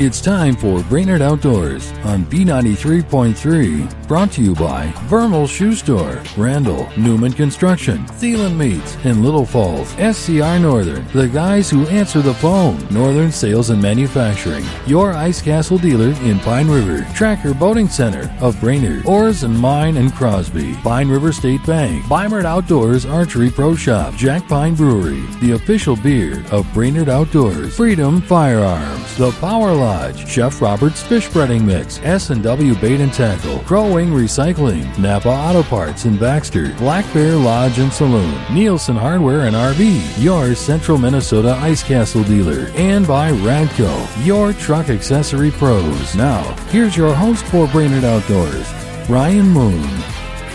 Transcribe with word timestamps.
It's 0.00 0.20
time 0.20 0.54
for 0.54 0.80
Brainerd 0.84 1.22
Outdoors 1.22 1.90
on 2.04 2.24
B93.3. 2.26 4.06
Brought 4.06 4.30
to 4.30 4.40
you 4.40 4.54
by 4.54 4.92
Vermal 5.06 5.48
Shoe 5.48 5.74
Store, 5.74 6.22
Randall, 6.36 6.88
Newman 6.96 7.32
Construction, 7.32 8.06
Thielen 8.06 8.56
Meats, 8.56 8.96
and 9.02 9.24
Little 9.24 9.44
Falls, 9.44 9.88
SCR 9.94 10.60
Northern, 10.60 11.04
the 11.08 11.26
guys 11.26 11.68
who 11.68 11.84
answer 11.88 12.22
the 12.22 12.32
phone, 12.34 12.78
Northern 12.92 13.32
Sales 13.32 13.70
and 13.70 13.82
Manufacturing, 13.82 14.64
your 14.86 15.14
Ice 15.14 15.42
Castle 15.42 15.78
dealer 15.78 16.14
in 16.22 16.38
Pine 16.38 16.68
River, 16.70 17.04
Tracker 17.12 17.52
Boating 17.52 17.88
Center 17.88 18.32
of 18.40 18.58
Brainerd, 18.60 19.04
Oars 19.04 19.42
and 19.42 19.58
Mine 19.58 19.96
and 19.96 20.14
Crosby, 20.14 20.74
Pine 20.76 21.08
River 21.08 21.32
State 21.32 21.66
Bank, 21.66 22.06
Brainerd 22.06 22.46
Outdoors 22.46 23.04
Archery 23.04 23.50
Pro 23.50 23.74
Shop, 23.74 24.14
Jack 24.14 24.46
Pine 24.46 24.76
Brewery, 24.76 25.26
the 25.40 25.54
official 25.54 25.96
beer 25.96 26.44
of 26.52 26.72
Brainerd 26.72 27.08
Outdoors, 27.08 27.76
Freedom 27.76 28.22
Firearms, 28.22 29.16
the 29.16 29.32
Power 29.32 29.74
Line, 29.74 29.87
Lodge, 29.88 30.28
Chef 30.28 30.60
Robert's 30.60 31.02
Fish 31.02 31.30
Breading 31.30 31.64
Mix, 31.64 31.98
S&W 32.02 32.74
Bait 32.74 33.00
and 33.00 33.10
Tackle, 33.10 33.60
Crow 33.60 33.94
Wing 33.94 34.10
Recycling, 34.10 34.86
Napa 34.98 35.30
Auto 35.30 35.62
Parts 35.62 36.04
in 36.04 36.18
Baxter, 36.18 36.74
Black 36.74 37.10
Bear 37.14 37.36
Lodge 37.36 37.78
and 37.78 37.90
Saloon, 37.90 38.38
Nielsen 38.52 38.96
Hardware 38.96 39.46
and 39.46 39.56
RV, 39.56 40.22
your 40.22 40.54
Central 40.54 40.98
Minnesota 40.98 41.54
Ice 41.62 41.82
Castle 41.82 42.22
dealer, 42.24 42.70
and 42.74 43.06
by 43.06 43.32
Radco, 43.32 44.26
your 44.26 44.52
truck 44.52 44.90
accessory 44.90 45.50
pros. 45.52 46.14
Now, 46.14 46.42
here's 46.66 46.94
your 46.94 47.14
host 47.14 47.46
for 47.46 47.66
Brainerd 47.68 48.04
Outdoors, 48.04 48.70
Brian 49.06 49.48
Moon. 49.48 49.88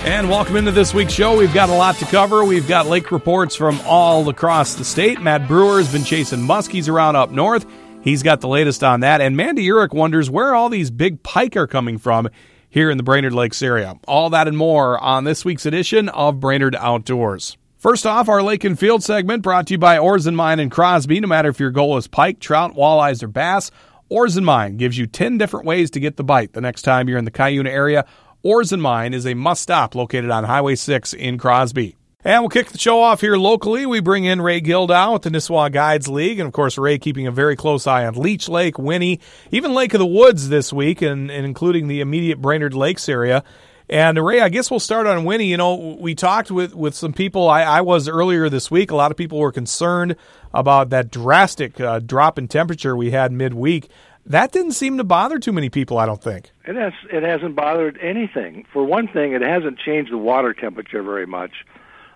And 0.06 0.30
welcome 0.30 0.58
into 0.58 0.72
this 0.72 0.94
week's 0.94 1.14
show. 1.14 1.36
We've 1.36 1.54
got 1.56 1.70
a 1.70 1.76
lot 1.76 1.96
to 1.96 2.06
cover. 2.06 2.46
We've 2.46 2.68
got 2.68 2.86
lake 2.86 3.12
reports 3.12 3.56
from 3.56 3.80
all 3.86 4.30
across 4.30 4.76
the 4.76 4.86
state. 4.86 5.20
Matt 5.22 5.48
Brewer 5.48 5.78
has 5.78 5.92
been 5.92 6.04
chasing 6.04 6.42
muskies 6.42 6.88
around 6.88 7.16
up 7.16 7.32
north. 7.32 7.66
He's 8.04 8.22
got 8.22 8.42
the 8.42 8.50
latest 8.50 8.84
on 8.84 9.00
that. 9.00 9.22
And 9.22 9.38
Mandy 9.38 9.66
Uhrich 9.66 9.94
wonders 9.94 10.30
where 10.30 10.54
all 10.54 10.68
these 10.68 10.92
big 10.92 11.24
pike 11.24 11.56
are 11.56 11.68
coming 11.68 11.98
from 11.98 12.30
here 12.70 12.92
in 12.92 12.98
the 12.98 13.04
Brainerd 13.04 13.34
Lakes 13.34 13.62
area. 13.62 13.96
All 14.08 14.30
that 14.32 14.46
and 14.46 14.58
more 14.58 15.02
on 15.02 15.24
this 15.24 15.46
week's 15.46 15.66
edition 15.66 16.10
of 16.10 16.42
Brainerd 16.42 16.76
Outdoors. 16.76 17.56
First 17.78 18.06
off, 18.06 18.28
our 18.28 18.44
Lake 18.44 18.66
and 18.66 18.78
Field 18.78 19.04
segment 19.04 19.42
brought 19.42 19.68
to 19.68 19.76
you 19.76 19.78
by 19.78 19.98
Oars 19.98 20.28
and 20.28 20.36
Mine 20.36 20.60
and 20.60 20.70
Crosby. 20.70 21.22
No 21.22 21.30
matter 21.30 21.48
if 21.48 21.62
your 21.62 21.72
goal 21.72 21.96
is 21.96 22.08
pike, 22.08 22.42
trout, 22.42 22.76
walleyes, 22.76 23.24
or 23.24 23.28
bass, 23.28 23.72
Oars 24.10 24.36
and 24.36 24.46
Mine 24.46 24.76
gives 24.76 24.98
you 24.98 25.08
10 25.08 25.38
different 25.38 25.66
ways 25.66 25.90
to 25.92 26.02
get 26.02 26.18
the 26.18 26.26
bite 26.26 26.52
the 26.52 26.62
next 26.62 26.82
time 26.82 27.08
you're 27.08 27.18
in 27.18 27.26
the 27.26 27.32
Cuyuna 27.32 27.70
area. 27.70 28.06
Oars 28.42 28.74
and 28.74 28.82
Mine 28.82 29.14
is 29.14 29.26
a 29.26 29.34
must 29.34 29.62
stop 29.62 29.96
located 29.96 30.30
on 30.30 30.44
Highway 30.44 30.76
6 30.76 31.14
in 31.14 31.38
Crosby. 31.38 31.96
And 32.26 32.42
we'll 32.42 32.50
kick 32.50 32.70
the 32.70 32.78
show 32.78 33.02
off 33.02 33.20
here 33.20 33.36
locally. 33.36 33.86
We 33.86 34.00
bring 34.00 34.24
in 34.24 34.42
Ray 34.42 34.62
Gildow 34.62 35.12
with 35.12 35.24
the 35.24 35.30
Nisswa 35.30 35.70
Guides 35.70 36.08
League. 36.08 36.40
And 36.40 36.48
of 36.48 36.54
course, 36.54 36.78
Ray 36.78 36.98
keeping 36.98 37.28
a 37.28 37.32
very 37.32 37.58
close 37.58 37.86
eye 37.86 38.06
on 38.06 38.14
Leech 38.14 38.48
Lake, 38.48 38.80
Winnie, 38.80 39.20
even 39.52 39.74
Lake 39.74 39.94
of 39.94 40.00
the 40.00 40.06
Woods 40.06 40.48
this 40.48 40.72
week, 40.72 41.02
and, 41.02 41.30
and 41.30 41.46
including 41.46 41.90
the 41.90 42.00
immediate 42.00 42.42
Brainerd 42.42 42.74
Lakes 42.74 43.10
area. 43.10 43.44
And 43.90 44.18
Ray, 44.18 44.40
I 44.40 44.48
guess 44.48 44.72
we'll 44.72 44.80
start 44.80 45.06
on 45.06 45.26
Winnie. 45.26 45.48
You 45.48 45.58
know, 45.58 45.98
we 46.00 46.16
talked 46.16 46.50
with, 46.50 46.74
with 46.74 46.96
some 46.96 47.12
people. 47.12 47.50
I, 47.50 47.64
I 47.64 47.82
was 47.82 48.08
earlier 48.08 48.48
this 48.48 48.72
week. 48.72 48.92
A 48.92 48.96
lot 48.96 49.12
of 49.12 49.18
people 49.18 49.40
were 49.40 49.52
concerned 49.52 50.16
about 50.54 50.92
that 50.92 51.12
drastic 51.12 51.82
uh, 51.82 52.00
drop 52.00 52.40
in 52.40 52.48
temperature 52.48 52.96
we 52.96 53.12
had 53.12 53.34
midweek. 53.34 53.90
That 54.26 54.54
didn't 54.54 54.72
seem 54.72 54.98
to 54.98 55.04
bother 55.04 55.40
too 55.40 55.52
many 55.52 55.70
people, 55.70 55.98
I 55.98 56.06
don't 56.06 56.24
think. 56.24 56.52
It 56.66 56.78
has. 56.78 56.94
It 57.12 57.24
hasn't 57.24 57.58
bothered 57.58 58.00
anything. 58.02 58.66
For 58.72 58.82
one 58.86 59.10
thing, 59.10 59.34
it 59.34 59.42
hasn't 59.42 59.78
changed 59.80 60.14
the 60.14 60.18
water 60.18 60.54
temperature 60.54 61.04
very 61.04 61.28
much. 61.28 61.52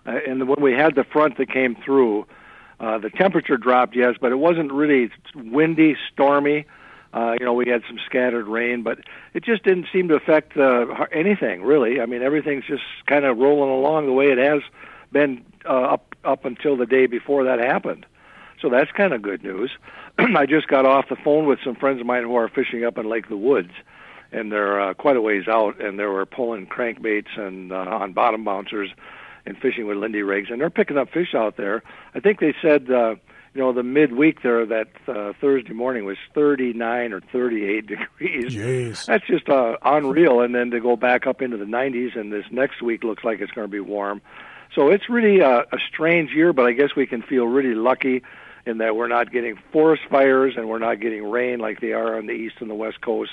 Uh, 0.08 0.20
and 0.28 0.48
when 0.48 0.62
we 0.62 0.74
had 0.74 0.96
the 0.96 1.04
front 1.04 1.38
that 1.38 1.52
came 1.52 1.76
through, 1.76 2.26
uh, 2.80 2.98
the 2.98 3.10
temperature 3.10 3.58
dropped, 3.58 3.96
yes, 3.96 4.16
but 4.20 4.32
it 4.32 4.38
wasn't 4.38 4.72
really 4.72 5.12
windy, 5.36 5.96
stormy. 6.12 6.66
Uh, 7.14 7.36
you 7.40 7.46
know, 7.46 7.54
we 7.54 7.68
had 7.68 7.82
some 7.88 8.00
scattered 8.06 8.48
rain, 8.48 8.84
but 8.84 9.00
it 9.34 9.44
just 9.44 9.64
didn't 9.64 9.88
seem 9.92 10.08
to 10.08 10.16
affect 10.16 10.56
uh, 10.58 10.86
anything 11.12 11.64
really. 11.64 12.00
I 12.00 12.06
mean, 12.06 12.22
everything's 12.22 12.66
just 12.66 12.84
kind 13.08 13.26
of 13.26 13.38
rolling 13.38 13.72
along 13.72 14.06
the 14.06 14.12
way 14.12 14.28
it 14.28 14.38
has 14.38 14.62
been 15.12 15.44
uh, 15.66 15.94
up 15.94 16.16
up 16.24 16.46
until 16.46 16.76
the 16.76 16.86
day 16.86 17.08
before 17.08 17.46
that 17.46 17.60
happened. 17.60 18.06
So 18.62 18.70
that's 18.70 18.92
kind 18.92 19.14
of 19.14 19.22
good 19.22 19.44
news. 19.44 19.72
I 20.20 20.46
just 20.46 20.68
got 20.68 20.86
off 20.86 21.10
the 21.10 21.16
phone 21.16 21.46
with 21.46 21.60
some 21.64 21.76
friends 21.76 22.02
of 22.02 22.06
mine 22.06 22.24
who 22.24 22.36
are 22.36 22.50
fishing 22.50 22.84
up 22.84 22.98
in 22.98 23.10
Lake 23.10 23.30
the 23.30 23.38
Woods, 23.38 23.72
and 24.32 24.52
they're 24.52 24.80
uh, 24.80 24.94
quite 24.94 25.16
a 25.16 25.22
ways 25.22 25.48
out, 25.48 25.82
and 25.82 25.98
they 25.98 26.06
were 26.06 26.26
pulling 26.26 26.68
crankbaits 26.68 27.40
and 27.40 27.72
uh, 27.72 27.76
on 27.76 28.14
bottom 28.14 28.44
bouncers 28.44 28.90
and 29.48 29.58
fishing 29.58 29.88
with 29.88 29.98
Lindy 29.98 30.22
rigs, 30.22 30.50
and 30.52 30.60
they're 30.60 30.70
picking 30.70 30.98
up 30.98 31.10
fish 31.10 31.34
out 31.34 31.56
there. 31.58 31.82
I 32.14 32.20
think 32.20 32.40
they 32.40 32.54
said, 32.62 32.92
uh, 32.92 33.16
you 33.54 33.62
know, 33.62 33.72
the 33.72 33.82
midweek 33.82 34.44
there 34.44 34.66
that 34.66 34.90
uh, 35.08 35.32
Thursday 35.40 35.74
morning 35.74 36.04
was 36.06 36.18
39 36.36 37.14
or 37.14 37.22
38 37.32 37.88
degrees. 37.88 38.54
Jeez. 38.54 39.06
That's 39.06 39.26
just 39.26 39.48
uh, 39.48 39.78
unreal. 39.84 40.42
And 40.42 40.54
then 40.54 40.72
to 40.72 40.82
go 40.82 40.98
back 40.98 41.26
up 41.26 41.42
into 41.42 41.58
the 41.58 41.66
90s, 41.66 42.20
and 42.20 42.32
this 42.32 42.46
next 42.52 42.82
week 42.82 43.04
looks 43.04 43.24
like 43.24 43.40
it's 43.40 43.52
going 43.54 43.66
to 43.66 43.72
be 43.72 43.80
warm. 43.80 44.22
So 44.76 44.90
it's 44.90 45.10
really 45.10 45.40
a, 45.40 45.60
a 45.60 45.78
strange 45.88 46.32
year, 46.32 46.52
but 46.52 46.66
I 46.66 46.74
guess 46.74 46.90
we 46.96 47.08
can 47.08 47.22
feel 47.22 47.46
really 47.46 47.74
lucky 47.74 48.22
in 48.66 48.80
that 48.80 48.98
we're 48.98 49.08
not 49.08 49.32
getting 49.32 49.58
forest 49.72 50.04
fires 50.10 50.56
and 50.58 50.68
we're 50.68 50.78
not 50.78 51.00
getting 51.00 51.24
rain 51.24 51.60
like 51.60 51.80
they 51.80 51.94
are 51.94 52.18
on 52.18 52.26
the 52.26 52.34
east 52.34 52.56
and 52.60 52.70
the 52.70 52.76
west 52.76 53.00
coast. 53.00 53.32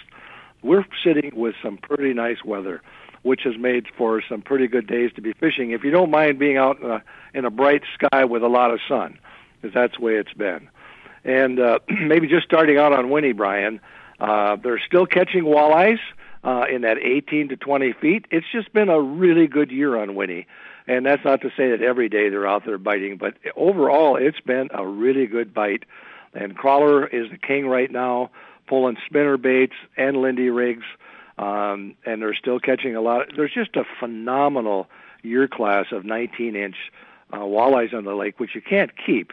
We're 0.63 0.87
sitting 1.05 1.33
with 1.35 1.57
some 1.61 1.77
pretty 1.77 2.15
nice 2.15 2.43
weather 2.45 2.81
which 3.25 3.43
has 3.43 3.57
made 3.59 3.87
for 3.97 4.23
some 4.29 4.43
pretty 4.43 4.69
good 4.69 4.87
days 4.87 5.11
to 5.15 5.21
be 5.21 5.33
fishing. 5.33 5.73
If 5.73 5.83
you 5.83 5.91
don't 5.91 6.11
mind 6.11 6.39
being 6.39 6.59
out 6.59 6.81
in 6.81 6.91
a, 6.91 7.03
in 7.33 7.45
a 7.45 7.51
bright 7.51 7.83
sky 7.95 8.25
with 8.25 8.43
a 8.43 8.49
lot 8.49 8.71
of 8.71 8.81
sun, 8.87 9.19
because 9.61 9.75
that's 9.75 9.97
the 9.97 10.05
way 10.05 10.17
it's 10.17 10.33
been. 10.35 10.69
And 11.25 11.59
uh, 11.59 11.79
maybe 11.89 12.29
just 12.29 12.45
starting 12.45 12.79
out 12.79 12.93
on 12.93 13.11
Winnie, 13.11 13.33
Brian, 13.33 13.81
uh, 14.21 14.57
they're 14.57 14.79
still 14.79 15.07
catching 15.07 15.45
walleyes 15.45 15.99
uh, 16.45 16.67
in 16.71 16.83
that 16.83 16.99
18 16.99 17.49
to 17.49 17.57
20 17.57 17.95
feet. 17.95 18.27
It's 18.31 18.47
just 18.53 18.73
been 18.75 18.91
a 18.91 19.01
really 19.01 19.47
good 19.47 19.71
year 19.71 19.97
on 19.97 20.15
Winnie. 20.15 20.47
And 20.87 21.06
that's 21.06 21.25
not 21.25 21.41
to 21.41 21.49
say 21.56 21.71
that 21.71 21.81
every 21.81 22.11
day 22.11 22.29
they're 22.29 22.47
out 22.47 22.67
there 22.67 22.77
biting, 22.77 23.17
but 23.17 23.35
overall, 23.56 24.17
it's 24.17 24.41
been 24.41 24.69
a 24.71 24.87
really 24.87 25.27
good 25.27 25.55
bite. 25.55 25.85
And 26.35 26.55
Crawler 26.55 27.06
is 27.06 27.31
the 27.31 27.39
king 27.39 27.67
right 27.67 27.91
now, 27.91 28.31
pulling 28.67 28.99
spinner 29.06 29.39
baits 29.39 29.73
and 29.97 30.19
Lindy 30.19 30.51
rigs 30.51 30.85
um, 31.39 31.95
and 32.05 32.22
they're 32.22 32.34
still 32.34 32.61
catching 32.61 32.97
a 32.97 33.00
lot. 33.00 33.28
There's 33.37 33.53
just 33.53 33.77
a 33.77 33.84
phenomenal 34.00 34.89
year 35.22 35.49
class 35.49 35.87
of 35.93 36.05
19 36.05 36.55
inch 36.55 36.77
uh, 37.33 37.39
walleyes 37.39 37.95
on 37.95 38.05
the 38.05 38.15
lake, 38.15 38.39
which 38.39 38.55
you 38.55 38.62
can't 38.62 38.91
keep. 39.05 39.33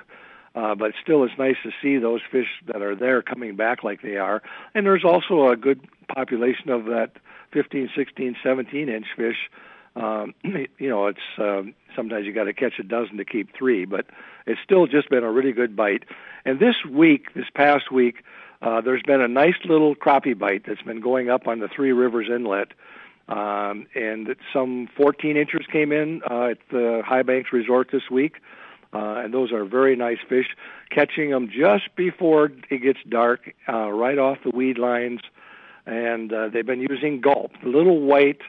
Uh, 0.54 0.76
but 0.76 0.92
still, 1.02 1.24
it's 1.24 1.38
nice 1.38 1.56
to 1.64 1.72
see 1.82 1.98
those 1.98 2.20
fish 2.30 2.48
that 2.68 2.82
are 2.82 2.96
there 2.96 3.22
coming 3.22 3.56
back 3.56 3.84
like 3.84 4.02
they 4.02 4.18
are. 4.18 4.42
And 4.74 4.86
there's 4.86 5.06
also 5.06 5.50
a 5.50 5.56
good 5.56 5.80
population 6.14 6.70
of 6.70 6.86
that 6.86 7.12
15, 7.54 7.90
16, 7.96 8.36
17 8.44 8.90
inch 8.90 9.06
fish. 9.16 9.50
Um, 9.96 10.34
you 10.44 10.90
know, 10.90 11.08
it's 11.08 11.20
um, 11.38 11.74
sometimes 11.96 12.26
you 12.26 12.34
got 12.34 12.46
to 12.46 12.54
catch 12.54 12.80
a 12.80 12.84
dozen 12.84 13.18
to 13.18 13.26
keep 13.26 13.56
three, 13.56 13.86
but 13.86 14.08
it's 14.46 14.60
still 14.64 14.88
just 14.88 15.10
been 15.10 15.24
a 15.24 15.32
really 15.32 15.54
good 15.54 15.76
bite. 15.76 16.04
And 16.44 16.60
this 16.60 16.76
week, 16.90 17.34
this 17.34 17.50
past 17.54 17.92
week, 17.92 18.24
uh, 18.62 18.82
there's 18.82 19.02
been 19.02 19.22
a 19.22 19.28
nice 19.28 19.56
little 19.66 19.96
crappie 19.96 20.38
bite 20.38 20.64
that's 20.68 20.82
been 20.84 21.02
going 21.02 21.30
up 21.30 21.48
on 21.48 21.60
the 21.60 21.68
Three 21.68 21.92
Rivers 21.92 22.28
Inlet, 22.30 22.74
um, 23.28 23.88
and 23.96 24.36
some 24.54 24.88
14 24.96 25.38
inches 25.38 25.62
came 25.72 25.92
in 25.92 26.22
uh, 26.30 26.52
at 26.52 26.58
the 26.70 27.02
High 27.06 27.24
Banks 27.24 27.52
Resort 27.52 27.90
this 27.92 28.10
week, 28.12 28.36
uh, 28.94 29.22
and 29.24 29.34
those 29.34 29.52
are 29.52 29.66
very 29.66 29.96
nice 29.96 30.20
fish. 30.28 30.48
Catching 30.90 31.32
them 31.32 31.50
just 31.50 31.96
before 31.96 32.52
it 32.70 32.84
gets 32.84 33.00
dark, 33.08 33.54
uh, 33.68 33.90
right 33.90 34.20
off 34.20 34.40
the 34.44 34.52
weed 34.52 34.78
lines, 34.78 35.22
and 35.86 36.32
uh, 36.32 36.50
they've 36.50 36.66
been 36.66 36.82
using 36.82 37.22
gulp, 37.22 37.52
little 37.64 38.02
white, 38.02 38.42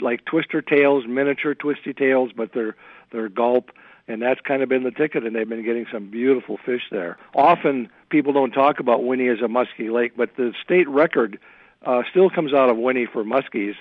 like 0.00 0.24
twister 0.24 0.62
tails, 0.62 1.04
miniature 1.06 1.54
twisty 1.54 1.92
tails, 1.92 2.30
but 2.34 2.52
they're 2.54 2.76
they're 3.10 3.28
gulp 3.28 3.70
and 4.08 4.20
that's 4.20 4.40
kind 4.40 4.62
of 4.62 4.68
been 4.68 4.82
the 4.82 4.90
ticket, 4.90 5.24
and 5.24 5.34
they've 5.34 5.48
been 5.48 5.64
getting 5.64 5.86
some 5.92 6.10
beautiful 6.10 6.58
fish 6.64 6.82
there. 6.90 7.18
Often 7.34 7.88
people 8.10 8.32
don't 8.32 8.50
talk 8.50 8.80
about 8.80 9.04
Winnie 9.04 9.28
as 9.28 9.38
a 9.38 9.48
muskie 9.48 9.92
lake, 9.92 10.12
but 10.16 10.36
the 10.36 10.52
state 10.62 10.88
record 10.88 11.38
uh, 11.84 12.02
still 12.10 12.30
comes 12.30 12.52
out 12.52 12.68
of 12.68 12.76
Winnie 12.76 13.06
for 13.06 13.24
muskies, 13.24 13.74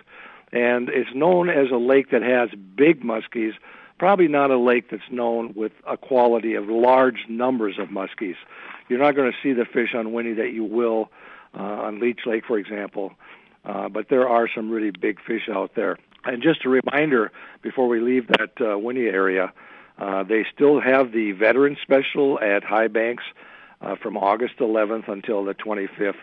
and 0.52 0.90
it's 0.90 1.14
known 1.14 1.50
as 1.50 1.72
a 1.72 1.78
lake 1.78 2.12
that 2.12 2.22
has 2.22 2.50
big 2.76 3.02
muskies. 3.04 3.54
Probably 3.98 4.28
not 4.28 4.52
a 4.52 4.58
lake 4.58 4.90
that's 4.90 5.10
known 5.12 5.54
with 5.56 5.72
a 5.88 5.98
quality 5.98 6.56
of 6.56 6.68
large 6.68 7.26
numbers 7.30 7.78
of 7.78 7.90
muskies. 7.90 8.36
You're 8.90 9.00
not 9.00 9.16
going 9.16 9.32
to 9.32 9.38
see 9.42 9.54
the 9.54 9.66
fish 9.66 9.94
on 9.96 10.12
Winnie 10.12 10.34
that 10.34 10.52
you 10.52 10.64
will 10.64 11.10
uh, 11.58 11.62
on 11.62 12.00
Leech 12.00 12.22
Lake, 12.26 12.46
for 12.46 12.58
example. 12.58 13.14
Uh, 13.64 13.90
but 13.90 14.10
there 14.10 14.28
are 14.28 14.50
some 14.54 14.72
really 14.72 14.92
big 14.92 15.20
fish 15.22 15.48
out 15.52 15.76
there. 15.76 15.98
And 16.26 16.42
just 16.42 16.66
a 16.66 16.70
reminder 16.70 17.32
before 17.62 17.88
we 17.88 18.00
leave 18.00 18.28
that 18.28 18.52
uh, 18.60 18.78
Winnie 18.78 19.06
area, 19.06 19.54
uh, 20.02 20.24
they 20.24 20.44
still 20.52 20.82
have 20.82 21.12
the 21.12 21.32
veteran 21.32 21.78
special 21.80 22.40
at 22.40 22.64
High 22.64 22.88
Banks 22.88 23.24
uh, 23.82 23.96
from 23.96 24.18
August 24.18 24.58
11th 24.58 25.08
until 25.08 25.46
the 25.46 25.54
25th. 25.54 26.16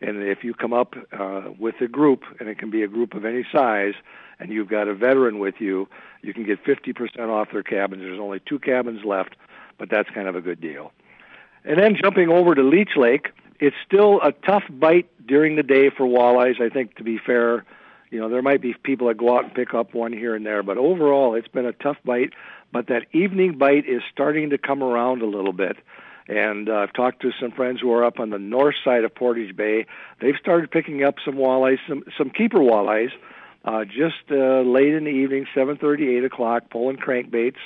And 0.00 0.20
if 0.24 0.42
you 0.42 0.52
come 0.52 0.72
up 0.72 0.96
uh, 1.12 1.50
with 1.56 1.76
a 1.80 1.86
group, 1.86 2.24
and 2.40 2.48
it 2.48 2.58
can 2.58 2.70
be 2.70 2.82
a 2.82 2.88
group 2.88 3.14
of 3.14 3.24
any 3.24 3.46
size, 3.52 3.94
and 4.40 4.50
you've 4.50 4.68
got 4.68 4.88
a 4.88 4.94
veteran 4.94 5.38
with 5.38 5.56
you, 5.60 5.88
you 6.22 6.34
can 6.34 6.44
get 6.44 6.64
50% 6.64 7.28
off 7.28 7.52
their 7.52 7.62
cabins. 7.62 8.02
There's 8.02 8.18
only 8.18 8.40
two 8.40 8.58
cabins 8.58 9.04
left, 9.04 9.36
but 9.78 9.88
that's 9.88 10.10
kind 10.10 10.26
of 10.26 10.34
a 10.34 10.40
good 10.40 10.60
deal. 10.60 10.90
And 11.64 11.78
then 11.78 11.94
jumping 12.02 12.30
over 12.30 12.56
to 12.56 12.62
Leech 12.62 12.96
Lake, 12.96 13.28
it's 13.60 13.76
still 13.86 14.20
a 14.22 14.32
tough 14.32 14.64
bite 14.68 15.08
during 15.24 15.54
the 15.54 15.62
day 15.62 15.90
for 15.90 16.04
walleyes. 16.04 16.60
I 16.60 16.68
think 16.68 16.96
to 16.96 17.04
be 17.04 17.18
fair, 17.18 17.64
you 18.10 18.18
know 18.18 18.28
there 18.28 18.42
might 18.42 18.60
be 18.60 18.74
people 18.82 19.06
that 19.08 19.18
go 19.18 19.36
out 19.36 19.44
and 19.44 19.54
pick 19.54 19.74
up 19.74 19.94
one 19.94 20.12
here 20.12 20.34
and 20.34 20.44
there, 20.44 20.62
but 20.62 20.78
overall 20.78 21.34
it's 21.34 21.48
been 21.48 21.66
a 21.66 21.72
tough 21.72 21.98
bite. 22.04 22.32
But 22.72 22.86
that 22.88 23.06
evening 23.12 23.58
bite 23.58 23.86
is 23.88 24.02
starting 24.12 24.50
to 24.50 24.58
come 24.58 24.82
around 24.82 25.22
a 25.22 25.26
little 25.26 25.52
bit. 25.52 25.76
And 26.28 26.68
uh, 26.68 26.74
I've 26.74 26.92
talked 26.92 27.22
to 27.22 27.32
some 27.40 27.50
friends 27.50 27.80
who 27.80 27.92
are 27.92 28.04
up 28.04 28.20
on 28.20 28.30
the 28.30 28.38
north 28.38 28.76
side 28.84 29.02
of 29.02 29.14
Portage 29.14 29.56
Bay. 29.56 29.86
They've 30.20 30.36
started 30.40 30.70
picking 30.70 31.02
up 31.02 31.16
some 31.24 31.34
walleyes, 31.34 31.78
some 31.88 32.04
some 32.16 32.30
keeper 32.30 32.58
walleyes, 32.58 33.10
uh, 33.64 33.84
just 33.84 34.30
uh, 34.30 34.60
late 34.60 34.94
in 34.94 35.04
the 35.04 35.10
evening, 35.10 35.46
7:30, 35.56 36.18
8 36.18 36.24
o'clock, 36.24 36.70
pulling 36.70 36.98
crankbaits 36.98 37.58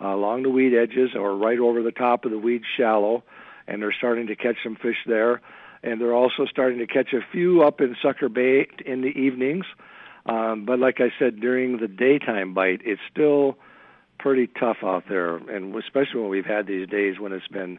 uh, 0.00 0.06
along 0.06 0.44
the 0.44 0.50
weed 0.50 0.72
edges 0.72 1.16
or 1.16 1.36
right 1.36 1.58
over 1.58 1.82
the 1.82 1.90
top 1.90 2.24
of 2.24 2.30
the 2.30 2.38
weed 2.38 2.62
shallow, 2.76 3.24
and 3.66 3.82
they're 3.82 3.92
starting 3.92 4.28
to 4.28 4.36
catch 4.36 4.56
some 4.62 4.76
fish 4.76 4.98
there. 5.06 5.40
And 5.82 6.00
they're 6.00 6.14
also 6.14 6.46
starting 6.46 6.78
to 6.78 6.86
catch 6.86 7.12
a 7.12 7.20
few 7.32 7.62
up 7.62 7.80
in 7.80 7.96
Sucker 8.02 8.28
Bay 8.28 8.66
in 8.84 9.02
the 9.02 9.08
evenings. 9.08 9.66
Um, 10.26 10.64
but 10.64 10.78
like 10.78 11.00
I 11.00 11.12
said, 11.18 11.40
during 11.40 11.78
the 11.78 11.86
daytime 11.86 12.54
bite, 12.54 12.80
it's 12.84 13.00
still 13.10 13.56
pretty 14.18 14.46
tough 14.46 14.78
out 14.82 15.04
there, 15.08 15.36
and 15.36 15.74
especially 15.76 16.20
when 16.20 16.30
we've 16.30 16.46
had 16.46 16.66
these 16.66 16.88
days 16.88 17.18
when 17.18 17.32
it's 17.32 17.48
been, 17.48 17.78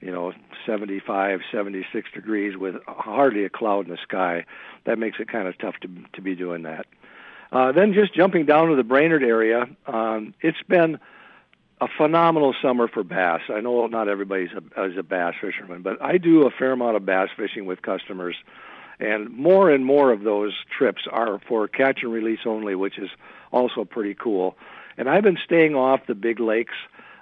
you 0.00 0.10
know, 0.10 0.32
75, 0.66 1.40
76 1.50 2.10
degrees 2.12 2.56
with 2.56 2.76
hardly 2.86 3.44
a 3.44 3.50
cloud 3.50 3.86
in 3.86 3.90
the 3.90 3.98
sky. 4.02 4.44
That 4.84 4.98
makes 4.98 5.18
it 5.20 5.28
kind 5.28 5.48
of 5.48 5.58
tough 5.58 5.76
to 5.82 5.88
to 6.14 6.22
be 6.22 6.34
doing 6.34 6.62
that. 6.62 6.86
Uh, 7.52 7.72
then 7.72 7.92
just 7.92 8.14
jumping 8.14 8.46
down 8.46 8.68
to 8.68 8.76
the 8.76 8.84
Brainerd 8.84 9.24
area, 9.24 9.66
um, 9.86 10.34
it's 10.40 10.62
been 10.68 11.00
a 11.80 11.88
phenomenal 11.96 12.54
summer 12.62 12.86
for 12.86 13.02
bass. 13.02 13.40
I 13.48 13.60
know 13.60 13.86
not 13.86 14.08
everybody's 14.08 14.50
a, 14.52 14.84
is 14.84 14.98
a 14.98 15.02
bass 15.02 15.34
fisherman, 15.40 15.82
but 15.82 16.00
I 16.02 16.18
do 16.18 16.46
a 16.46 16.50
fair 16.50 16.72
amount 16.72 16.96
of 16.96 17.06
bass 17.06 17.30
fishing 17.36 17.66
with 17.66 17.82
customers, 17.82 18.36
and 19.00 19.30
more 19.30 19.70
and 19.70 19.84
more 19.84 20.12
of 20.12 20.22
those 20.22 20.52
trips 20.76 21.02
are 21.10 21.40
for 21.48 21.66
catch 21.68 22.02
and 22.02 22.12
release 22.12 22.40
only, 22.44 22.74
which 22.74 22.98
is 22.98 23.08
also 23.50 23.84
pretty 23.84 24.14
cool. 24.14 24.56
And 25.00 25.08
I've 25.08 25.22
been 25.22 25.38
staying 25.42 25.74
off 25.74 26.06
the 26.06 26.14
big 26.14 26.40
lakes, 26.40 26.74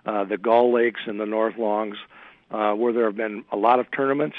uh, 0.05 0.25
the 0.25 0.37
Gull 0.37 0.73
Lakes 0.73 1.03
and 1.07 1.21
the 1.21 1.27
North 1.27 1.57
Longs, 1.57 1.97
uh, 2.51 2.73
where 2.73 2.93
there 2.93 3.05
have 3.05 3.15
been 3.15 3.45
a 3.53 3.57
lot 3.57 3.79
of 3.79 3.89
tournaments. 3.93 4.35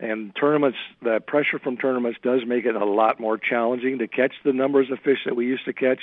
And 0.00 0.34
tournaments, 0.34 0.78
the 1.00 1.20
pressure 1.20 1.60
from 1.60 1.76
tournaments 1.76 2.18
does 2.24 2.40
make 2.44 2.64
it 2.64 2.74
a 2.74 2.84
lot 2.84 3.20
more 3.20 3.38
challenging 3.38 4.00
to 4.00 4.08
catch 4.08 4.32
the 4.42 4.52
numbers 4.52 4.90
of 4.90 4.98
fish 4.98 5.20
that 5.26 5.36
we 5.36 5.46
used 5.46 5.64
to 5.66 5.72
catch. 5.72 6.00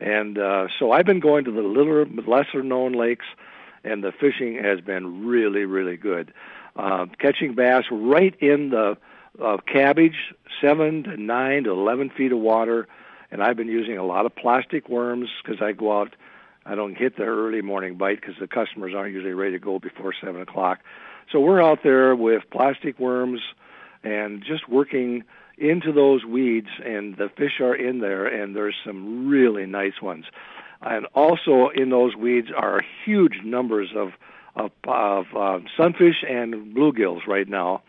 And 0.00 0.36
uh, 0.36 0.68
so 0.78 0.92
I've 0.92 1.06
been 1.06 1.20
going 1.20 1.46
to 1.46 1.50
the 1.50 1.62
little, 1.62 2.04
lesser 2.26 2.62
known 2.62 2.92
lakes, 2.92 3.24
and 3.82 4.04
the 4.04 4.12
fishing 4.12 4.62
has 4.62 4.82
been 4.82 5.26
really, 5.26 5.64
really 5.64 5.96
good. 5.96 6.34
Uh, 6.76 7.06
catching 7.20 7.54
bass 7.54 7.84
right 7.90 8.34
in 8.38 8.68
the 8.68 8.98
uh, 9.42 9.56
cabbage, 9.66 10.34
seven 10.60 11.04
to 11.04 11.16
nine 11.16 11.64
to 11.64 11.70
eleven 11.70 12.10
feet 12.10 12.32
of 12.32 12.38
water 12.38 12.86
and 13.32 13.42
I've 13.42 13.56
been 13.56 13.68
using 13.68 13.96
a 13.96 14.04
lot 14.04 14.26
of 14.26 14.36
plastic 14.36 14.88
worms 14.88 15.28
because 15.42 15.60
I 15.60 15.72
go 15.72 16.00
out. 16.00 16.14
I 16.64 16.76
don't 16.76 16.94
hit 16.96 17.16
the 17.16 17.24
early 17.24 17.62
morning 17.62 17.96
bite 17.96 18.20
because 18.20 18.36
the 18.38 18.46
customers 18.46 18.92
aren't 18.94 19.14
usually 19.14 19.32
ready 19.32 19.52
to 19.52 19.58
go 19.58 19.80
before 19.80 20.12
seven 20.22 20.42
o'clock. 20.42 20.78
So 21.32 21.40
we're 21.40 21.62
out 21.62 21.80
there 21.82 22.14
with 22.14 22.42
plastic 22.52 23.00
worms 23.00 23.40
and 24.04 24.44
just 24.44 24.68
working 24.68 25.24
into 25.58 25.92
those 25.92 26.24
weeds, 26.24 26.68
and 26.84 27.16
the 27.16 27.30
fish 27.36 27.60
are 27.60 27.74
in 27.74 28.00
there, 28.00 28.26
and 28.26 28.54
there's 28.54 28.74
some 28.84 29.28
really 29.28 29.66
nice 29.66 30.00
ones. 30.02 30.26
And 30.82 31.06
also 31.14 31.70
in 31.74 31.90
those 31.90 32.14
weeds 32.14 32.48
are 32.56 32.82
huge 33.04 33.40
numbers 33.42 33.90
of 33.96 34.12
of, 34.54 34.70
of 34.86 35.24
uh, 35.34 35.60
sunfish 35.78 36.22
and 36.28 36.76
bluegills 36.76 37.26
right 37.26 37.48
now, 37.48 37.82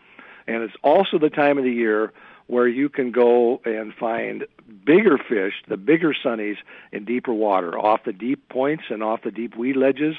and 0.46 0.62
it's 0.62 0.74
also 0.82 1.18
the 1.18 1.28
time 1.28 1.58
of 1.58 1.64
the 1.64 1.70
year 1.70 2.14
where 2.46 2.68
you 2.68 2.88
can 2.88 3.10
go 3.10 3.60
and 3.64 3.92
find 3.94 4.46
bigger 4.84 5.18
fish, 5.18 5.54
the 5.68 5.76
bigger 5.76 6.14
sunnies 6.14 6.56
in 6.92 7.04
deeper 7.04 7.32
water, 7.32 7.78
off 7.78 8.04
the 8.04 8.12
deep 8.12 8.48
points 8.48 8.84
and 8.90 9.02
off 9.02 9.22
the 9.22 9.30
deep 9.30 9.56
weed 9.56 9.76
ledges. 9.76 10.14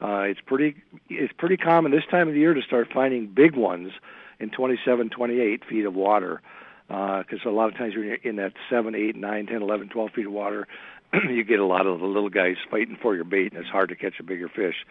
Uh, 0.00 0.20
it's 0.20 0.40
pretty 0.44 0.76
it's 1.08 1.32
pretty 1.38 1.56
common 1.56 1.90
this 1.90 2.04
time 2.10 2.28
of 2.28 2.34
the 2.34 2.40
year 2.40 2.54
to 2.54 2.62
start 2.62 2.88
finding 2.92 3.26
big 3.26 3.56
ones 3.56 3.92
in 4.38 4.50
27, 4.50 5.10
28 5.10 5.64
feet 5.64 5.84
of 5.84 5.94
water. 5.94 6.40
Because 6.86 7.40
uh, 7.44 7.50
a 7.50 7.52
lot 7.52 7.68
of 7.68 7.76
times 7.76 7.94
when 7.94 8.06
you're 8.06 8.14
in 8.14 8.36
that 8.36 8.54
7, 8.70 8.94
8, 8.94 9.16
9, 9.16 9.46
10, 9.46 9.62
11, 9.62 9.88
12 9.88 10.10
feet 10.12 10.26
of 10.26 10.32
water, 10.32 10.66
you 11.28 11.44
get 11.44 11.58
a 11.58 11.66
lot 11.66 11.86
of 11.86 12.00
the 12.00 12.06
little 12.06 12.30
guys 12.30 12.56
fighting 12.70 12.96
for 13.00 13.14
your 13.14 13.24
bait, 13.24 13.52
and 13.52 13.60
it's 13.60 13.70
hard 13.70 13.90
to 13.90 13.96
catch 13.96 14.18
a 14.20 14.22
bigger 14.22 14.48
fish. 14.48 14.86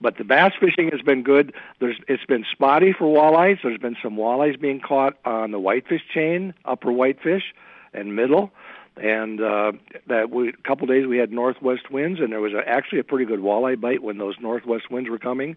But 0.00 0.16
the 0.16 0.24
bass 0.24 0.52
fishing 0.58 0.90
has 0.92 1.02
been 1.02 1.22
good. 1.22 1.52
There's 1.78 1.96
it's 2.08 2.24
been 2.24 2.44
spotty 2.50 2.92
for 2.92 3.04
walleyes. 3.04 3.58
There's 3.62 3.78
been 3.78 3.96
some 4.02 4.16
walleyes 4.16 4.58
being 4.58 4.80
caught 4.80 5.16
on 5.24 5.50
the 5.50 5.58
whitefish 5.58 6.02
chain, 6.12 6.54
upper 6.64 6.90
whitefish, 6.90 7.54
and 7.92 8.16
middle. 8.16 8.50
And 8.96 9.40
uh, 9.40 9.72
that 10.08 10.30
we, 10.30 10.48
a 10.48 10.52
couple 10.52 10.86
days 10.86 11.06
we 11.06 11.18
had 11.18 11.32
northwest 11.32 11.90
winds, 11.90 12.20
and 12.20 12.32
there 12.32 12.40
was 12.40 12.52
a, 12.52 12.66
actually 12.66 12.98
a 12.98 13.04
pretty 13.04 13.24
good 13.24 13.40
walleye 13.40 13.80
bite 13.80 14.02
when 14.02 14.18
those 14.18 14.34
northwest 14.40 14.90
winds 14.90 15.08
were 15.08 15.18
coming. 15.18 15.56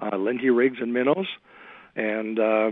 Uh, 0.00 0.16
Lindy 0.16 0.50
rigs 0.50 0.78
and 0.80 0.92
minnows, 0.92 1.28
and 1.94 2.38
uh, 2.38 2.70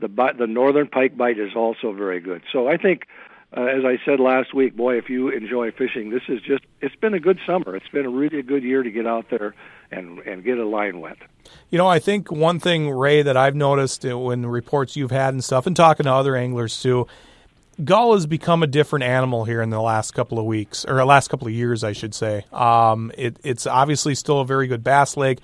the 0.00 0.08
the 0.38 0.46
northern 0.46 0.88
pike 0.88 1.16
bite 1.16 1.38
is 1.38 1.54
also 1.54 1.92
very 1.92 2.20
good. 2.20 2.42
So 2.52 2.68
I 2.68 2.76
think 2.76 3.06
uh, 3.56 3.62
as 3.62 3.84
I 3.84 3.98
said 4.04 4.20
last 4.20 4.54
week, 4.54 4.76
boy, 4.76 4.98
if 4.98 5.08
you 5.08 5.28
enjoy 5.28 5.70
fishing, 5.70 6.10
this 6.10 6.22
is 6.28 6.40
just, 6.42 6.64
it's 6.80 6.96
been 6.96 7.14
a 7.14 7.20
good 7.20 7.38
summer. 7.46 7.76
It's 7.76 7.88
been 7.88 8.06
a 8.06 8.10
really 8.10 8.42
good 8.42 8.62
year 8.62 8.82
to 8.82 8.90
get 8.90 9.06
out 9.06 9.30
there 9.30 9.54
and, 9.90 10.18
and 10.20 10.42
get 10.42 10.58
a 10.58 10.66
line 10.66 11.00
wet. 11.00 11.18
You 11.70 11.78
know, 11.78 11.86
I 11.86 11.98
think 11.98 12.30
one 12.30 12.58
thing, 12.58 12.90
Ray, 12.90 13.22
that 13.22 13.36
I've 13.36 13.54
noticed 13.54 14.04
when 14.04 14.42
the 14.42 14.48
reports 14.48 14.96
you've 14.96 15.10
had 15.10 15.32
and 15.32 15.44
stuff, 15.44 15.66
and 15.66 15.76
talking 15.76 16.04
to 16.04 16.12
other 16.12 16.34
anglers 16.34 16.80
too, 16.82 17.06
gull 17.84 18.14
has 18.14 18.26
become 18.26 18.62
a 18.62 18.66
different 18.66 19.04
animal 19.04 19.44
here 19.44 19.62
in 19.62 19.70
the 19.70 19.80
last 19.80 20.12
couple 20.12 20.38
of 20.38 20.44
weeks, 20.44 20.84
or 20.84 21.04
last 21.04 21.28
couple 21.28 21.46
of 21.46 21.54
years, 21.54 21.84
I 21.84 21.92
should 21.92 22.14
say. 22.14 22.44
Um, 22.52 23.12
it, 23.16 23.36
it's 23.44 23.66
obviously 23.66 24.14
still 24.14 24.40
a 24.40 24.46
very 24.46 24.66
good 24.66 24.82
bass 24.82 25.16
lake 25.16 25.38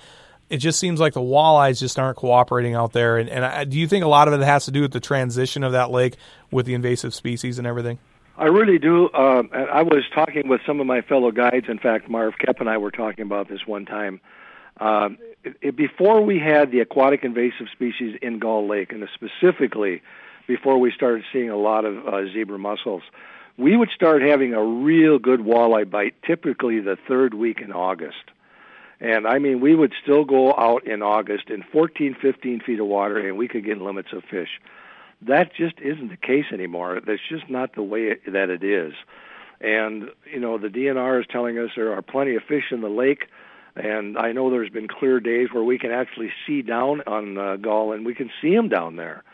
it 0.53 0.59
just 0.59 0.79
seems 0.79 1.01
like 1.01 1.15
the 1.15 1.21
walleyes 1.21 1.81
just 1.81 1.99
aren't 1.99 2.19
cooperating 2.19 2.75
out 2.75 2.93
there. 2.93 3.17
And, 3.17 3.31
and 3.31 3.43
I, 3.43 3.65
do 3.65 3.79
you 3.79 3.89
think 3.89 4.05
a 4.05 4.09
lot 4.09 4.29
of 4.29 4.39
it 4.39 4.45
has 4.45 4.67
to 4.67 4.71
do 4.71 4.83
with 4.83 4.93
the 4.93 5.01
transition 5.01 5.65
of 5.65 5.73
that 5.73 5.91
lake 5.91 6.17
with 6.51 6.67
the 6.67 6.75
invasive 6.75 7.15
species 7.15 7.57
and 7.57 7.67
everything? 7.67 7.99
I 8.37 8.47
really 8.47 8.79
do. 8.79 9.11
Um, 9.15 9.49
I 9.53 9.83
was 9.83 10.05
talking 10.15 10.49
with 10.49 10.61
some 10.67 10.79
of 10.79 10.87
my 10.87 11.01
fellow 11.01 11.31
guides. 11.31 11.67
In 11.71 11.79
fact, 11.79 12.11
Marv 12.11 12.35
Koep 12.39 12.61
and 12.61 12.69
I 12.69 12.77
were 12.77 12.91
talking 12.91 13.25
about 13.25 13.49
this 13.49 13.61
one 13.67 13.87
time. 13.87 14.21
Um, 14.79 15.17
it, 15.43 15.57
it, 15.63 15.77
before 15.77 16.21
we 16.21 16.39
had 16.39 16.71
the 16.71 16.81
aquatic 16.81 17.25
invasive 17.25 17.69
species 17.73 18.19
in 18.21 18.39
Gull 18.39 18.69
Lake, 18.69 18.93
and 18.93 19.09
specifically 19.15 20.03
before 20.47 20.77
we 20.77 20.93
started 20.93 21.25
seeing 21.33 21.49
a 21.49 21.57
lot 21.57 21.87
of 21.87 22.07
uh, 22.07 22.31
zebra 22.31 22.59
mussels, 22.59 23.03
we 23.57 23.75
would 23.75 23.91
start 23.95 24.21
having 24.21 24.53
a 24.53 24.63
real 24.63 25.19
good 25.19 25.41
walleye 25.41 25.89
bite 25.89 26.15
typically 26.27 26.79
the 26.81 26.99
third 27.09 27.33
week 27.33 27.63
in 27.63 27.73
August. 27.73 28.33
And 29.03 29.27
I 29.27 29.41
mean, 29.41 29.61
we 29.61 29.75
would 29.75 29.93
still 30.01 30.25
go 30.25 30.55
out 30.57 30.87
in 30.87 31.03
August 31.03 31.51
in 31.51 31.65
14, 31.73 32.17
15 32.23 32.61
feet 32.61 32.79
of 32.79 32.87
water, 32.87 33.19
and 33.19 33.37
we 33.37 33.49
could 33.49 33.65
get 33.65 33.79
limits 33.79 34.13
of 34.13 34.23
fish. 34.23 34.61
That 35.21 35.53
just 35.53 35.75
isn't 35.81 36.09
the 36.09 36.17
case 36.17 36.47
anymore. 36.53 37.01
That's 37.05 37.21
just 37.29 37.51
not 37.51 37.75
the 37.75 37.83
way 37.83 38.13
it, 38.13 38.33
that 38.33 38.49
it 38.49 38.63
is. 38.63 38.95
And 39.61 40.09
you 40.33 40.39
know, 40.39 40.57
the 40.57 40.69
DNR 40.69 41.21
is 41.21 41.27
telling 41.29 41.59
us 41.59 41.71
there 41.75 41.93
are 41.93 42.01
plenty 42.01 42.37
of 42.37 42.45
fish 42.45 42.67
in 42.71 42.81
the 42.81 42.89
lake, 42.89 43.27
and 43.75 44.17
I 44.17 44.31
know 44.31 44.51
there's 44.51 44.71
been 44.71 44.89
clear 44.89 45.19
days 45.19 45.49
where 45.51 45.65
we 45.65 45.79
can 45.79 45.91
actually 45.91 46.31
see 46.47 46.63
down 46.63 47.03
on 47.09 47.37
uh, 47.37 47.57
Gull, 47.57 47.91
and 47.93 48.07
we 48.07 48.15
can 48.15 48.31
see 48.41 48.55
them 48.55 48.69
down 48.69 48.95
there. 48.95 49.25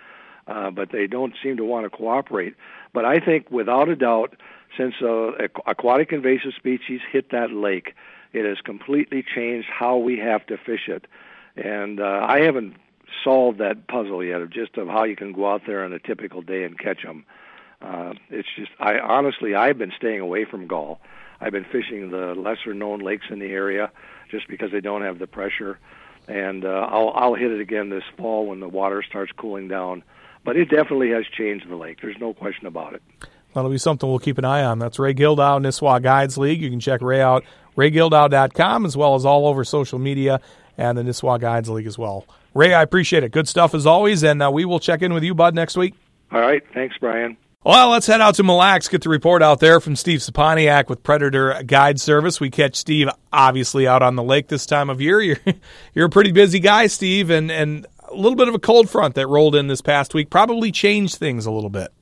Uh, 0.47 0.71
but 0.71 0.93
they 0.93 1.07
don't 1.07 1.35
seem 1.43 1.59
to 1.59 1.65
want 1.65 1.85
to 1.85 1.91
cooperate. 1.91 2.55
But 2.95 3.05
I 3.05 3.19
think, 3.21 3.51
without 3.51 3.91
a 3.91 3.97
doubt, 3.97 4.35
since 4.79 4.95
uh, 5.03 5.33
aquatic 5.67 6.11
invasive 6.11 6.55
species 6.57 7.01
hit 7.13 7.33
that 7.33 7.53
lake, 7.53 7.95
it 8.33 8.45
has 8.45 8.59
completely 8.61 9.23
changed 9.23 9.69
how 9.69 9.97
we 9.97 10.19
have 10.19 10.47
to 10.47 10.57
fish 10.57 10.89
it. 10.89 11.07
And 11.57 12.01
uh, 12.01 12.27
I 12.29 12.41
haven't 12.43 12.77
solved 13.25 13.59
that 13.59 13.89
puzzle 13.89 14.23
yet 14.23 14.41
of 14.41 14.51
just 14.51 14.77
of 14.77 14.89
how 14.89 15.05
you 15.05 15.17
can 15.17 15.33
go 15.33 15.51
out 15.51 15.63
there 15.67 15.85
on 15.85 15.93
a 15.93 15.99
typical 15.99 16.43
day 16.43 16.65
and 16.65 16.79
catch 16.79 17.03
them. 17.03 17.25
Uh, 17.81 18.15
it's 18.31 18.49
just 18.57 18.71
I 18.81 18.99
honestly 18.99 19.55
I've 19.55 19.79
been 19.79 19.93
staying 19.97 20.21
away 20.21 20.45
from 20.45 20.67
gull. 20.67 21.01
I've 21.41 21.53
been 21.53 21.65
fishing 21.65 22.11
the 22.11 22.35
lesser 22.35 22.75
known 22.75 23.01
lakes 23.01 23.27
in 23.31 23.39
the 23.39 23.47
area 23.47 23.91
just 24.31 24.49
because 24.49 24.73
they 24.73 24.81
don't 24.81 25.03
have 25.03 25.19
the 25.19 25.27
pressure. 25.27 25.79
And 26.27 26.65
uh, 26.65 26.89
I'll 26.91 27.11
I'll 27.15 27.35
hit 27.35 27.51
it 27.51 27.61
again 27.61 27.91
this 27.91 28.05
fall 28.17 28.47
when 28.47 28.61
the 28.61 28.69
water 28.69 29.03
starts 29.03 29.33
cooling 29.37 29.69
down. 29.69 30.03
But 30.45 30.57
it 30.57 30.67
definitely 30.71 31.11
has 31.11 31.27
changed 31.27 31.69
the 31.69 31.77
lake. 31.77 31.99
There's 32.01 32.19
no 32.19 32.33
question 32.33 32.67
about 32.67 32.95
it. 32.95 33.03
That'll 33.55 33.71
be 33.71 33.79
something 33.79 34.09
we'll 34.09 34.19
keep 34.19 34.39
an 34.39 34.45
eye 34.45 34.63
on. 34.63 34.79
That's 34.79 34.99
Ray 34.99 35.15
Gildow, 35.15 35.61
Nisswa 35.61 36.03
Guides 36.03 36.37
League. 36.39 36.61
You 36.61 36.71
can 36.71 36.81
check 36.81 37.01
Ray 37.01 37.21
out, 37.21 37.45
raygildow.com, 37.79 38.85
as 38.85 38.97
well 38.97 39.15
as 39.15 39.25
all 39.25 39.47
over 39.47 39.65
social 39.65 39.99
media 39.99 40.41
and 40.77 40.99
the 40.99 41.03
Nisswa 41.03 41.41
Guides 41.41 41.71
League 41.71 41.87
as 41.87 41.97
well. 41.97 42.27
Ray, 42.55 42.75
I 42.75 42.83
appreciate 42.83 43.23
it. 43.23 43.33
Good 43.33 43.49
stuff 43.49 43.75
as 43.75 43.87
always, 43.87 44.23
and 44.23 44.43
uh, 44.43 44.51
we 44.51 44.65
will 44.65 44.81
check 44.81 45.01
in 45.01 45.15
with 45.15 45.23
you, 45.23 45.35
bud, 45.35 45.55
next 45.55 45.77
week. 45.77 45.95
All 46.33 46.41
right. 46.41 46.63
Thanks, 46.75 46.97
Brian. 46.99 47.37
Well, 47.65 47.91
let's 47.91 48.07
head 48.07 48.21
out 48.21 48.37
to 48.37 48.45
Mille 48.45 48.57
Lacs, 48.57 48.89
get 48.89 49.03
the 49.03 49.09
report 49.09 49.43
out 49.43 49.61
there 49.61 49.81
from 49.81 49.97
Steve 49.97 50.21
Saponiak 50.21 50.89
with 50.89 51.03
Predator 51.03 51.63
Guide 51.67 52.01
Service. 52.01 52.41
We 52.41 52.51
catch 52.51 52.77
Steve 52.77 53.09
obviously 53.33 53.87
out 53.87 54.03
on 54.03 54.17
the 54.17 54.23
lake 54.23 54.49
this 54.49 54.65
time 54.65 54.89
of 54.91 55.01
year. 55.01 55.21
You're 55.23 55.39
you're 55.95 56.07
a 56.07 56.11
pretty 56.11 56.33
busy 56.33 56.61
guy, 56.61 56.87
Steve, 56.87 57.31
and 57.31 57.51
and 57.51 57.87
a 58.09 58.15
little 58.15 58.37
bit 58.37 58.49
of 58.49 58.55
a 58.55 58.59
cold 58.59 58.89
front 58.89 59.17
that 59.17 59.27
rolled 59.27 59.55
in 59.55 59.67
this 59.67 59.81
past 59.81 60.15
week 60.15 60.31
probably 60.31 60.71
changed 60.71 61.17
things 61.17 61.47
a 61.47 61.51
little 61.51 61.69
bit. 61.69 61.93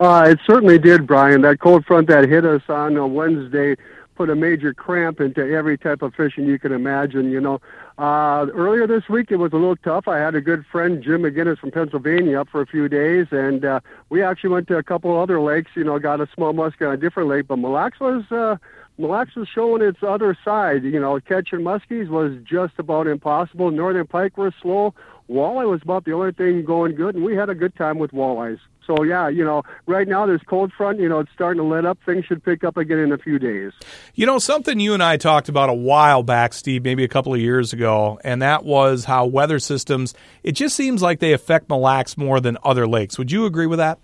Uh, 0.00 0.26
it 0.28 0.38
certainly 0.46 0.78
did, 0.78 1.06
Brian. 1.06 1.42
That 1.42 1.60
cold 1.60 1.84
front 1.86 2.08
that 2.08 2.28
hit 2.28 2.44
us 2.44 2.62
on 2.68 2.96
a 2.96 3.06
Wednesday 3.06 3.76
put 4.14 4.30
a 4.30 4.34
major 4.34 4.72
cramp 4.72 5.20
into 5.20 5.40
every 5.40 5.76
type 5.76 6.02
of 6.02 6.14
fishing 6.14 6.46
you 6.46 6.58
can 6.58 6.72
imagine. 6.72 7.30
You 7.30 7.40
know, 7.40 7.60
uh, 7.98 8.46
earlier 8.52 8.86
this 8.86 9.08
week 9.08 9.30
it 9.30 9.36
was 9.36 9.52
a 9.52 9.56
little 9.56 9.76
tough. 9.76 10.08
I 10.08 10.18
had 10.18 10.34
a 10.34 10.40
good 10.40 10.64
friend 10.66 11.02
Jim 11.02 11.22
McGinnis 11.22 11.58
from 11.58 11.70
Pennsylvania 11.70 12.40
up 12.40 12.48
for 12.48 12.60
a 12.60 12.66
few 12.66 12.88
days, 12.88 13.26
and 13.30 13.64
uh, 13.64 13.80
we 14.10 14.22
actually 14.22 14.50
went 14.50 14.68
to 14.68 14.76
a 14.76 14.82
couple 14.82 15.18
other 15.18 15.40
lakes. 15.40 15.72
You 15.74 15.84
know, 15.84 15.98
got 15.98 16.20
a 16.20 16.28
small 16.34 16.52
muskie 16.52 16.86
on 16.86 16.94
a 16.94 16.96
different 16.96 17.28
lake, 17.28 17.48
but 17.48 17.56
Mille 17.56 17.72
Lacs 17.72 18.00
was. 18.00 18.24
Uh, 18.30 18.56
Mille 18.96 19.10
Lacs 19.10 19.34
was 19.34 19.48
showing 19.48 19.82
its 19.82 19.98
other 20.02 20.38
side. 20.44 20.84
You 20.84 21.00
know, 21.00 21.18
catching 21.20 21.60
muskies 21.60 22.08
was 22.08 22.32
just 22.44 22.74
about 22.78 23.08
impossible. 23.08 23.72
Northern 23.72 24.06
pike 24.06 24.36
were 24.36 24.54
slow. 24.62 24.94
Walleye 25.28 25.68
was 25.68 25.80
about 25.82 26.04
the 26.04 26.12
only 26.12 26.32
thing 26.32 26.64
going 26.64 26.94
good, 26.94 27.14
and 27.14 27.24
we 27.24 27.34
had 27.34 27.48
a 27.48 27.54
good 27.54 27.74
time 27.76 27.98
with 27.98 28.10
walleyes. 28.12 28.58
So 28.86 29.02
yeah, 29.02 29.28
you 29.28 29.44
know, 29.44 29.62
right 29.86 30.06
now 30.06 30.26
there's 30.26 30.42
cold 30.42 30.72
front. 30.76 31.00
You 31.00 31.08
know, 31.08 31.20
it's 31.20 31.32
starting 31.32 31.62
to 31.62 31.68
let 31.68 31.86
up. 31.86 31.98
Things 32.04 32.26
should 32.26 32.44
pick 32.44 32.64
up 32.64 32.76
again 32.76 32.98
in 32.98 33.12
a 33.12 33.18
few 33.18 33.38
days. 33.38 33.72
You 34.14 34.26
know, 34.26 34.38
something 34.38 34.78
you 34.78 34.92
and 34.92 35.02
I 35.02 35.16
talked 35.16 35.48
about 35.48 35.70
a 35.70 35.74
while 35.74 36.22
back, 36.22 36.52
Steve, 36.52 36.84
maybe 36.84 37.04
a 37.04 37.08
couple 37.08 37.32
of 37.32 37.40
years 37.40 37.72
ago, 37.72 38.20
and 38.22 38.42
that 38.42 38.64
was 38.64 39.04
how 39.06 39.24
weather 39.26 39.58
systems. 39.58 40.14
It 40.42 40.52
just 40.52 40.76
seems 40.76 41.00
like 41.00 41.20
they 41.20 41.32
affect 41.32 41.70
Mille 41.70 41.80
Lacs 41.80 42.16
more 42.18 42.40
than 42.40 42.58
other 42.62 42.86
lakes. 42.86 43.16
Would 43.16 43.32
you 43.32 43.46
agree 43.46 43.66
with 43.66 43.78
that? 43.78 43.98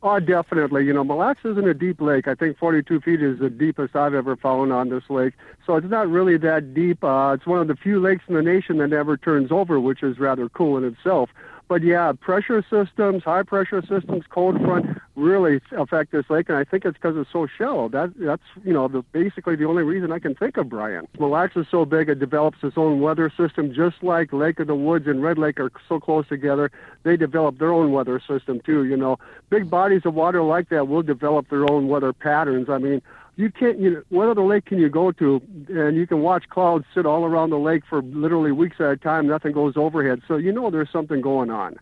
Oh, 0.00 0.20
definitely. 0.20 0.84
You 0.84 0.92
know, 0.92 1.02
Mille 1.02 1.16
Lacs 1.16 1.44
isn't 1.44 1.66
a 1.66 1.74
deep 1.74 2.00
lake. 2.00 2.28
I 2.28 2.34
think 2.36 2.56
42 2.56 3.00
feet 3.00 3.20
is 3.20 3.40
the 3.40 3.50
deepest 3.50 3.96
I've 3.96 4.14
ever 4.14 4.36
found 4.36 4.72
on 4.72 4.90
this 4.90 5.02
lake. 5.10 5.34
So 5.66 5.74
it's 5.74 5.88
not 5.88 6.08
really 6.08 6.36
that 6.38 6.72
deep. 6.72 7.02
Uh, 7.02 7.32
it's 7.34 7.46
one 7.46 7.60
of 7.60 7.66
the 7.66 7.74
few 7.74 8.00
lakes 8.00 8.22
in 8.28 8.34
the 8.34 8.42
nation 8.42 8.78
that 8.78 8.88
never 8.88 9.16
turns 9.16 9.50
over, 9.50 9.80
which 9.80 10.04
is 10.04 10.20
rather 10.20 10.48
cool 10.48 10.76
in 10.76 10.84
itself. 10.84 11.30
But 11.68 11.82
yeah, 11.82 12.12
pressure 12.18 12.64
systems, 12.70 13.22
high 13.24 13.42
pressure 13.42 13.82
systems, 13.82 14.24
cold 14.30 14.58
front 14.62 14.98
really 15.16 15.60
affect 15.72 16.12
this 16.12 16.24
lake, 16.30 16.48
and 16.48 16.56
I 16.56 16.64
think 16.64 16.86
it's 16.86 16.96
because 16.96 17.16
it's 17.18 17.30
so 17.30 17.46
shallow. 17.46 17.90
That 17.90 18.14
that's 18.18 18.42
you 18.64 18.72
know 18.72 18.88
the, 18.88 19.02
basically 19.12 19.54
the 19.54 19.66
only 19.66 19.82
reason 19.82 20.10
I 20.10 20.18
can 20.18 20.34
think 20.34 20.56
of, 20.56 20.70
Brian. 20.70 21.06
Mille 21.18 21.28
Lacs 21.28 21.56
is 21.56 21.66
so 21.70 21.84
big 21.84 22.08
it 22.08 22.18
develops 22.20 22.58
its 22.62 22.78
own 22.78 23.00
weather 23.00 23.30
system, 23.36 23.74
just 23.74 24.02
like 24.02 24.32
Lake 24.32 24.58
of 24.60 24.66
the 24.66 24.74
Woods 24.74 25.06
and 25.06 25.22
Red 25.22 25.36
Lake 25.36 25.60
are 25.60 25.70
so 25.88 26.00
close 26.00 26.26
together. 26.26 26.70
They 27.02 27.18
develop 27.18 27.58
their 27.58 27.72
own 27.72 27.92
weather 27.92 28.18
system 28.26 28.60
too. 28.64 28.84
You 28.84 28.96
know, 28.96 29.18
big 29.50 29.68
bodies 29.68 30.02
of 30.06 30.14
water 30.14 30.42
like 30.42 30.70
that 30.70 30.88
will 30.88 31.02
develop 31.02 31.50
their 31.50 31.70
own 31.70 31.88
weather 31.88 32.14
patterns. 32.14 32.70
I 32.70 32.78
mean, 32.78 33.02
you 33.38 33.52
can't 33.52 33.78
you 33.78 33.90
know 33.90 34.02
what 34.08 34.28
other 34.28 34.42
lake 34.42 34.64
can 34.64 34.78
you 34.78 34.88
go 34.88 35.12
to? 35.12 35.40
And 35.68 35.96
you 35.96 36.08
can 36.08 36.20
watch 36.22 36.48
clouds 36.50 36.84
sit 36.92 37.06
all 37.06 37.24
around 37.24 37.50
the 37.50 37.58
lake 37.58 37.84
for 37.88 38.02
literally 38.02 38.50
weeks 38.50 38.76
at 38.80 38.86
a 38.86 38.96
time. 38.96 39.28
Nothing 39.28 39.52
goes 39.52 39.76
overhead. 39.76 40.22
So 40.26 40.36
you 40.36 40.50
know 40.50 40.70
there's 40.70 40.90
something 40.90 41.20
going 41.20 41.48
on. 41.48 41.76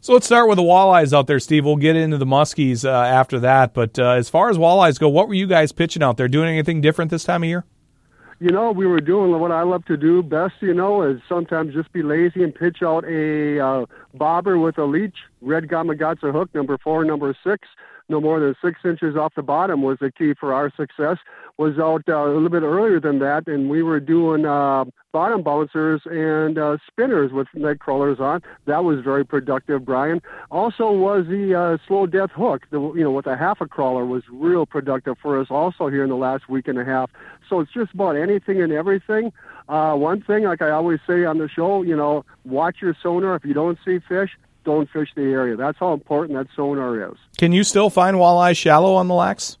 So 0.00 0.12
let's 0.12 0.26
start 0.26 0.48
with 0.48 0.56
the 0.56 0.64
walleyes 0.64 1.16
out 1.16 1.28
there 1.28 1.38
steve. 1.38 1.64
We'll 1.64 1.76
get 1.76 1.94
into 1.94 2.18
the 2.18 2.26
muskies 2.26 2.84
uh, 2.84 2.90
after 2.90 3.38
that. 3.38 3.74
But 3.74 3.96
uh, 3.96 4.10
as 4.10 4.28
far 4.28 4.50
as 4.50 4.58
walleyes 4.58 4.98
go 4.98 5.08
what 5.08 5.28
were 5.28 5.34
you 5.34 5.46
guys 5.46 5.70
pitching 5.70 6.02
out 6.02 6.16
there? 6.16 6.26
Doing 6.26 6.48
anything 6.48 6.80
different 6.80 7.12
this 7.12 7.22
time 7.22 7.44
of 7.44 7.48
year? 7.48 7.64
You 8.40 8.50
know, 8.50 8.72
we 8.72 8.86
were 8.86 9.00
doing 9.00 9.30
what 9.38 9.52
I 9.52 9.62
love 9.62 9.84
to 9.86 9.96
do 9.96 10.22
best, 10.22 10.54
you 10.60 10.74
know, 10.74 11.02
is 11.02 11.20
sometimes 11.28 11.74
just 11.74 11.92
be 11.92 12.02
lazy 12.02 12.42
and 12.42 12.54
pitch 12.54 12.82
out 12.82 13.04
a 13.04 13.60
uh, 13.60 13.86
bobber 14.14 14.58
with 14.58 14.78
a 14.78 14.84
leech, 14.84 15.16
red 15.42 15.68
Gamakatsu 15.68 16.32
hook, 16.32 16.54
number 16.54 16.78
four, 16.78 17.04
number 17.04 17.36
six, 17.44 17.66
no 18.08 18.20
more 18.20 18.40
than 18.40 18.54
six 18.62 18.80
inches 18.84 19.16
off 19.16 19.34
the 19.34 19.42
bottom 19.42 19.82
was 19.82 19.98
the 20.00 20.10
key 20.10 20.34
for 20.38 20.52
our 20.52 20.72
success. 20.76 21.18
Was 21.58 21.78
out 21.78 22.04
uh, 22.08 22.24
a 22.24 22.32
little 22.32 22.48
bit 22.48 22.62
earlier 22.62 23.00
than 23.00 23.18
that, 23.18 23.48
and 23.48 23.68
we 23.68 23.82
were 23.82 23.98
doing 23.98 24.46
uh, 24.46 24.84
bottom 25.12 25.42
bouncers 25.42 26.02
and 26.04 26.56
uh, 26.56 26.76
spinners 26.86 27.32
with 27.32 27.48
neck 27.54 27.80
crawlers 27.80 28.20
on. 28.20 28.42
That 28.66 28.84
was 28.84 29.00
very 29.00 29.26
productive, 29.26 29.84
Brian. 29.84 30.22
Also 30.50 30.92
was 30.92 31.26
the 31.26 31.54
uh, 31.54 31.78
slow 31.86 32.06
death 32.06 32.30
hook, 32.30 32.62
the, 32.70 32.80
you 32.92 33.02
know, 33.02 33.10
with 33.10 33.26
a 33.26 33.36
half 33.36 33.60
a 33.60 33.66
crawler 33.66 34.06
was 34.06 34.22
real 34.30 34.66
productive 34.66 35.16
for 35.20 35.40
us 35.40 35.48
also 35.50 35.88
here 35.88 36.04
in 36.04 36.10
the 36.10 36.16
last 36.16 36.48
week 36.48 36.68
and 36.68 36.78
a 36.78 36.84
half. 36.84 37.10
So 37.48 37.60
it's 37.60 37.72
just 37.72 37.92
about 37.92 38.16
anything 38.16 38.62
and 38.62 38.72
everything. 38.72 39.32
Uh, 39.68 39.94
one 39.94 40.22
thing, 40.22 40.44
like 40.44 40.62
I 40.62 40.70
always 40.70 41.00
say 41.06 41.24
on 41.24 41.38
the 41.38 41.48
show, 41.48 41.82
you 41.82 41.96
know, 41.96 42.24
watch 42.44 42.76
your 42.80 42.96
sonar. 43.02 43.34
If 43.34 43.44
you 43.44 43.54
don't 43.54 43.78
see 43.84 43.98
fish, 43.98 44.30
don't 44.68 44.88
fish 44.90 45.08
the 45.16 45.22
area. 45.22 45.56
That's 45.56 45.78
how 45.78 45.94
important 45.94 46.38
that 46.38 46.46
sonar 46.54 47.10
is. 47.10 47.16
Can 47.38 47.52
you 47.52 47.64
still 47.64 47.90
find 47.90 48.16
walleye 48.16 48.56
shallow 48.56 48.94
on 48.94 49.08
the 49.08 49.14
Lacs? 49.14 49.56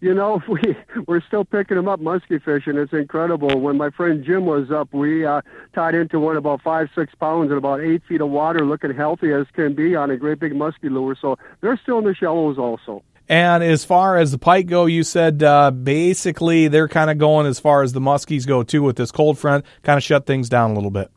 You 0.00 0.14
know, 0.14 0.40
we 0.48 0.76
we're 1.06 1.22
still 1.22 1.44
picking 1.44 1.76
them 1.76 1.88
up 1.88 1.98
musky 1.98 2.38
fishing. 2.38 2.76
It's 2.76 2.92
incredible. 2.92 3.58
When 3.58 3.76
my 3.76 3.90
friend 3.90 4.22
Jim 4.24 4.44
was 4.44 4.70
up, 4.70 4.92
we 4.92 5.24
uh, 5.24 5.40
tied 5.74 5.94
into 5.94 6.20
one 6.20 6.36
about 6.36 6.60
five, 6.62 6.88
six 6.94 7.14
pounds 7.14 7.48
and 7.48 7.58
about 7.58 7.80
eight 7.80 8.02
feet 8.06 8.20
of 8.20 8.28
water, 8.28 8.64
looking 8.64 8.94
healthy 8.94 9.32
as 9.32 9.46
can 9.54 9.74
be 9.74 9.96
on 9.96 10.10
a 10.10 10.16
great 10.16 10.38
big 10.38 10.54
musky 10.54 10.88
lure. 10.88 11.16
So 11.20 11.36
they're 11.60 11.80
still 11.82 11.98
in 11.98 12.04
the 12.04 12.14
shallows 12.14 12.58
also. 12.58 13.02
And 13.30 13.62
as 13.62 13.84
far 13.84 14.16
as 14.16 14.30
the 14.30 14.38
pike 14.38 14.66
go, 14.66 14.86
you 14.86 15.02
said 15.02 15.42
uh, 15.42 15.70
basically 15.70 16.68
they're 16.68 16.88
kind 16.88 17.10
of 17.10 17.18
going 17.18 17.46
as 17.46 17.58
far 17.58 17.82
as 17.82 17.92
the 17.92 18.00
muskies 18.00 18.46
go 18.46 18.62
too 18.62 18.82
with 18.82 18.96
this 18.96 19.10
cold 19.10 19.38
front, 19.38 19.64
kind 19.82 19.98
of 19.98 20.02
shut 20.02 20.26
things 20.26 20.48
down 20.48 20.70
a 20.70 20.74
little 20.74 20.90
bit. 20.90 21.10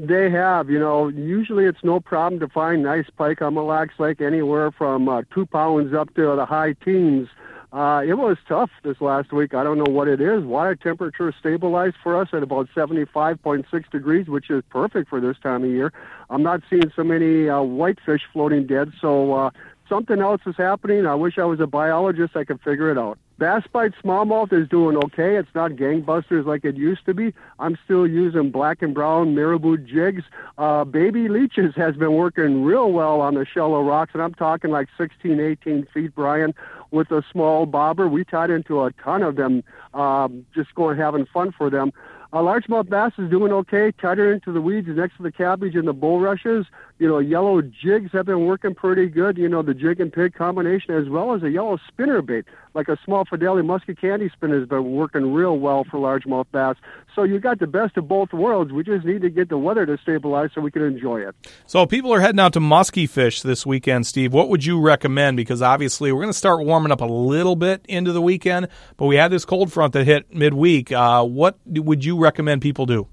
They 0.00 0.30
have, 0.30 0.70
you 0.70 0.78
know, 0.78 1.08
usually 1.08 1.64
it's 1.64 1.82
no 1.82 1.98
problem 1.98 2.38
to 2.38 2.46
find 2.46 2.84
nice 2.84 3.06
pike 3.16 3.42
on 3.42 3.54
Mille 3.54 3.66
Lacs 3.66 3.98
Lake 3.98 4.20
anywhere 4.20 4.70
from 4.70 5.08
uh, 5.08 5.22
two 5.34 5.44
pounds 5.44 5.92
up 5.92 6.14
to 6.14 6.36
the 6.36 6.46
high 6.46 6.74
teens. 6.74 7.28
Uh, 7.72 8.04
it 8.06 8.14
was 8.14 8.36
tough 8.46 8.70
this 8.84 9.00
last 9.00 9.32
week. 9.32 9.54
I 9.54 9.64
don't 9.64 9.76
know 9.76 9.92
what 9.92 10.06
it 10.06 10.20
is. 10.20 10.44
Water 10.44 10.76
temperature 10.76 11.34
stabilized 11.36 11.96
for 12.00 12.16
us 12.16 12.28
at 12.32 12.44
about 12.44 12.68
75.6 12.76 13.90
degrees, 13.90 14.28
which 14.28 14.50
is 14.50 14.62
perfect 14.70 15.08
for 15.08 15.20
this 15.20 15.36
time 15.42 15.64
of 15.64 15.70
year. 15.70 15.92
I'm 16.30 16.44
not 16.44 16.62
seeing 16.70 16.92
so 16.94 17.02
many 17.02 17.48
uh, 17.48 17.62
whitefish 17.62 18.22
floating 18.32 18.68
dead, 18.68 18.92
so 19.00 19.32
uh, 19.32 19.50
something 19.88 20.20
else 20.20 20.42
is 20.46 20.54
happening. 20.56 21.06
I 21.06 21.16
wish 21.16 21.38
I 21.38 21.44
was 21.44 21.58
a 21.58 21.66
biologist. 21.66 22.36
I 22.36 22.44
could 22.44 22.60
figure 22.60 22.92
it 22.92 22.98
out. 22.98 23.18
Bass 23.38 23.62
Bite 23.72 23.92
Smallmouth 24.02 24.52
is 24.52 24.68
doing 24.68 24.96
okay. 24.96 25.36
It's 25.36 25.54
not 25.54 25.72
gangbusters 25.72 26.44
like 26.44 26.64
it 26.64 26.76
used 26.76 27.06
to 27.06 27.14
be. 27.14 27.32
I'm 27.60 27.78
still 27.84 28.04
using 28.04 28.50
black 28.50 28.82
and 28.82 28.92
brown 28.92 29.36
marabou 29.36 29.76
jigs. 29.76 30.24
Uh, 30.58 30.82
baby 30.84 31.28
leeches 31.28 31.72
has 31.76 31.94
been 31.94 32.14
working 32.14 32.64
real 32.64 32.90
well 32.90 33.20
on 33.20 33.34
the 33.34 33.46
shallow 33.46 33.80
rocks, 33.80 34.10
and 34.12 34.22
I'm 34.22 34.34
talking 34.34 34.72
like 34.72 34.88
16, 34.98 35.38
18 35.38 35.86
feet, 35.94 36.16
Brian, 36.16 36.52
with 36.90 37.12
a 37.12 37.22
small 37.30 37.64
bobber. 37.64 38.08
We 38.08 38.24
tied 38.24 38.50
into 38.50 38.82
a 38.82 38.90
ton 38.92 39.22
of 39.22 39.36
them, 39.36 39.62
um, 39.94 40.44
just 40.52 40.74
going 40.74 40.98
having 40.98 41.26
fun 41.26 41.52
for 41.56 41.70
them. 41.70 41.92
A 42.32 42.38
largemouth 42.38 42.90
bass 42.90 43.12
is 43.18 43.30
doing 43.30 43.52
okay. 43.52 43.92
Tighter 43.92 44.32
into 44.32 44.52
the 44.52 44.60
weeds 44.60 44.88
next 44.88 45.16
to 45.16 45.22
the 45.22 45.32
cabbage 45.32 45.76
and 45.76 45.86
the 45.86 45.94
bulrushes. 45.94 46.66
You 46.98 47.06
know, 47.06 47.20
yellow 47.20 47.62
jigs 47.62 48.10
have 48.12 48.26
been 48.26 48.46
working 48.46 48.74
pretty 48.74 49.06
good. 49.06 49.38
You 49.38 49.48
know, 49.48 49.62
the 49.62 49.74
jig 49.74 50.00
and 50.00 50.12
pig 50.12 50.34
combination, 50.34 50.94
as 50.94 51.08
well 51.08 51.32
as 51.32 51.44
a 51.44 51.50
yellow 51.50 51.78
spinner 51.86 52.22
bait, 52.22 52.44
like 52.74 52.88
a 52.88 52.98
small 53.04 53.24
Fidelity 53.24 53.66
musky 53.66 53.94
candy 53.94 54.28
spinner, 54.30 54.58
has 54.58 54.68
been 54.68 54.92
working 54.92 55.32
real 55.32 55.58
well 55.58 55.84
for 55.84 55.98
largemouth 55.98 56.46
bass. 56.50 56.74
So 57.14 57.22
you 57.22 57.38
got 57.38 57.60
the 57.60 57.68
best 57.68 57.96
of 57.96 58.08
both 58.08 58.32
worlds. 58.32 58.72
We 58.72 58.82
just 58.82 59.04
need 59.04 59.22
to 59.22 59.30
get 59.30 59.48
the 59.48 59.58
weather 59.58 59.86
to 59.86 59.96
stabilize 60.02 60.50
so 60.54 60.60
we 60.60 60.72
can 60.72 60.82
enjoy 60.82 61.20
it. 61.20 61.36
So 61.66 61.86
people 61.86 62.12
are 62.12 62.20
heading 62.20 62.40
out 62.40 62.52
to 62.54 62.60
musky 62.60 63.06
fish 63.06 63.42
this 63.42 63.64
weekend, 63.64 64.06
Steve. 64.06 64.32
What 64.32 64.48
would 64.48 64.64
you 64.64 64.80
recommend? 64.80 65.36
Because 65.36 65.62
obviously 65.62 66.10
we're 66.10 66.22
going 66.22 66.32
to 66.32 66.38
start 66.38 66.64
warming 66.66 66.90
up 66.90 67.00
a 67.00 67.06
little 67.06 67.54
bit 67.54 67.84
into 67.88 68.12
the 68.12 68.22
weekend, 68.22 68.66
but 68.96 69.06
we 69.06 69.16
had 69.16 69.30
this 69.30 69.44
cold 69.44 69.72
front 69.72 69.92
that 69.92 70.04
hit 70.04 70.34
midweek. 70.34 70.90
Uh, 70.90 71.24
what 71.24 71.58
would 71.64 72.04
you 72.04 72.18
recommend 72.18 72.60
people 72.60 72.86
do? 72.86 73.06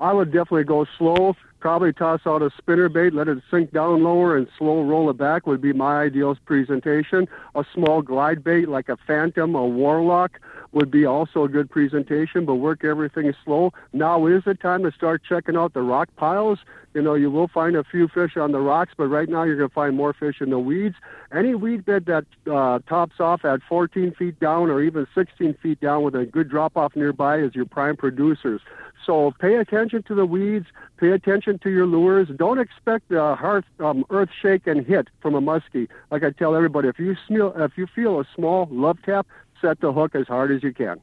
I 0.00 0.12
would 0.12 0.32
definitely 0.32 0.64
go 0.64 0.86
slow. 0.96 1.34
Probably 1.60 1.92
toss 1.92 2.20
out 2.24 2.40
a 2.40 2.50
spinner 2.56 2.88
bait, 2.88 3.12
let 3.12 3.26
it 3.26 3.38
sink 3.50 3.72
down 3.72 4.04
lower, 4.04 4.36
and 4.36 4.46
slow 4.56 4.82
roll 4.82 5.10
it 5.10 5.16
back 5.16 5.46
would 5.46 5.60
be 5.60 5.72
my 5.72 6.02
ideal 6.02 6.36
presentation. 6.44 7.26
A 7.54 7.64
small 7.74 8.00
glide 8.00 8.44
bait 8.44 8.68
like 8.68 8.88
a 8.88 8.96
phantom, 8.96 9.54
a 9.56 9.66
warlock 9.66 10.38
would 10.72 10.90
be 10.90 11.04
also 11.04 11.44
a 11.44 11.48
good 11.48 11.70
presentation, 11.70 12.44
but 12.44 12.56
work 12.56 12.84
everything 12.84 13.32
slow. 13.44 13.72
Now 13.92 14.26
is 14.26 14.44
the 14.44 14.54
time 14.54 14.82
to 14.84 14.92
start 14.92 15.22
checking 15.26 15.56
out 15.56 15.74
the 15.74 15.82
rock 15.82 16.08
piles. 16.16 16.58
You 16.94 17.02
know, 17.02 17.14
you 17.14 17.30
will 17.30 17.48
find 17.48 17.76
a 17.76 17.84
few 17.84 18.08
fish 18.08 18.36
on 18.36 18.52
the 18.52 18.60
rocks, 18.60 18.92
but 18.96 19.06
right 19.06 19.28
now 19.28 19.42
you're 19.42 19.56
going 19.56 19.68
to 19.68 19.74
find 19.74 19.96
more 19.96 20.12
fish 20.12 20.40
in 20.40 20.50
the 20.50 20.58
weeds. 20.58 20.96
Any 21.32 21.54
weed 21.54 21.84
bed 21.84 22.06
that 22.06 22.24
uh, 22.50 22.80
tops 22.88 23.20
off 23.20 23.44
at 23.44 23.60
14 23.68 24.14
feet 24.14 24.40
down 24.40 24.70
or 24.70 24.82
even 24.82 25.06
16 25.14 25.54
feet 25.62 25.80
down 25.80 26.02
with 26.02 26.14
a 26.14 26.24
good 26.24 26.48
drop 26.48 26.76
off 26.76 26.96
nearby 26.96 27.38
is 27.38 27.54
your 27.54 27.66
prime 27.66 27.96
producers. 27.96 28.60
So 29.08 29.32
pay 29.40 29.54
attention 29.54 30.02
to 30.02 30.14
the 30.14 30.26
weeds, 30.26 30.66
pay 30.98 31.12
attention 31.12 31.58
to 31.60 31.70
your 31.70 31.86
lures. 31.86 32.28
Don't 32.36 32.58
expect 32.58 33.10
a 33.10 33.34
hearth, 33.34 33.64
um, 33.80 34.04
earth 34.10 34.28
shake 34.42 34.66
and 34.66 34.84
hit 34.84 35.08
from 35.22 35.34
a 35.34 35.40
muskie. 35.40 35.88
Like 36.10 36.24
I 36.24 36.30
tell 36.30 36.54
everybody, 36.54 36.88
if 36.88 36.98
you 36.98 37.16
smell, 37.26 37.54
if 37.56 37.78
you 37.78 37.86
feel 37.86 38.20
a 38.20 38.26
small 38.34 38.68
love 38.70 38.98
tap, 39.06 39.26
set 39.62 39.80
the 39.80 39.94
hook 39.94 40.14
as 40.14 40.26
hard 40.26 40.50
as 40.50 40.62
you 40.62 40.74
can. 40.74 41.00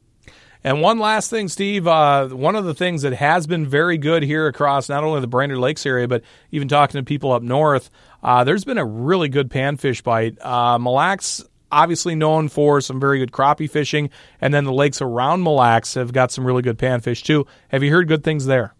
And 0.64 0.82
one 0.82 1.00
last 1.00 1.32
thing, 1.32 1.48
Steve. 1.48 1.88
Uh, 1.88 2.28
one 2.28 2.56
of 2.56 2.66
the 2.66 2.76
things 2.76 3.02
that 3.02 3.14
has 3.14 3.48
been 3.48 3.66
very 3.66 3.98
good 3.98 4.22
here 4.22 4.46
across 4.46 4.88
not 4.88 5.04
only 5.04 5.20
the 5.20 5.26
Brainerd 5.26 5.58
Lakes 5.58 5.84
area, 5.84 6.08
but 6.08 6.22
even 6.52 6.68
talking 6.68 7.00
to 7.00 7.04
people 7.04 7.32
up 7.32 7.42
north, 7.42 7.90
uh, 8.22 8.44
there's 8.44 8.66
been 8.66 8.78
a 8.78 8.86
really 8.86 9.30
good 9.30 9.50
panfish 9.50 10.04
bite. 10.04 10.38
Uh, 10.46 10.78
Mille 10.78 10.94
Lacs, 10.94 11.44
obviously 11.72 12.16
known 12.16 12.50
for 12.50 12.82
some 12.82 13.00
very 13.00 13.20
good 13.20 13.32
crappie 13.32 13.70
fishing, 13.70 14.10
and 14.42 14.54
then 14.54 14.64
the 14.64 14.74
lakes 14.74 15.02
around 15.02 15.44
Mille 15.44 15.56
Lacs 15.56 15.94
have 15.96 16.14
got 16.14 16.32
some 16.32 16.46
really 16.46 16.62
good 16.62 16.78
panfish 16.78 17.24
too. 17.24 17.46
Have 17.70 17.84
you 17.84 17.92
heard 17.92 18.08
good 18.08 18.24
things 18.24 18.46
there? 18.46 18.74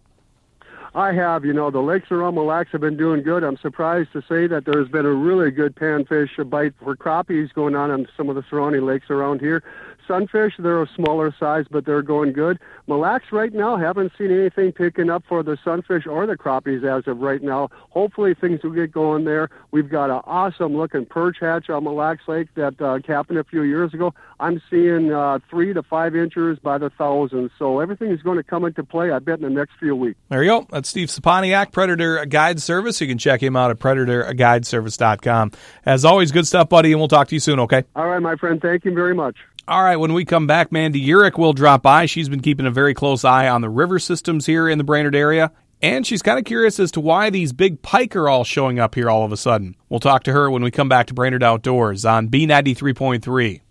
I 0.94 1.12
have. 1.12 1.44
You 1.44 1.52
know, 1.52 1.70
the 1.70 1.80
lakes 1.80 2.10
around 2.10 2.36
Mille 2.36 2.46
Lacs 2.46 2.70
have 2.72 2.80
been 2.80 2.96
doing 2.96 3.22
good. 3.22 3.44
I'm 3.44 3.58
surprised 3.58 4.12
to 4.14 4.22
say 4.22 4.46
that 4.46 4.64
there's 4.64 4.88
been 4.88 5.04
a 5.04 5.12
really 5.12 5.50
good 5.50 5.74
panfish 5.76 6.30
bite 6.48 6.72
for 6.82 6.96
crappies 6.96 7.52
going 7.52 7.74
on 7.74 7.90
on 7.90 8.08
some 8.16 8.30
of 8.30 8.34
the 8.34 8.42
surrounding 8.48 8.86
lakes 8.86 9.10
around 9.10 9.40
here 9.40 9.62
sunfish, 10.06 10.52
they're 10.58 10.82
a 10.82 10.88
smaller 10.94 11.34
size, 11.38 11.66
but 11.70 11.84
they're 11.84 12.02
going 12.02 12.32
good. 12.32 12.58
Mille 12.86 13.00
Lacs 13.00 13.32
right 13.32 13.52
now, 13.52 13.76
haven't 13.76 14.12
seen 14.16 14.30
anything 14.30 14.72
picking 14.72 15.10
up 15.10 15.24
for 15.28 15.42
the 15.42 15.58
sunfish 15.64 16.06
or 16.06 16.26
the 16.26 16.36
crappies 16.36 16.84
as 16.84 17.06
of 17.06 17.18
right 17.18 17.42
now. 17.42 17.68
Hopefully 17.90 18.34
things 18.34 18.62
will 18.62 18.70
get 18.70 18.92
going 18.92 19.24
there. 19.24 19.50
We've 19.70 19.88
got 19.88 20.10
an 20.10 20.20
awesome 20.24 20.76
looking 20.76 21.06
perch 21.06 21.38
hatch 21.40 21.68
on 21.70 21.84
Mille 21.84 21.96
Lacs 21.96 22.28
Lake 22.28 22.48
that 22.54 22.80
uh, 22.80 22.98
happened 23.06 23.38
a 23.38 23.44
few 23.44 23.62
years 23.62 23.92
ago. 23.94 24.14
I'm 24.38 24.60
seeing 24.70 25.12
uh, 25.12 25.38
three 25.50 25.72
to 25.72 25.82
five 25.82 26.14
inches 26.14 26.58
by 26.58 26.78
the 26.78 26.90
thousands. 26.90 27.50
So 27.58 27.80
everything 27.80 28.10
is 28.10 28.22
going 28.22 28.36
to 28.36 28.44
come 28.44 28.64
into 28.64 28.84
play, 28.84 29.10
I 29.10 29.18
bet, 29.18 29.38
in 29.38 29.44
the 29.44 29.50
next 29.50 29.72
few 29.78 29.96
weeks. 29.96 30.18
There 30.28 30.42
you 30.42 30.50
go. 30.50 30.66
That's 30.70 30.88
Steve 30.88 31.08
Saponiak, 31.08 31.72
Predator 31.72 32.24
Guide 32.26 32.60
Service. 32.60 33.00
You 33.00 33.06
can 33.06 33.18
check 33.18 33.42
him 33.42 33.56
out 33.56 33.70
at 33.70 33.78
predatorguideservice.com. 33.78 35.52
As 35.84 36.04
always, 36.04 36.32
good 36.32 36.46
stuff, 36.46 36.68
buddy, 36.68 36.92
and 36.92 37.00
we'll 37.00 37.08
talk 37.08 37.28
to 37.28 37.34
you 37.34 37.40
soon, 37.40 37.60
okay? 37.60 37.84
All 37.94 38.08
right, 38.08 38.20
my 38.20 38.36
friend. 38.36 38.60
Thank 38.60 38.84
you 38.84 38.92
very 38.92 39.14
much. 39.14 39.36
All 39.68 39.82
right, 39.82 39.96
when 39.96 40.12
we 40.12 40.24
come 40.24 40.46
back, 40.46 40.70
Mandy 40.70 41.04
Uhrich 41.08 41.36
will 41.36 41.52
drop 41.52 41.82
by. 41.82 42.06
She's 42.06 42.28
been 42.28 42.38
keeping 42.38 42.66
a 42.66 42.70
very 42.70 42.94
close 42.94 43.24
eye 43.24 43.48
on 43.48 43.62
the 43.62 43.68
river 43.68 43.98
systems 43.98 44.46
here 44.46 44.68
in 44.68 44.78
the 44.78 44.84
Brainerd 44.84 45.16
area, 45.16 45.50
and 45.82 46.06
she's 46.06 46.22
kind 46.22 46.38
of 46.38 46.44
curious 46.44 46.78
as 46.78 46.92
to 46.92 47.00
why 47.00 47.30
these 47.30 47.52
big 47.52 47.82
pike 47.82 48.14
are 48.14 48.28
all 48.28 48.44
showing 48.44 48.78
up 48.78 48.94
here 48.94 49.10
all 49.10 49.24
of 49.24 49.32
a 49.32 49.36
sudden. 49.36 49.74
We'll 49.88 49.98
talk 49.98 50.22
to 50.22 50.32
her 50.32 50.48
when 50.48 50.62
we 50.62 50.70
come 50.70 50.88
back 50.88 51.08
to 51.08 51.14
Brainerd 51.14 51.42
Outdoors 51.42 52.04
on 52.04 52.28
B93.3. 52.28 53.62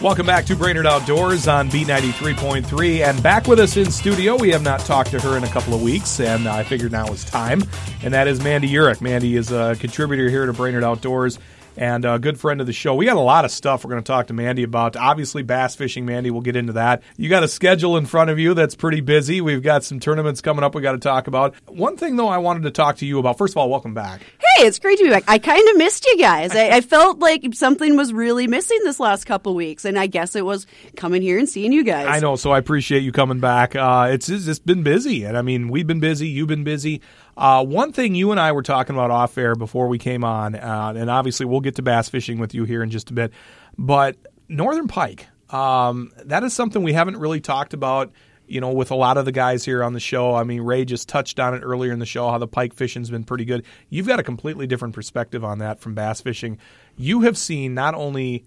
Welcome 0.00 0.26
back 0.26 0.44
to 0.46 0.54
Brainerd 0.54 0.86
Outdoors 0.86 1.48
on 1.48 1.68
B93.3. 1.68 3.08
And 3.08 3.20
back 3.24 3.48
with 3.48 3.58
us 3.58 3.76
in 3.76 3.90
studio, 3.90 4.36
we 4.36 4.50
have 4.50 4.62
not 4.62 4.78
talked 4.80 5.10
to 5.10 5.20
her 5.20 5.36
in 5.36 5.42
a 5.42 5.48
couple 5.48 5.74
of 5.74 5.82
weeks, 5.82 6.20
and 6.20 6.46
I 6.46 6.62
figured 6.62 6.92
now 6.92 7.06
is 7.12 7.24
time. 7.24 7.64
And 8.04 8.14
that 8.14 8.28
is 8.28 8.40
Mandy 8.40 8.68
Uhrich. 8.68 9.00
Mandy 9.00 9.36
is 9.36 9.50
a 9.50 9.74
contributor 9.80 10.30
here 10.30 10.46
to 10.46 10.52
Brainerd 10.52 10.84
Outdoors 10.84 11.40
and 11.76 12.04
a 12.04 12.18
good 12.18 12.38
friend 12.38 12.60
of 12.60 12.66
the 12.66 12.72
show. 12.72 12.94
We 12.94 13.06
got 13.06 13.16
a 13.16 13.20
lot 13.20 13.44
of 13.44 13.50
stuff 13.50 13.84
we're 13.84 13.90
going 13.90 14.02
to 14.02 14.06
talk 14.06 14.26
to 14.28 14.32
Mandy 14.32 14.62
about. 14.62 14.96
Obviously, 14.96 15.42
bass 15.42 15.74
fishing, 15.74 16.04
Mandy, 16.04 16.30
we'll 16.30 16.42
get 16.42 16.56
into 16.56 16.74
that. 16.74 17.02
You 17.16 17.28
got 17.28 17.42
a 17.42 17.48
schedule 17.48 17.96
in 17.96 18.06
front 18.06 18.30
of 18.30 18.38
you 18.38 18.54
that's 18.54 18.74
pretty 18.74 19.00
busy. 19.00 19.40
We've 19.40 19.62
got 19.62 19.84
some 19.84 20.00
tournaments 20.00 20.40
coming 20.40 20.64
up 20.64 20.74
we 20.74 20.82
got 20.82 20.92
to 20.92 20.98
talk 20.98 21.26
about. 21.26 21.54
One 21.66 21.96
thing, 21.96 22.16
though, 22.16 22.28
I 22.28 22.38
wanted 22.38 22.64
to 22.64 22.70
talk 22.70 22.96
to 22.96 23.06
you 23.06 23.18
about. 23.18 23.38
First 23.38 23.54
of 23.54 23.58
all, 23.58 23.70
welcome 23.70 23.94
back. 23.94 24.22
Hey, 24.38 24.66
it's 24.66 24.78
great 24.78 24.98
to 24.98 25.04
be 25.04 25.10
back. 25.10 25.24
I 25.28 25.38
kind 25.38 25.66
of 25.68 25.76
missed 25.76 26.04
you 26.06 26.18
guys. 26.18 26.54
I, 26.54 26.68
I, 26.68 26.80
felt 26.80 27.18
like 27.20 27.54
something 27.54 27.96
was 27.96 28.12
really 28.12 28.46
missing 28.46 28.78
this 28.84 29.00
last 29.00 29.24
couple 29.24 29.54
weeks, 29.54 29.84
and 29.84 29.98
I 29.98 30.06
guess 30.06 30.36
it 30.36 30.44
was 30.44 30.66
coming 30.96 31.22
here 31.22 31.38
and 31.38 31.48
seeing 31.48 31.72
you 31.72 31.84
guys. 31.84 32.06
I 32.08 32.20
know, 32.20 32.36
so 32.36 32.50
I 32.50 32.58
appreciate 32.58 33.02
you 33.02 33.12
coming 33.12 33.40
back. 33.40 33.74
Uh, 33.74 34.08
it's, 34.10 34.28
it's 34.28 34.44
just 34.44 34.66
been 34.66 34.82
busy, 34.82 35.24
and 35.24 35.38
I 35.38 35.42
mean, 35.42 35.68
we've 35.68 35.86
been 35.86 36.00
busy, 36.00 36.28
you've 36.28 36.48
been 36.48 36.64
busy. 36.64 37.00
Uh, 37.36 37.64
one 37.64 37.92
thing 37.92 38.14
you 38.14 38.30
and 38.30 38.38
I 38.38 38.52
were 38.52 38.62
talking 38.62 38.94
about 38.94 39.10
off 39.10 39.38
air 39.38 39.54
before 39.54 39.88
we 39.88 39.98
came 39.98 40.22
on, 40.24 40.54
uh, 40.54 40.92
and 40.96 41.08
obviously 41.08 41.46
we'll 41.46 41.60
get 41.60 41.76
to 41.76 41.82
bass 41.82 42.08
fishing 42.08 42.38
with 42.38 42.54
you 42.54 42.64
here 42.64 42.82
in 42.82 42.90
just 42.90 43.10
a 43.10 43.14
bit, 43.14 43.32
but 43.78 44.16
Northern 44.48 44.86
Pike, 44.86 45.26
um, 45.50 46.12
that 46.24 46.44
is 46.44 46.52
something 46.52 46.82
we 46.82 46.92
haven't 46.92 47.16
really 47.16 47.40
talked 47.40 47.74
about. 47.74 48.12
You 48.46 48.60
know, 48.60 48.72
with 48.72 48.90
a 48.90 48.94
lot 48.94 49.16
of 49.16 49.24
the 49.24 49.32
guys 49.32 49.64
here 49.64 49.82
on 49.82 49.94
the 49.94 50.00
show, 50.00 50.34
I 50.34 50.44
mean, 50.44 50.60
Ray 50.60 50.84
just 50.84 51.08
touched 51.08 51.40
on 51.40 51.54
it 51.54 51.60
earlier 51.60 51.90
in 51.90 52.00
the 52.00 52.06
show 52.06 52.28
how 52.28 52.36
the 52.36 52.48
pike 52.48 52.74
fishing's 52.74 53.08
been 53.08 53.24
pretty 53.24 53.46
good. 53.46 53.64
You've 53.88 54.06
got 54.06 54.20
a 54.20 54.22
completely 54.22 54.66
different 54.66 54.94
perspective 54.94 55.42
on 55.42 55.58
that 55.58 55.80
from 55.80 55.94
bass 55.94 56.20
fishing. 56.20 56.58
You 56.96 57.22
have 57.22 57.38
seen 57.38 57.72
not 57.72 57.94
only 57.94 58.44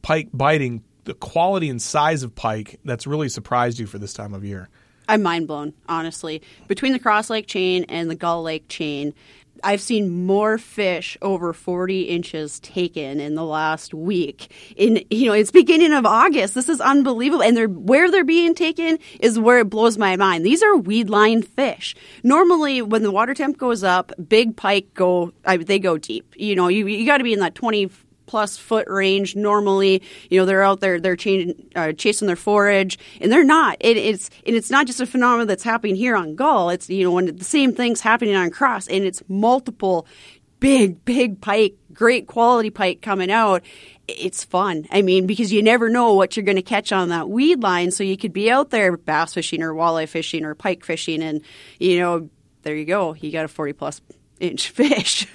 pike 0.00 0.30
biting, 0.32 0.82
the 1.02 1.14
quality 1.14 1.68
and 1.68 1.82
size 1.82 2.22
of 2.22 2.34
pike 2.34 2.80
that's 2.84 3.06
really 3.06 3.28
surprised 3.28 3.78
you 3.78 3.86
for 3.86 3.98
this 3.98 4.14
time 4.14 4.32
of 4.32 4.44
year. 4.44 4.70
I'm 5.08 5.22
mind 5.22 5.46
blown, 5.46 5.74
honestly. 5.88 6.42
Between 6.68 6.92
the 6.92 6.98
Cross 6.98 7.30
Lake 7.30 7.46
chain 7.46 7.84
and 7.88 8.10
the 8.10 8.14
Gull 8.14 8.42
Lake 8.42 8.68
chain, 8.68 9.14
I've 9.62 9.80
seen 9.80 10.26
more 10.26 10.58
fish 10.58 11.16
over 11.22 11.52
40 11.52 12.02
inches 12.02 12.60
taken 12.60 13.18
in 13.18 13.34
the 13.34 13.44
last 13.44 13.94
week. 13.94 14.50
In 14.76 15.04
you 15.10 15.26
know, 15.26 15.32
it's 15.32 15.50
beginning 15.50 15.92
of 15.92 16.04
August. 16.04 16.54
This 16.54 16.68
is 16.68 16.80
unbelievable. 16.80 17.42
And 17.42 17.56
they're 17.56 17.68
where 17.68 18.10
they're 18.10 18.24
being 18.24 18.54
taken 18.54 18.98
is 19.20 19.38
where 19.38 19.58
it 19.60 19.70
blows 19.70 19.96
my 19.96 20.16
mind. 20.16 20.44
These 20.44 20.62
are 20.62 20.76
weed 20.76 21.08
line 21.08 21.42
fish. 21.42 21.94
Normally, 22.22 22.82
when 22.82 23.02
the 23.02 23.10
water 23.10 23.34
temp 23.34 23.56
goes 23.56 23.82
up, 23.82 24.12
big 24.28 24.56
pike 24.56 24.92
go. 24.94 25.32
I, 25.46 25.56
they 25.56 25.78
go 25.78 25.96
deep. 25.96 26.34
You 26.36 26.54
know, 26.56 26.68
you 26.68 26.86
you 26.86 27.06
got 27.06 27.18
to 27.18 27.24
be 27.24 27.32
in 27.32 27.40
that 27.40 27.54
20 27.54 27.88
plus 28.34 28.56
foot 28.56 28.88
range 28.88 29.36
normally 29.36 30.02
you 30.28 30.36
know 30.36 30.44
they're 30.44 30.64
out 30.64 30.80
there 30.80 30.98
they're 30.98 31.16
uh, 31.76 31.92
chasing 31.92 32.26
their 32.26 32.34
forage 32.34 32.98
and 33.20 33.30
they're 33.30 33.44
not 33.44 33.76
it, 33.78 33.96
it's 33.96 34.28
and 34.44 34.56
it's 34.56 34.72
not 34.72 34.88
just 34.88 35.00
a 35.00 35.06
phenomenon 35.06 35.46
that's 35.46 35.62
happening 35.62 35.94
here 35.94 36.16
on 36.16 36.34
gull 36.34 36.68
it's 36.68 36.90
you 36.90 37.04
know 37.04 37.12
when 37.12 37.26
the 37.36 37.44
same 37.44 37.72
thing's 37.72 38.00
happening 38.00 38.34
on 38.34 38.50
cross 38.50 38.88
and 38.88 39.04
it's 39.04 39.22
multiple 39.28 40.04
big 40.58 41.04
big 41.04 41.40
pike 41.40 41.76
great 41.92 42.26
quality 42.26 42.70
pike 42.70 43.00
coming 43.00 43.30
out 43.30 43.62
it's 44.06 44.44
fun. 44.44 44.86
I 44.90 45.00
mean, 45.00 45.26
because 45.26 45.50
you 45.50 45.62
never 45.62 45.88
know 45.88 46.12
what 46.12 46.36
you're 46.36 46.44
going 46.44 46.56
to 46.56 46.62
catch 46.62 46.92
on 46.92 47.08
that 47.08 47.30
weed 47.30 47.62
line. 47.62 47.90
So 47.90 48.04
you 48.04 48.18
could 48.18 48.34
be 48.34 48.50
out 48.50 48.68
there 48.68 48.98
bass 48.98 49.32
fishing 49.32 49.62
or 49.62 49.72
walleye 49.72 50.06
fishing 50.06 50.44
or 50.44 50.54
pike 50.54 50.84
fishing, 50.84 51.22
and 51.22 51.40
you 51.78 51.98
know, 51.98 52.28
there 52.64 52.76
you 52.76 52.84
go. 52.84 53.14
You 53.14 53.32
got 53.32 53.46
a 53.46 53.48
40 53.48 53.72
plus 53.72 54.02
inch 54.40 54.68
fish. 54.70 55.26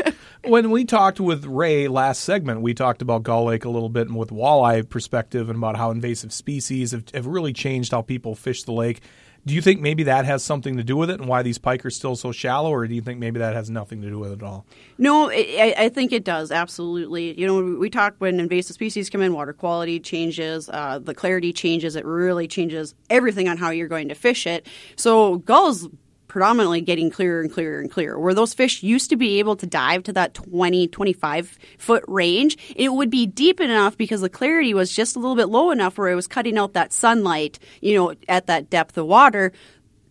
when 0.43 0.71
we 0.71 0.85
talked 0.85 1.19
with 1.19 1.45
Ray 1.45 1.88
last 1.88 2.21
segment, 2.21 2.62
we 2.62 2.73
talked 2.73 3.01
about 3.01 3.23
Gull 3.23 3.45
Lake 3.45 3.65
a 3.65 3.69
little 3.69 3.89
bit 3.89 4.07
and 4.07 4.17
with 4.17 4.29
walleye 4.29 4.88
perspective 4.88 5.49
and 5.49 5.57
about 5.57 5.77
how 5.77 5.91
invasive 5.91 6.33
species 6.33 6.91
have, 6.91 7.09
have 7.13 7.25
really 7.25 7.53
changed 7.53 7.91
how 7.91 8.01
people 8.01 8.35
fish 8.35 8.63
the 8.63 8.71
lake. 8.71 9.01
Do 9.45 9.55
you 9.55 9.62
think 9.62 9.79
maybe 9.79 10.03
that 10.03 10.25
has 10.25 10.43
something 10.43 10.77
to 10.77 10.83
do 10.83 10.97
with 10.97 11.09
it 11.09 11.19
and 11.19 11.27
why 11.27 11.41
these 11.43 11.57
pike 11.57 11.85
are 11.85 11.89
still 11.89 12.15
so 12.15 12.31
shallow, 12.31 12.71
or 12.71 12.85
do 12.85 12.93
you 12.93 13.01
think 13.01 13.19
maybe 13.19 13.39
that 13.39 13.55
has 13.55 13.69
nothing 13.69 14.01
to 14.01 14.09
do 14.09 14.19
with 14.19 14.31
it 14.31 14.41
at 14.41 14.43
all? 14.43 14.65
No, 14.97 15.29
I, 15.31 15.73
I 15.77 15.89
think 15.89 16.12
it 16.12 16.23
does, 16.25 16.51
absolutely. 16.51 17.39
You 17.39 17.47
know, 17.47 17.79
we 17.79 17.89
talk 17.89 18.15
when 18.17 18.39
invasive 18.39 18.73
species 18.73 19.09
come 19.09 19.21
in, 19.21 19.33
water 19.33 19.53
quality 19.53 19.99
changes, 19.99 20.69
uh, 20.69 20.99
the 20.99 21.13
clarity 21.13 21.53
changes, 21.53 21.95
it 21.95 22.05
really 22.05 22.47
changes 22.47 22.93
everything 23.09 23.47
on 23.47 23.57
how 23.57 23.69
you're 23.69 23.88
going 23.88 24.09
to 24.09 24.15
fish 24.15 24.45
it. 24.45 24.67
So 24.97 25.38
gulls 25.38 25.88
predominantly 26.30 26.80
getting 26.80 27.10
clearer 27.10 27.42
and 27.42 27.52
clearer 27.52 27.82
and 27.82 27.92
clearer. 27.92 28.18
Where 28.18 28.34
those 28.34 28.54
fish 28.54 28.82
used 28.82 29.10
to 29.10 29.18
be 29.18 29.39
able 29.39 29.58
to 29.58 29.68
dive 29.68 30.04
to 30.04 30.13
that 30.13 30.34
20, 30.34 30.88
25 30.88 31.58
foot 31.78 32.06
range, 32.08 32.58
it 32.78 32.94
would 32.94 33.10
be 33.10 33.26
deep 33.26 33.60
enough 33.60 33.98
because 33.98 34.22
the 34.22 34.30
clarity 34.30 34.74
was 34.74 34.96
just 34.96 35.18
a 35.18 35.20
little 35.20 35.36
bit 35.36 35.50
low 35.50 35.72
enough 35.72 35.98
where 35.98 36.08
it 36.08 36.15
was 36.15 36.28
cutting 36.28 36.58
out 36.58 36.74
that 36.74 36.94
sunlight, 36.94 37.60
you 37.82 37.96
know, 37.96 38.13
at 38.30 38.48
that 38.48 38.70
depth 38.70 38.98
of 38.98 39.08
water. 39.08 39.52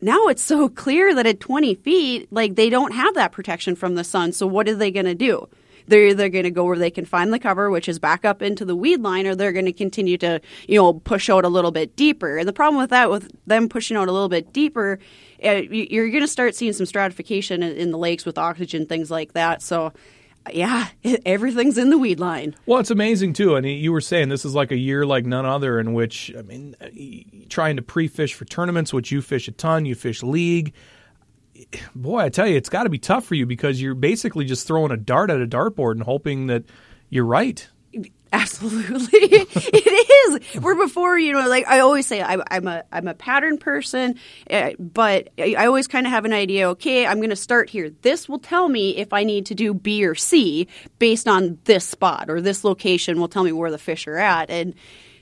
Now 0.03 0.27
it's 0.27 0.43
so 0.43 0.69
clear 0.69 1.15
that 1.15 1.27
at 1.27 1.41
20 1.41 1.77
feet, 1.77 2.29
like 2.31 2.57
they 2.57 2.69
don't 2.69 2.93
have 2.93 3.15
that 3.15 3.33
protection 3.33 3.75
from 3.75 3.95
the 3.95 4.05
sun. 4.05 4.33
So 4.33 4.47
what 4.47 4.69
are 4.69 4.75
they 4.75 4.91
going 4.91 5.07
to 5.07 5.15
do? 5.15 5.49
they're 5.89 6.09
either 6.09 6.29
going 6.29 6.45
to 6.45 6.51
go 6.51 6.65
where 6.65 6.79
they 6.79 6.91
can 6.91 7.05
find 7.05 7.33
the 7.33 7.39
cover, 7.39 7.71
which 7.71 7.89
is 7.89 7.99
back 7.99 8.25
up 8.25 8.43
into 8.43 8.65
the 8.65 8.77
weed 8.77 9.01
line, 9.01 9.27
or 9.27 9.35
they're 9.35 9.53
going 9.53 9.65
to 9.65 9.73
continue 9.73 10.17
to, 10.19 10.41
you 10.69 10.77
know, 10.77 10.93
push 10.93 11.29
out 11.29 11.45
a 11.45 11.49
little 11.49 11.71
bit 11.71 11.97
deeper. 11.97 12.39
And 12.39 12.47
the 12.47 12.53
problem 12.53 12.81
with 12.81 12.91
that, 12.91 13.11
with 13.11 13.31
them 13.47 13.69
pushing 13.69 13.97
out 13.97 14.09
a 14.09 14.13
little 14.13 14.29
bit 14.29 14.53
deeper, 14.53 14.99
you're 15.41 16.11
going 16.11 16.23
to 16.23 16.29
start 16.29 16.55
seeing 16.55 16.73
some 16.73 16.87
stratification 16.87 17.63
in, 17.63 17.91
the 17.91 17.99
lakes 17.99 18.25
with 18.25 18.39
oxygen, 18.39 18.87
things 18.87 19.11
like 19.11 19.33
that. 19.33 19.63
So, 19.63 19.93
yeah, 20.53 20.89
everything's 21.27 21.79
in 21.79 21.91
the 21.91 21.99
weed 21.99 22.21
line. 22.21 22.55
Well, 22.67 22.81
it's 22.81 22.91
amazing 22.91 23.35
too. 23.35 23.57
And 23.57 23.67
you 23.67 23.93
were 23.93 24.01
saying 24.01 24.29
this 24.29 24.45
is 24.45 24.55
like 24.55 24.73
a 24.73 24.77
year 24.77 25.07
like 25.07 25.27
none 25.27 25.47
other, 25.47 25.79
in 25.79 25.93
which 25.93 26.33
I 26.37 26.43
mean, 26.43 26.75
uh, 26.81 26.89
trying 27.49 27.77
to 27.77 27.83
pre-fish 27.83 28.35
for 28.35 28.45
tournaments, 28.45 28.93
which 28.93 29.13
you 29.13 29.23
fish 29.23 29.49
a 29.49 29.53
ton, 29.53 29.85
you 29.87 29.95
fish 29.95 30.23
league. 30.23 30.75
Boy, 31.95 32.21
I 32.21 32.29
tell 32.29 32.47
you, 32.47 32.57
it's 32.57 32.69
got 32.69 32.85
to 32.85 32.89
be 32.89 32.99
tough 32.99 33.25
for 33.25 33.35
you 33.35 33.45
because 33.45 33.83
you're 33.83 33.95
basically 33.95 34.45
just 34.45 34.67
throwing 34.67 34.93
a 34.93 34.97
dart 34.97 35.31
at 35.31 35.41
a 35.41 35.47
dartboard 35.47 35.93
and 35.93 36.03
hoping 36.05 36.47
that 36.47 36.65
you're 37.11 37.25
right. 37.25 37.69
Absolutely, 38.33 39.09
it 39.23 40.43
is. 40.55 40.63
Where 40.63 40.75
before, 40.75 41.19
you 41.19 41.33
know, 41.33 41.49
like 41.49 41.67
I 41.67 41.81
always 41.81 42.07
say, 42.07 42.21
I, 42.21 42.35
am 42.51 42.67
a 42.67 42.85
I'm 42.93 43.09
a 43.09 43.15
pattern 43.15 43.57
person, 43.57 44.17
uh, 44.51 44.73
but 44.79 45.31
I 45.39 45.65
always 45.65 45.87
kind 45.87 46.07
of 46.07 46.13
have 46.13 46.27
an 46.27 46.35
idea. 46.35 46.69
Okay, 46.71 47.07
I'm 47.07 47.19
going 47.19 47.31
to 47.31 47.37
start 47.37 47.71
here. 47.71 47.89
This 48.03 48.29
will 48.29 48.39
tell 48.39 48.69
me 48.69 48.99
if 48.99 49.15
I 49.15 49.25
need 49.25 49.47
to 49.47 49.55
do 49.55 49.73
B 49.73 50.05
or 50.05 50.15
C 50.15 50.69
based 50.99 51.27
on 51.27 51.59
this 51.65 51.87
spot 51.87 52.29
or 52.29 52.43
this 52.43 52.65
location. 52.65 53.19
Will 53.19 53.29
tell 53.29 53.45
me 53.45 53.53
where 53.53 53.71
the 53.71 53.79
fish 53.79 54.07
are 54.07 54.19
at, 54.19 54.51
and 54.51 54.75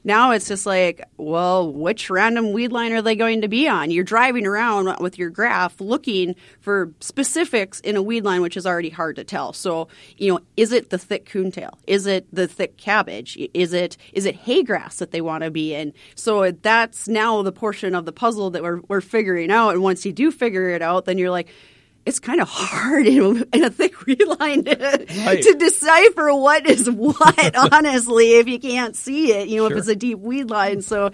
now 0.07 0.31
it's 0.31 0.47
just 0.47 0.67
like, 0.67 1.03
well, 1.17 1.73
which 1.73 2.11
random 2.11 2.53
weed 2.53 2.71
line 2.71 2.93
are 2.93 3.03
they 3.03 3.17
going 3.17 3.41
to 3.41 3.49
be 3.49 3.67
on? 3.67 3.91
You're 3.91 4.05
driving 4.05 4.47
around 4.47 5.01
with 5.01 5.19
your 5.19 5.31
graph 5.31 5.81
looking 5.81 6.37
for 6.61 6.93
specifics 7.01 7.81
in 7.81 7.97
a 7.97 8.03
weed 8.03 8.25
line, 8.25 8.41
which 8.41 8.57
is 8.57 8.69
already 8.69 8.89
hard 8.89 9.17
to 9.17 9.25
tell. 9.25 9.53
So, 9.53 9.89
you 10.17 10.33
know, 10.33 10.41
is 10.57 10.71
it 10.71 10.91
the 10.91 10.99
thick 10.99 11.27
coontail? 11.27 11.77
Is 11.89 12.07
it 12.07 12.33
the 12.33 12.47
thick 12.47 12.77
cabbage? 12.77 13.37
Is 13.53 13.73
it 13.73 13.97
is 14.13 14.27
it 14.27 14.37
hay 14.37 14.63
grass 14.63 15.01
that 15.01 15.11
they 15.11 15.21
want 15.21 15.43
to 15.43 15.51
be 15.51 15.75
in? 15.75 15.93
So 16.15 16.53
that's 16.53 17.09
now 17.09 17.43
the 17.43 17.51
portion 17.51 17.97
of 17.97 18.05
the 18.05 18.13
puzzle 18.13 18.51
that 18.51 18.63
we're, 18.63 18.83
we're 18.87 19.01
figuring 19.01 19.51
out. 19.51 19.71
And 19.71 19.83
once 19.83 20.07
you 20.07 20.13
do 20.13 20.31
figure 20.31 20.69
it 20.69 20.83
out, 20.83 21.07
then 21.07 21.19
you're 21.19 21.31
like, 21.31 21.49
it's 22.07 22.21
kind 22.21 22.41
of 22.41 22.49
hard 22.49 23.07
in, 23.07 23.45
in 23.53 23.65
a 23.65 23.71
thick 23.71 24.07
reed 24.07 24.23
line 24.39 24.65
to, 24.65 25.07
right. 25.27 25.43
to, 25.43 25.55
decipher 25.59 26.33
what 26.33 26.65
is 26.67 26.89
what, 26.89 27.57
honestly, 27.73 28.35
if 28.35 28.47
you 28.47 28.61
can't 28.61 28.95
see 28.95 29.33
it, 29.33 29.49
you 29.49 29.57
know, 29.57 29.69
sure. 29.69 29.77
if 29.77 29.81
it's 29.81 29.89
a 29.89 29.97
deep 29.97 30.21
weed 30.21 30.49
line. 30.49 30.83
So, 30.83 31.11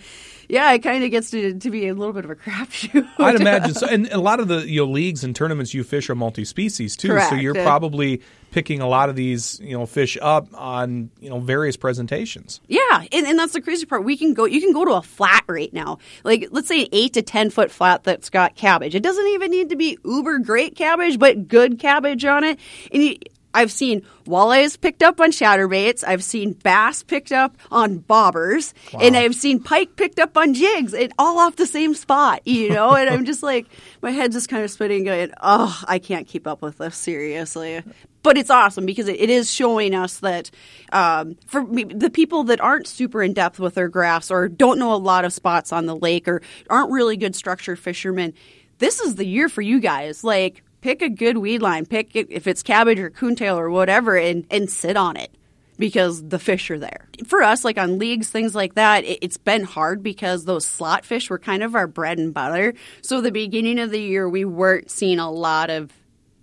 yeah, 0.48 0.72
it 0.72 0.81
kind 0.81 1.05
of 1.05 1.11
gets 1.11 1.31
to, 1.31 1.59
to 1.59 1.70
be 1.70 1.88
a 1.88 1.94
little 1.94 2.12
bit 2.12 2.24
of 2.24 2.31
a 2.31 2.35
crapshoot. 2.37 3.09
I'd 3.18 3.37
imagine 3.37 3.74
so. 3.74 3.87
And 3.87 4.09
a 4.09 4.20
lot 4.20 4.40
of 4.40 4.48
the 4.48 4.68
you 4.68 4.85
know 4.85 4.90
leagues 4.90 5.24
and 5.24 5.35
tournaments 5.35 5.74
you 5.74 5.85
fish 5.85 6.09
are 6.11 6.14
multi-species 6.14 6.96
too, 6.96 7.09
Correct. 7.09 7.31
so 7.31 7.37
you're 7.37 7.55
probably 7.55 8.22
picking 8.50 8.81
a 8.81 8.87
lot 8.87 9.09
of 9.09 9.16
these 9.16 9.59
you 9.61 9.76
know 9.76 9.87
fish 9.87 10.18
up 10.20 10.46
on 10.55 11.11
you 11.20 11.31
know 11.31 11.40
various 11.40 11.76
presentations. 11.76 12.61
Yeah, 12.68 13.05
and, 13.12 13.26
and 13.26 13.38
that's 13.38 13.55
the 13.55 13.61
crazy 13.61 13.87
part. 13.87 14.05
We 14.05 14.16
can 14.16 14.35
go. 14.35 14.44
You 14.44 14.61
can 14.61 14.72
go 14.72 14.85
to 14.85 14.92
a 14.92 15.02
flat 15.02 15.44
right 15.48 15.72
now, 15.72 15.98
like 16.24 16.48
let's 16.50 16.68
say 16.68 16.83
an 16.83 16.88
eight 16.92 17.14
to 17.14 17.22
ten 17.22 17.50
foot 17.50 17.70
flat 17.70 18.05
that's 18.05 18.31
got 18.31 18.55
cabbage. 18.55 18.94
It 18.94 19.02
doesn't 19.02 19.26
even 19.28 19.50
need 19.50 19.70
to 19.70 19.76
be 19.76 19.98
uber 20.05 20.38
great 20.38 20.76
cabbage, 20.76 21.18
but 21.18 21.48
good 21.48 21.78
cabbage 21.78 22.24
on 22.24 22.44
it. 22.44 22.59
And 22.92 23.02
you, 23.02 23.16
I've 23.54 23.72
seen 23.72 24.02
walleyes 24.24 24.80
picked 24.80 25.02
up 25.02 25.20
on 25.20 25.30
chatterbaits. 25.30 26.04
I've 26.06 26.24
seen 26.24 26.52
bass 26.52 27.02
picked 27.02 27.32
up 27.32 27.56
on 27.70 27.98
bobbers, 27.98 28.72
and 29.00 29.16
I've 29.16 29.34
seen 29.34 29.60
pike 29.60 29.96
picked 29.96 30.18
up 30.18 30.36
on 30.36 30.54
jigs, 30.54 30.94
and 30.94 31.12
all 31.18 31.38
off 31.38 31.56
the 31.56 31.66
same 31.66 31.94
spot. 31.94 32.40
You 32.46 32.70
know, 32.70 32.94
and 32.94 33.08
I'm 33.08 33.24
just 33.24 33.42
like, 33.42 33.66
my 34.00 34.10
head's 34.10 34.34
just 34.34 34.48
kind 34.48 34.64
of 34.64 34.70
spinning, 34.70 35.04
going, 35.04 35.32
"Oh, 35.40 35.82
I 35.86 35.98
can't 35.98 36.26
keep 36.26 36.46
up 36.46 36.62
with 36.62 36.78
this 36.78 36.96
seriously." 36.96 37.82
But 38.22 38.38
it's 38.38 38.50
awesome 38.50 38.86
because 38.86 39.08
it, 39.08 39.20
it 39.20 39.30
is 39.30 39.50
showing 39.50 39.94
us 39.94 40.18
that 40.20 40.50
um, 40.92 41.36
for 41.46 41.64
me, 41.64 41.84
the 41.84 42.10
people 42.10 42.44
that 42.44 42.60
aren't 42.60 42.86
super 42.86 43.22
in 43.22 43.32
depth 43.32 43.58
with 43.58 43.74
their 43.74 43.88
graphs 43.88 44.30
or 44.30 44.48
don't 44.48 44.78
know 44.78 44.94
a 44.94 44.96
lot 44.96 45.24
of 45.24 45.32
spots 45.32 45.72
on 45.72 45.86
the 45.86 45.96
lake 45.96 46.28
or 46.28 46.40
aren't 46.70 46.92
really 46.92 47.16
good 47.16 47.34
structure 47.34 47.74
fishermen, 47.74 48.32
this 48.78 49.00
is 49.00 49.16
the 49.16 49.26
year 49.26 49.48
for 49.48 49.62
you 49.62 49.80
guys. 49.80 50.22
Like 50.22 50.62
pick 50.83 51.01
a 51.01 51.09
good 51.09 51.38
weed 51.38 51.62
line, 51.62 51.87
pick 51.87 52.14
it, 52.14 52.27
if 52.31 52.47
it's 52.47 52.62
cabbage 52.62 52.99
or 52.99 53.09
coontail 53.09 53.59
or 53.59 53.71
whatever, 53.71 54.16
and 54.16 54.47
and 54.51 54.68
sit 54.68 54.97
on 54.97 55.16
it 55.16 55.35
because 55.79 56.29
the 56.29 56.38
fish 56.38 56.71
are 56.71 56.79
there. 56.79 57.09
For 57.27 57.42
us, 57.42 57.64
like 57.64 57.79
on 57.79 57.99
leagues, 57.99 58.29
things 58.29 58.55
like 58.55 58.75
that, 58.75 59.05
it, 59.05 59.18
it's 59.23 59.38
been 59.38 59.64
hard 59.64 60.03
because 60.03 60.45
those 60.45 60.66
slot 60.66 61.05
fish 61.05 61.31
were 61.31 61.38
kind 61.38 61.62
of 61.62 61.75
our 61.75 61.87
bread 61.87 62.18
and 62.18 62.35
butter. 62.35 62.75
So 63.01 63.21
the 63.21 63.33
beginning 63.33 63.79
of 63.79 63.90
the 63.90 64.01
year, 64.01 64.29
we 64.29 64.45
weren't 64.45 64.90
seeing 64.90 65.18
a 65.18 65.31
lot 65.31 65.71
of 65.71 65.90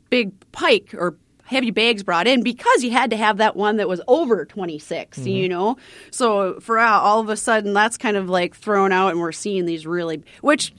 big 0.09 0.33
pike 0.51 0.95
or 0.97 1.15
heavy 1.45 1.71
bags 1.71 2.03
brought 2.03 2.27
in 2.27 2.43
because 2.43 2.83
you 2.83 2.91
had 2.91 3.09
to 3.09 3.17
have 3.17 3.37
that 3.37 3.55
one 3.55 3.77
that 3.77 3.89
was 3.89 3.99
over 4.07 4.45
26 4.45 5.17
mm-hmm. 5.17 5.27
you 5.27 5.49
know 5.49 5.77
so 6.11 6.59
for 6.59 6.77
all 6.77 7.19
of 7.19 7.29
a 7.29 7.35
sudden 7.35 7.73
that's 7.73 7.97
kind 7.97 8.15
of 8.15 8.29
like 8.29 8.55
thrown 8.55 8.91
out 8.91 9.09
and 9.09 9.19
we're 9.19 9.31
seeing 9.31 9.65
these 9.65 9.87
really 9.87 10.21
which 10.41 10.73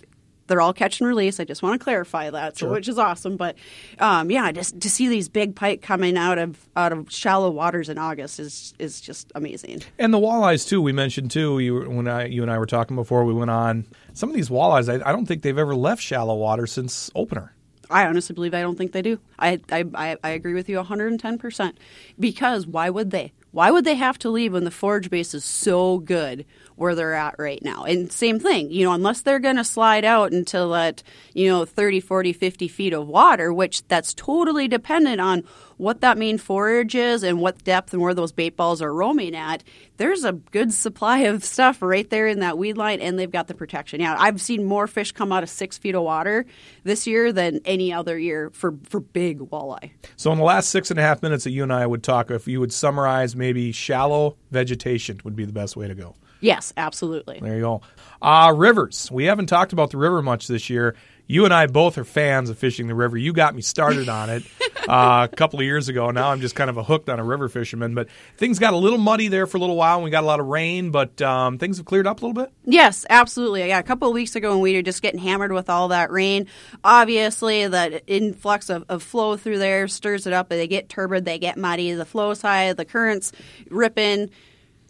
they're 0.51 0.61
all 0.61 0.73
catch 0.73 1.01
and 1.01 1.09
release. 1.09 1.39
I 1.39 1.45
just 1.45 1.63
want 1.63 1.81
to 1.81 1.83
clarify 1.83 2.29
that, 2.29 2.59
so, 2.59 2.71
which 2.71 2.89
is 2.89 2.99
awesome. 2.99 3.37
But 3.37 3.55
um, 4.01 4.31
yeah, 4.33 4.51
just 4.51 4.81
to 4.81 4.91
see 4.91 5.09
these 5.09 5.29
big 5.29 5.55
pike 5.55 5.81
coming 5.81 6.19
out 6.19 6.39
of 6.39 6.69
out 6.75 6.93
of 6.93 7.11
shallow 7.11 7.51
waters 7.51 7.89
in 7.89 7.99
August 7.99 8.41
is 8.41 8.75
is 8.81 9.01
just 9.01 9.31
amazing. 9.37 9.83
And 9.97 10.13
the 10.13 10.19
walleyes 10.19 10.69
too. 10.69 10.83
We 10.83 10.93
mentioned 10.93 11.31
too. 11.31 11.61
You 11.61 11.89
when 11.89 12.09
I 12.09 12.27
you 12.27 12.43
and 12.43 12.51
I 12.51 12.59
were 12.59 12.67
talking 12.67 12.97
before 12.97 13.25
we 13.25 13.33
went 13.33 13.51
on. 13.51 13.87
Some 14.13 14.29
of 14.29 14.35
these 14.35 14.49
walleyes, 14.49 14.89
I, 14.89 15.09
I 15.09 15.13
don't 15.13 15.25
think 15.27 15.43
they've 15.43 15.57
ever 15.57 15.77
left 15.77 16.03
shallow 16.03 16.35
water 16.35 16.67
since 16.67 17.11
opener. 17.15 17.55
I 17.89 18.07
honestly 18.07 18.35
believe 18.35 18.55
I 18.55 18.61
don't 18.61 18.77
think 18.77 18.91
they 18.91 19.03
do. 19.03 19.21
I 19.39 19.61
I, 19.71 19.85
I, 19.95 20.17
I 20.25 20.31
agree 20.31 20.55
with 20.55 20.69
you 20.69 20.77
110 20.77 21.39
percent. 21.39 21.79
Because 22.19 22.67
why 22.67 22.91
would 22.91 23.13
they? 23.13 23.33
Why 23.53 23.71
would 23.71 23.85
they 23.85 23.97
have 23.97 24.19
to 24.21 24.31
leave 24.31 24.53
when 24.53 24.65
the 24.65 24.71
forage 24.71 25.11
base 25.11 25.35
is 25.35 25.45
so 25.45 25.99
good 25.99 26.45
where 26.81 26.95
they're 26.95 27.15
at 27.15 27.37
right 27.39 27.63
now? 27.63 27.85
And 27.85 28.11
same 28.11 28.41
thing, 28.41 28.71
you 28.71 28.85
know, 28.85 28.93
unless 28.93 29.21
they're 29.21 29.39
going 29.39 29.57
to 29.57 29.65
slide 29.65 30.05
out 30.05 30.33
into 30.33 30.67
that, 30.69 31.03
you 31.35 31.49
know, 31.49 31.67
30, 31.67 32.01
40, 32.01 32.33
50 32.33 32.69
feet 32.69 32.93
of 32.95 33.07
water, 33.07 33.53
which 33.53 33.87
that's 33.89 34.15
totally 34.15 34.67
dependent 34.67 35.21
on 35.21 35.45
what 35.77 36.01
that 36.03 36.19
main 36.19 36.39
forage 36.39 36.95
is 36.95 37.23
and 37.23 37.41
what 37.41 37.65
depth 37.65 37.93
and 37.93 38.03
where 38.03 38.15
those 38.15 38.33
bait 38.33 38.57
balls 38.57 38.81
are 38.81 38.93
roaming 38.93 39.35
at. 39.35 39.63
There's 39.97 40.25
a 40.25 40.33
good 40.33 40.73
supply 40.73 41.21
of 41.21 41.45
stuff 41.45 41.83
right 41.83 42.09
there 42.09 42.27
in 42.29 42.41
that 42.41 42.57
weed 42.59 42.77
line, 42.77 43.01
and 43.01 43.19
they've 43.19 43.31
got 43.31 43.49
the 43.49 43.55
protection. 43.55 44.01
Yeah, 44.01 44.17
I've 44.19 44.41
seen 44.41 44.65
more 44.65 44.87
fish 44.87 45.13
come 45.13 45.33
out 45.33 45.43
of 45.43 45.49
six 45.49 45.77
feet 45.79 45.95
of 45.95 46.03
water 46.03 46.47
this 46.85 47.07
year 47.07 47.33
than 47.33 47.61
any 47.65 47.93
other 47.93 48.19
year 48.19 48.51
for, 48.51 48.75
for 48.89 49.01
big 49.01 49.39
walleye. 49.39 49.91
So 50.17 50.33
in 50.33 50.39
the 50.39 50.45
last 50.45 50.71
six 50.71 50.91
and 50.91 50.99
a 50.99 51.03
half 51.03 51.23
minutes 51.23 51.45
that 51.45 51.51
you 51.51 51.63
and 51.63 51.73
I 51.73 51.87
would 51.87 52.03
talk, 52.03 52.31
if 52.31 52.49
you 52.49 52.61
would 52.61 52.73
summarize, 52.73 53.35
maybe 53.37 53.73
shallow 53.73 54.37
vegetation 54.51 55.21
would 55.25 55.37
be 55.37 55.45
the 55.45 55.53
best 55.53 55.77
way 55.77 55.89
to 55.89 55.95
go. 55.95 56.15
Yes, 56.41 56.73
absolutely. 56.77 57.39
There 57.41 57.55
you 57.55 57.61
go. 57.61 57.81
Uh, 58.23 58.53
rivers. 58.57 59.11
We 59.11 59.25
haven't 59.25 59.47
talked 59.47 59.73
about 59.73 59.91
the 59.91 59.99
river 59.99 60.23
much 60.23 60.47
this 60.47 60.69
year. 60.71 60.97
You 61.27 61.45
and 61.45 61.55
I 61.55 61.69
both 61.69 61.97
are 61.97 62.03
fans 62.03 62.51
of 62.51 62.59
fishing 62.59 62.89
the 62.89 62.95
river. 62.95 63.17
You 63.17 63.33
got 63.33 63.55
me 63.55 63.63
started 63.63 64.09
on 64.09 64.31
it 64.31 64.43
uh, 64.89 65.29
a 65.31 65.37
couple 65.37 65.61
of 65.61 65.65
years 65.65 65.89
ago. 65.89 66.11
Now 66.11 66.33
I'm 66.33 66.41
just 66.41 66.57
kind 66.57 66.69
of 66.69 66.77
a 66.77 66.83
hooked 66.83 67.09
on 67.09 67.21
a 67.21 67.25
river 67.25 67.49
fisherman. 67.49 67.95
But 67.95 68.09
things 68.37 68.59
got 68.59 68.73
a 68.73 68.77
little 68.77 68.99
muddy 68.99 69.29
there 69.29 69.47
for 69.47 69.57
a 69.57 69.61
little 69.61 69.77
while. 69.77 69.99
And 69.99 70.05
we 70.05 70.11
got 70.11 70.25
a 70.25 70.27
lot 70.27 70.41
of 70.41 70.47
rain, 70.47 70.91
but 70.91 71.23
um, 71.23 71.57
things 71.57 71.77
have 71.77 71.87
cleared 71.87 72.09
up 72.09 72.21
a 72.21 72.27
little 72.27 72.43
bit. 72.43 72.53
Yes, 72.65 73.07
absolutely. 73.09 73.69
Yeah, 73.69 73.79
a 73.79 73.85
couple 73.85 74.09
of 74.09 74.15
weeks 74.15 74.35
ago 74.35 74.55
when 74.55 74.61
we 74.61 74.75
were 74.75 74.83
just 74.83 75.03
getting 75.03 75.21
hammered 75.21 75.53
with 75.53 75.71
all 75.71 75.87
that 75.89 76.11
rain, 76.11 76.49
obviously 76.83 77.69
that 77.69 78.03
influx 78.09 78.69
of, 78.69 78.85
of 78.89 79.01
flow 79.01 79.37
through 79.37 79.59
there 79.59 79.87
stirs 79.87 80.27
it 80.27 80.33
up. 80.33 80.49
They 80.49 80.67
get 80.67 80.89
turbid, 80.89 81.27
they 81.27 81.39
get 81.39 81.57
muddy. 81.57 81.93
The 81.93 82.05
flow's 82.05 82.43
high, 82.43 82.73
the 82.73 82.85
current's 82.85 83.31
ripping 83.71 84.31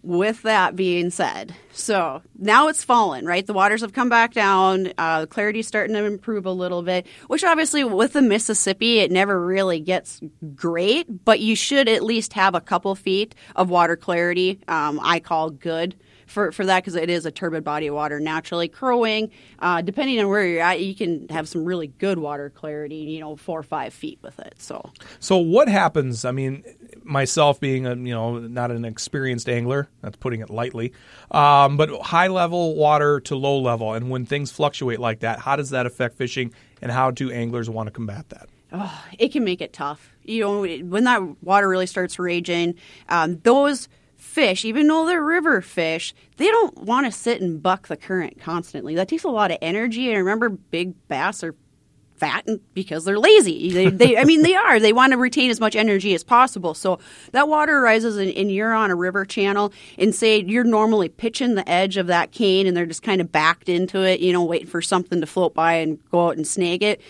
with 0.02 0.42
that 0.42 0.76
being 0.76 1.10
said, 1.10 1.54
so 1.72 2.22
now 2.38 2.68
it's 2.68 2.82
fallen, 2.82 3.26
right? 3.26 3.46
The 3.46 3.52
waters 3.52 3.82
have 3.82 3.92
come 3.92 4.08
back 4.08 4.32
down. 4.32 4.92
Uh, 4.96 5.26
clarity's 5.26 5.66
starting 5.68 5.94
to 5.94 6.04
improve 6.04 6.46
a 6.46 6.52
little 6.52 6.82
bit, 6.82 7.06
which 7.26 7.44
obviously 7.44 7.84
with 7.84 8.12
the 8.14 8.22
Mississippi, 8.22 9.00
it 9.00 9.10
never 9.10 9.44
really 9.44 9.80
gets 9.80 10.20
great, 10.54 11.24
but 11.24 11.40
you 11.40 11.54
should 11.54 11.88
at 11.88 12.02
least 12.02 12.32
have 12.32 12.54
a 12.54 12.60
couple 12.60 12.94
feet 12.94 13.34
of 13.56 13.70
water 13.70 13.96
clarity. 13.96 14.58
Um, 14.68 15.00
I 15.02 15.20
call 15.20 15.50
good 15.50 15.96
for, 16.30 16.52
for 16.52 16.64
that 16.66 16.82
because 16.82 16.94
it 16.94 17.10
is 17.10 17.26
a 17.26 17.30
turbid 17.30 17.64
body 17.64 17.88
of 17.88 17.94
water 17.94 18.20
naturally. 18.20 18.68
Crow 18.68 18.98
Wing, 18.98 19.30
uh, 19.58 19.82
depending 19.82 20.18
on 20.20 20.28
where 20.28 20.46
you're 20.46 20.62
at, 20.62 20.80
you 20.80 20.94
can 20.94 21.28
have 21.28 21.48
some 21.48 21.64
really 21.64 21.88
good 21.88 22.18
water 22.18 22.50
clarity, 22.50 22.96
you 22.96 23.20
know, 23.20 23.36
four 23.36 23.58
or 23.58 23.62
five 23.62 23.92
feet 23.92 24.18
with 24.22 24.38
it. 24.38 24.54
So, 24.58 24.90
So 25.18 25.36
what 25.36 25.68
happens? 25.68 26.24
I 26.24 26.32
mean, 26.32 26.64
myself 27.02 27.60
being 27.60 27.86
a 27.86 27.94
you 27.94 28.14
know 28.14 28.38
not 28.38 28.70
an 28.70 28.84
experienced 28.84 29.48
angler, 29.48 29.88
that's 30.00 30.16
putting 30.16 30.40
it 30.40 30.50
lightly, 30.50 30.92
um, 31.30 31.76
but 31.76 31.90
high 32.02 32.28
level 32.28 32.76
water 32.76 33.20
to 33.20 33.36
low 33.36 33.58
level, 33.58 33.94
and 33.94 34.10
when 34.10 34.24
things 34.24 34.50
fluctuate 34.50 35.00
like 35.00 35.20
that, 35.20 35.40
how 35.40 35.56
does 35.56 35.70
that 35.70 35.86
affect 35.86 36.16
fishing, 36.16 36.52
and 36.80 36.92
how 36.92 37.10
do 37.10 37.30
anglers 37.30 37.68
want 37.68 37.88
to 37.88 37.90
combat 37.90 38.28
that? 38.30 38.48
oh, 38.72 39.04
it 39.18 39.32
can 39.32 39.44
make 39.44 39.60
it 39.60 39.72
tough. 39.72 40.12
You 40.24 40.40
know, 40.40 40.62
when 40.62 41.04
that 41.04 41.42
water 41.42 41.68
really 41.68 41.86
starts 41.86 42.18
raging, 42.18 42.74
um, 43.08 43.40
those 43.42 43.88
fish, 44.20 44.64
even 44.64 44.86
though 44.86 45.06
they're 45.06 45.22
river 45.22 45.60
fish, 45.60 46.14
they 46.36 46.46
don't 46.46 46.76
want 46.78 47.06
to 47.06 47.12
sit 47.12 47.40
and 47.40 47.62
buck 47.62 47.88
the 47.88 47.96
current 47.96 48.40
constantly. 48.40 48.94
That 48.94 49.08
takes 49.08 49.24
a 49.24 49.28
lot 49.28 49.50
of 49.50 49.58
energy. 49.60 50.08
And 50.08 50.18
remember, 50.18 50.50
big 50.50 50.94
bass 51.08 51.42
are 51.42 51.54
fat 52.20 52.46
because 52.74 53.04
they're 53.06 53.18
lazy. 53.18 53.72
They, 53.72 53.86
they, 53.88 54.18
I 54.18 54.24
mean, 54.24 54.42
they 54.42 54.54
are. 54.54 54.78
They 54.78 54.92
want 54.92 55.12
to 55.12 55.16
retain 55.16 55.50
as 55.50 55.58
much 55.58 55.74
energy 55.74 56.14
as 56.14 56.22
possible. 56.22 56.74
So 56.74 56.98
that 57.32 57.48
water 57.48 57.80
rises 57.80 58.18
and, 58.18 58.30
and 58.32 58.52
you're 58.52 58.74
on 58.74 58.90
a 58.90 58.94
river 58.94 59.24
channel 59.24 59.72
and 59.98 60.14
say 60.14 60.42
you're 60.42 60.62
normally 60.62 61.08
pitching 61.08 61.54
the 61.54 61.66
edge 61.68 61.96
of 61.96 62.08
that 62.08 62.30
cane 62.30 62.66
and 62.66 62.76
they're 62.76 62.86
just 62.86 63.02
kind 63.02 63.22
of 63.22 63.32
backed 63.32 63.70
into 63.70 64.02
it, 64.06 64.20
you 64.20 64.34
know, 64.34 64.44
waiting 64.44 64.68
for 64.68 64.82
something 64.82 65.20
to 65.22 65.26
float 65.26 65.54
by 65.54 65.74
and 65.74 65.98
go 66.10 66.28
out 66.28 66.36
and 66.36 66.46
snag 66.46 66.82
it. 66.82 67.00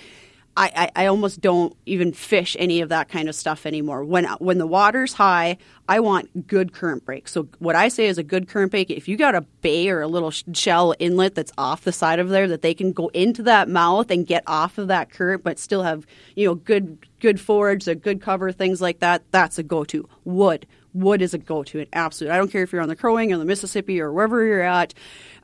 I, 0.60 0.90
I, 0.94 1.04
I 1.04 1.06
almost 1.06 1.40
don't 1.40 1.74
even 1.86 2.12
fish 2.12 2.54
any 2.58 2.82
of 2.82 2.90
that 2.90 3.08
kind 3.08 3.30
of 3.30 3.34
stuff 3.34 3.64
anymore. 3.64 4.04
When 4.04 4.26
when 4.40 4.58
the 4.58 4.66
water's 4.66 5.14
high, 5.14 5.56
I 5.88 6.00
want 6.00 6.46
good 6.46 6.74
current 6.74 7.06
break. 7.06 7.28
So 7.28 7.48
what 7.60 7.76
I 7.76 7.88
say 7.88 8.08
is 8.08 8.18
a 8.18 8.22
good 8.22 8.46
current 8.46 8.70
break. 8.70 8.90
If 8.90 9.08
you 9.08 9.16
got 9.16 9.34
a 9.34 9.40
bay 9.40 9.88
or 9.88 10.02
a 10.02 10.06
little 10.06 10.30
shell 10.30 10.94
inlet 10.98 11.34
that's 11.34 11.50
off 11.56 11.84
the 11.84 11.92
side 11.92 12.18
of 12.18 12.28
there 12.28 12.46
that 12.46 12.60
they 12.60 12.74
can 12.74 12.92
go 12.92 13.08
into 13.08 13.42
that 13.44 13.70
mouth 13.70 14.10
and 14.10 14.26
get 14.26 14.44
off 14.46 14.76
of 14.76 14.88
that 14.88 15.08
current, 15.08 15.42
but 15.42 15.58
still 15.58 15.82
have 15.82 16.06
you 16.36 16.46
know 16.46 16.54
good 16.54 17.06
good 17.20 17.40
forage, 17.40 17.88
a 17.88 17.94
good 17.94 18.20
cover, 18.20 18.52
things 18.52 18.82
like 18.82 18.98
that. 18.98 19.22
That's 19.30 19.58
a 19.58 19.62
go 19.62 19.84
to. 19.84 20.06
Wood 20.24 20.66
wood 20.92 21.22
is 21.22 21.32
a 21.34 21.38
go-to 21.38 21.78
an 21.78 21.86
absolute 21.92 22.32
i 22.32 22.36
don't 22.36 22.50
care 22.50 22.64
if 22.64 22.72
you're 22.72 22.82
on 22.82 22.88
the 22.88 22.96
crow 22.96 23.14
wing 23.14 23.32
or 23.32 23.38
the 23.38 23.44
mississippi 23.44 24.00
or 24.00 24.12
wherever 24.12 24.44
you're 24.44 24.60
at 24.60 24.92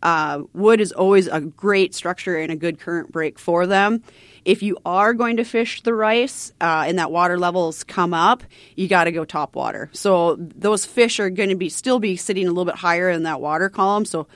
uh, 0.02 0.42
wood 0.54 0.80
is 0.80 0.90
always 0.90 1.28
a 1.28 1.40
great 1.40 1.94
structure 1.94 2.36
and 2.36 2.50
a 2.50 2.56
good 2.56 2.80
current 2.80 3.12
break 3.12 3.38
for 3.38 3.64
them 3.64 4.02
if 4.46 4.62
you 4.62 4.78
are 4.86 5.12
going 5.12 5.36
to 5.36 5.44
fish 5.44 5.82
the 5.82 5.92
rice 5.92 6.52
uh, 6.60 6.84
and 6.86 6.98
that 6.98 7.10
water 7.10 7.38
levels 7.38 7.84
come 7.84 8.14
up 8.14 8.44
you 8.76 8.88
got 8.88 9.04
to 9.04 9.12
go 9.12 9.24
top 9.24 9.56
water. 9.56 9.90
So 9.92 10.36
those 10.38 10.86
fish 10.86 11.18
are 11.18 11.28
going 11.28 11.48
to 11.48 11.56
be 11.56 11.68
still 11.68 11.98
be 11.98 12.16
sitting 12.16 12.46
a 12.46 12.50
little 12.50 12.64
bit 12.64 12.76
higher 12.76 13.10
in 13.10 13.24
that 13.24 13.40
water 13.40 13.68
column 13.68 14.04
so 14.04 14.26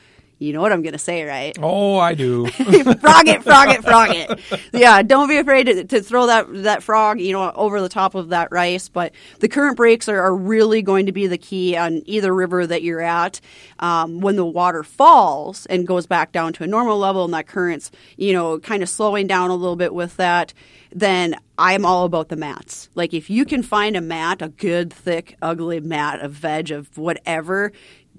you 0.41 0.55
know 0.55 0.63
what 0.63 0.73
I'm 0.73 0.81
going 0.81 0.95
to 0.95 0.99
say, 0.99 1.23
right? 1.25 1.55
Oh, 1.61 1.99
I 1.99 2.15
do. 2.15 2.47
frog 2.49 3.29
it, 3.29 3.43
frog 3.45 3.69
it, 3.69 3.85
frog 3.85 4.09
it. 4.11 4.41
Yeah, 4.73 5.03
don't 5.03 5.29
be 5.29 5.37
afraid 5.37 5.65
to, 5.65 5.85
to, 5.85 6.01
throw 6.01 6.27
that 6.29 6.47
that 6.63 6.83
frog, 6.83 7.21
you 7.21 7.33
know, 7.33 7.53
over 7.53 7.83
the 7.83 7.91
top 7.91 8.15
of 8.15 8.31
that 8.31 8.51
rice. 8.51 8.89
But 8.89 9.13
the 9.41 9.49
current 9.49 9.77
breaks 9.77 10.09
are, 10.09 10.19
are 10.19 10.35
really 10.35 10.81
going 10.81 11.05
to 11.07 11.13
be 11.13 11.27
the 11.27 11.37
key 11.37 11.77
on 11.77 12.03
either 12.07 12.35
river 12.35 12.67
that 12.67 12.83
you're 12.83 13.03
at. 13.03 13.39
Um, 13.81 14.23
when 14.23 14.37
the 14.37 14.47
water 14.47 14.83
falls 14.83 15.67
and 15.67 15.87
goes 15.87 16.07
back 16.07 16.33
down 16.33 16.55
to 16.55 16.65
a 16.65 16.67
normal 16.67 16.97
level, 16.97 17.27
and 17.27 17.35
that 17.35 17.47
current's, 17.47 17.91
you 18.17 18.33
know, 18.33 18.59
kind 18.59 18.83
of 18.83 18.89
slowing 18.89 19.27
down 19.27 19.51
a 19.51 19.55
little 19.55 19.77
bit 19.77 19.93
with 19.93 20.17
that, 20.17 20.55
then 20.91 21.37
I'm 21.59 21.85
all 21.85 22.07
about 22.07 22.29
the 22.29 22.37
mats. 22.37 22.89
Like 22.95 23.13
if 23.13 23.29
you 23.29 23.45
can 23.45 23.63
find 23.63 23.97
a 23.97 24.01
mat, 24.01 24.41
a 24.41 24.49
good, 24.49 24.93
thick, 24.93 25.37
ugly 25.43 25.81
mat 25.81 26.21
of 26.21 26.33
veg 26.33 26.71
of 26.71 26.97
whatever 26.97 27.73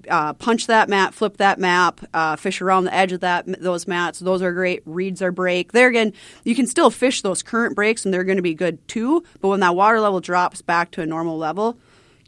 uh, 0.08 0.32
punch 0.34 0.66
that 0.66 0.88
mat, 0.88 1.14
flip 1.14 1.36
that 1.38 1.58
map, 1.58 2.00
uh, 2.12 2.36
fish 2.36 2.60
around 2.60 2.84
the 2.84 2.94
edge 2.94 3.12
of 3.12 3.20
that 3.20 3.46
those 3.60 3.86
mats. 3.86 4.18
Those 4.18 4.42
are 4.42 4.52
great. 4.52 4.82
Reeds 4.86 5.22
are 5.22 5.32
break. 5.32 5.72
There 5.72 5.88
again, 5.88 6.12
you 6.44 6.54
can 6.54 6.66
still 6.66 6.90
fish 6.90 7.22
those 7.22 7.42
current 7.42 7.74
breaks, 7.74 8.04
and 8.04 8.12
they're 8.12 8.24
going 8.24 8.36
to 8.36 8.42
be 8.42 8.54
good 8.54 8.86
too. 8.88 9.24
But 9.40 9.48
when 9.48 9.60
that 9.60 9.74
water 9.74 10.00
level 10.00 10.20
drops 10.20 10.62
back 10.62 10.90
to 10.92 11.02
a 11.02 11.06
normal 11.06 11.38
level, 11.38 11.78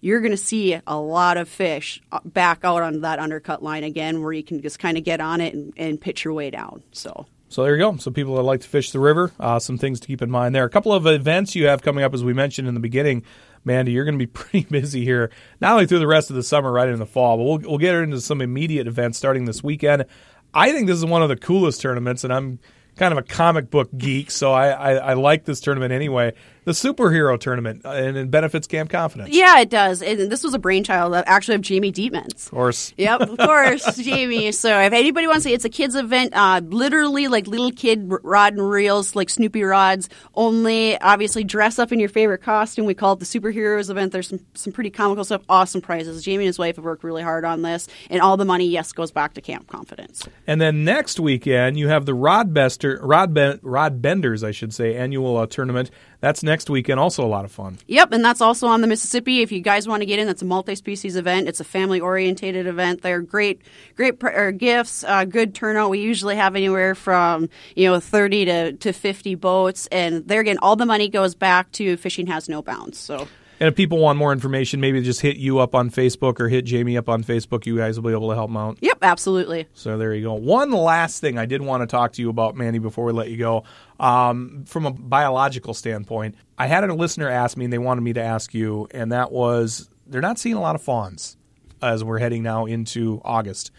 you're 0.00 0.20
going 0.20 0.32
to 0.32 0.37
see 0.37 0.78
a 0.87 0.96
lot 0.96 1.37
of 1.37 1.48
fish 1.48 2.02
uh, 2.12 2.20
back 2.24 2.60
out 2.62 2.82
on 2.82 3.00
that 3.00 3.18
undercut 3.18 3.62
line 3.62 3.84
again, 3.84 4.22
where 4.22 4.32
you 4.32 4.42
can 4.42 4.60
just 4.60 4.78
kind 4.78 4.98
of 4.98 5.04
get 5.04 5.20
on 5.20 5.40
it 5.40 5.54
and, 5.54 5.72
and 5.76 6.00
pitch 6.00 6.24
your 6.24 6.34
way 6.34 6.50
down. 6.50 6.82
So. 6.92 7.26
So 7.48 7.62
there 7.62 7.76
you 7.76 7.78
go. 7.78 7.96
So 7.98 8.10
people 8.10 8.34
that 8.34 8.42
like 8.42 8.62
to 8.62 8.68
fish 8.68 8.90
the 8.90 8.98
river, 8.98 9.30
uh, 9.38 9.60
some 9.60 9.78
things 9.78 10.00
to 10.00 10.08
keep 10.08 10.22
in 10.22 10.30
mind 10.30 10.56
there. 10.56 10.64
A 10.64 10.70
couple 10.70 10.92
of 10.92 11.06
events 11.06 11.54
you 11.54 11.66
have 11.68 11.82
coming 11.82 12.02
up, 12.02 12.12
as 12.12 12.24
we 12.24 12.32
mentioned 12.32 12.66
in 12.66 12.74
the 12.74 12.80
beginning. 12.80 13.22
Mandy, 13.64 13.92
you're 13.92 14.05
going 14.05 14.18
to 14.18 14.27
be 14.27 14.27
pretty 14.33 14.66
busy 14.68 15.05
here, 15.05 15.31
not 15.61 15.72
only 15.72 15.87
through 15.87 16.00
the 16.00 16.07
rest 16.07 16.31
of 16.31 16.37
the 16.37 16.42
summer, 16.42 16.70
right 16.72 16.88
in 16.88 16.98
the 16.98 17.07
fall, 17.07 17.37
but 17.37 17.44
we'll, 17.44 17.70
we'll 17.70 17.79
get 17.79 17.94
into 17.94 18.20
some 18.20 18.40
immediate 18.40 18.87
events 18.87 19.18
starting 19.18 19.44
this 19.44 19.62
weekend. 19.62 20.05
I 20.53 20.72
think 20.72 20.87
this 20.87 20.98
is 20.98 21.05
one 21.05 21.22
of 21.22 21.29
the 21.29 21.37
coolest 21.37 21.81
tournaments, 21.81 22.24
and 22.24 22.33
I'm 22.33 22.59
kind 22.96 23.12
of 23.12 23.18
a 23.18 23.22
comic 23.22 23.70
book 23.70 23.90
geek, 23.96 24.31
so 24.31 24.53
I, 24.53 24.68
I, 24.68 24.92
I 24.92 25.12
like 25.14 25.44
this 25.44 25.61
tournament 25.61 25.92
anyway 25.92 26.33
the 26.64 26.72
superhero 26.72 27.38
tournament 27.38 27.85
uh, 27.85 27.90
and 27.90 28.16
it 28.16 28.31
benefits 28.31 28.66
Camp 28.66 28.90
Confidence. 28.90 29.31
Yeah, 29.31 29.61
it 29.61 29.70
does. 29.70 30.03
And 30.03 30.31
this 30.31 30.42
was 30.42 30.55
a 30.55 30.59
brainchild 30.59 31.14
of, 31.14 31.24
actually 31.27 31.57
of 31.57 31.61
Jamie 31.61 31.92
Dietmans. 31.92 32.46
Of 32.46 32.50
course. 32.50 32.94
Yep, 32.96 33.20
of 33.20 33.38
course, 33.38 33.96
Jamie. 34.03 34.53
So 34.53 34.81
if 34.81 34.92
anybody 34.92 35.27
wants 35.27 35.44
to, 35.44 35.50
it's 35.50 35.64
a 35.64 35.68
kids 35.68 35.94
event, 35.94 36.35
uh, 36.35 36.61
literally 36.64 37.29
like 37.29 37.46
little 37.46 37.70
kid 37.70 38.07
rod 38.22 38.55
and 38.55 38.68
reels, 38.68 39.14
like 39.14 39.31
Snoopy 39.31 39.62
rods. 39.62 40.09
Only 40.35 40.98
obviously 41.00 41.44
dress 41.44 41.79
up 41.79 41.92
in 41.92 42.00
your 42.00 42.09
favorite 42.09 42.42
costume. 42.42 42.87
We 42.87 42.94
call 42.94 43.14
it 43.14 43.18
the 43.18 43.27
superheroes 43.27 43.90
event. 43.90 44.12
There's 44.12 44.29
some 44.29 44.40
some 44.55 44.72
pretty 44.72 44.90
comical 44.90 45.24
stuff, 45.24 45.42
awesome 45.48 45.81
prizes. 45.81 46.22
Jamie 46.22 46.44
and 46.44 46.48
his 46.48 46.59
wife 46.59 46.77
have 46.77 46.85
worked 46.85 47.05
really 47.05 47.22
hard 47.22 47.44
on 47.44 47.62
this, 47.62 47.88
and 48.09 48.20
all 48.20 48.37
the 48.37 48.44
money, 48.44 48.66
yes, 48.66 48.92
goes 48.92 49.11
back 49.11 49.35
to 49.35 49.40
Camp 49.40 49.66
Confidence. 49.66 50.27
And 50.46 50.61
then 50.61 50.85
next 50.85 51.20
weekend 51.20 51.79
you 51.79 51.88
have 51.88 52.07
the 52.07 52.14
Rod 52.14 52.55
Bester, 52.55 52.98
Rod 53.03 53.35
ben, 53.35 53.61
Rod 53.62 54.00
Benders, 54.00 54.42
I 54.42 54.50
should 54.50 54.72
say, 54.72 54.96
annual 54.96 55.37
uh, 55.37 55.46
tournament. 55.46 55.90
That's 56.20 56.42
next 56.42 56.53
weekend. 56.68 57.00
Also 57.00 57.24
a 57.24 57.26
lot 57.26 57.44
of 57.44 57.52
fun. 57.52 57.78
Yep, 57.86 58.12
and 58.12 58.24
that's 58.24 58.40
also 58.40 58.66
on 58.66 58.80
the 58.80 58.86
Mississippi. 58.86 59.42
If 59.42 59.52
you 59.52 59.60
guys 59.60 59.88
want 59.88 60.02
to 60.02 60.06
get 60.06 60.18
in, 60.18 60.26
that's 60.26 60.42
a 60.42 60.44
multi-species 60.46 61.16
event. 61.16 61.48
It's 61.48 61.60
a 61.60 61.64
family-orientated 61.64 62.66
event. 62.66 63.02
They're 63.02 63.20
great, 63.20 63.62
great 63.96 64.18
pr- 64.18 64.50
gifts. 64.50 65.04
Uh, 65.04 65.24
good 65.24 65.54
turnout. 65.54 65.90
We 65.90 66.00
usually 66.00 66.36
have 66.36 66.56
anywhere 66.56 66.94
from 66.94 67.48
you 67.76 67.88
know 67.88 68.00
thirty 68.00 68.44
to, 68.44 68.72
to 68.72 68.92
fifty 68.92 69.34
boats, 69.34 69.86
and 69.88 70.26
there 70.26 70.40
again, 70.40 70.58
all 70.62 70.76
the 70.76 70.86
money 70.86 71.08
goes 71.08 71.34
back 71.34 71.72
to 71.72 71.96
Fishing 71.96 72.26
Has 72.28 72.48
No 72.48 72.62
Bounds. 72.62 72.98
So. 72.98 73.28
And 73.60 73.68
if 73.68 73.76
people 73.76 73.98
want 73.98 74.18
more 74.18 74.32
information, 74.32 74.80
maybe 74.80 75.00
just 75.02 75.20
hit 75.20 75.36
you 75.36 75.58
up 75.58 75.74
on 75.74 75.90
Facebook 75.90 76.40
or 76.40 76.48
hit 76.48 76.64
Jamie 76.64 76.96
up 76.96 77.08
on 77.08 77.22
Facebook. 77.22 77.66
You 77.66 77.76
guys 77.76 77.98
will 77.98 78.08
be 78.08 78.14
able 78.14 78.30
to 78.30 78.34
help 78.34 78.50
them 78.50 78.56
out. 78.56 78.78
Yep, 78.80 78.98
absolutely. 79.02 79.68
So 79.74 79.96
there 79.96 80.12
you 80.14 80.22
go. 80.22 80.34
One 80.34 80.70
last 80.72 81.20
thing 81.20 81.38
I 81.38 81.46
did 81.46 81.62
want 81.62 81.82
to 81.82 81.86
talk 81.86 82.12
to 82.14 82.22
you 82.22 82.30
about, 82.30 82.56
Mandy, 82.56 82.78
before 82.78 83.04
we 83.04 83.12
let 83.12 83.30
you 83.30 83.36
go. 83.36 83.64
Um, 84.00 84.64
from 84.66 84.86
a 84.86 84.90
biological 84.90 85.72
standpoint, 85.72 86.34
I 86.58 86.66
had 86.66 86.84
a 86.84 86.92
listener 86.94 87.28
ask 87.28 87.56
me, 87.56 87.64
and 87.64 87.72
they 87.72 87.78
wanted 87.78 88.00
me 88.00 88.12
to 88.14 88.22
ask 88.22 88.52
you, 88.54 88.88
and 88.90 89.12
that 89.12 89.30
was 89.30 89.88
they're 90.06 90.20
not 90.20 90.38
seeing 90.38 90.56
a 90.56 90.60
lot 90.60 90.74
of 90.74 90.82
fawns 90.82 91.36
as 91.80 92.02
we're 92.02 92.18
heading 92.18 92.42
now 92.42 92.66
into 92.66 93.20
August. 93.24 93.70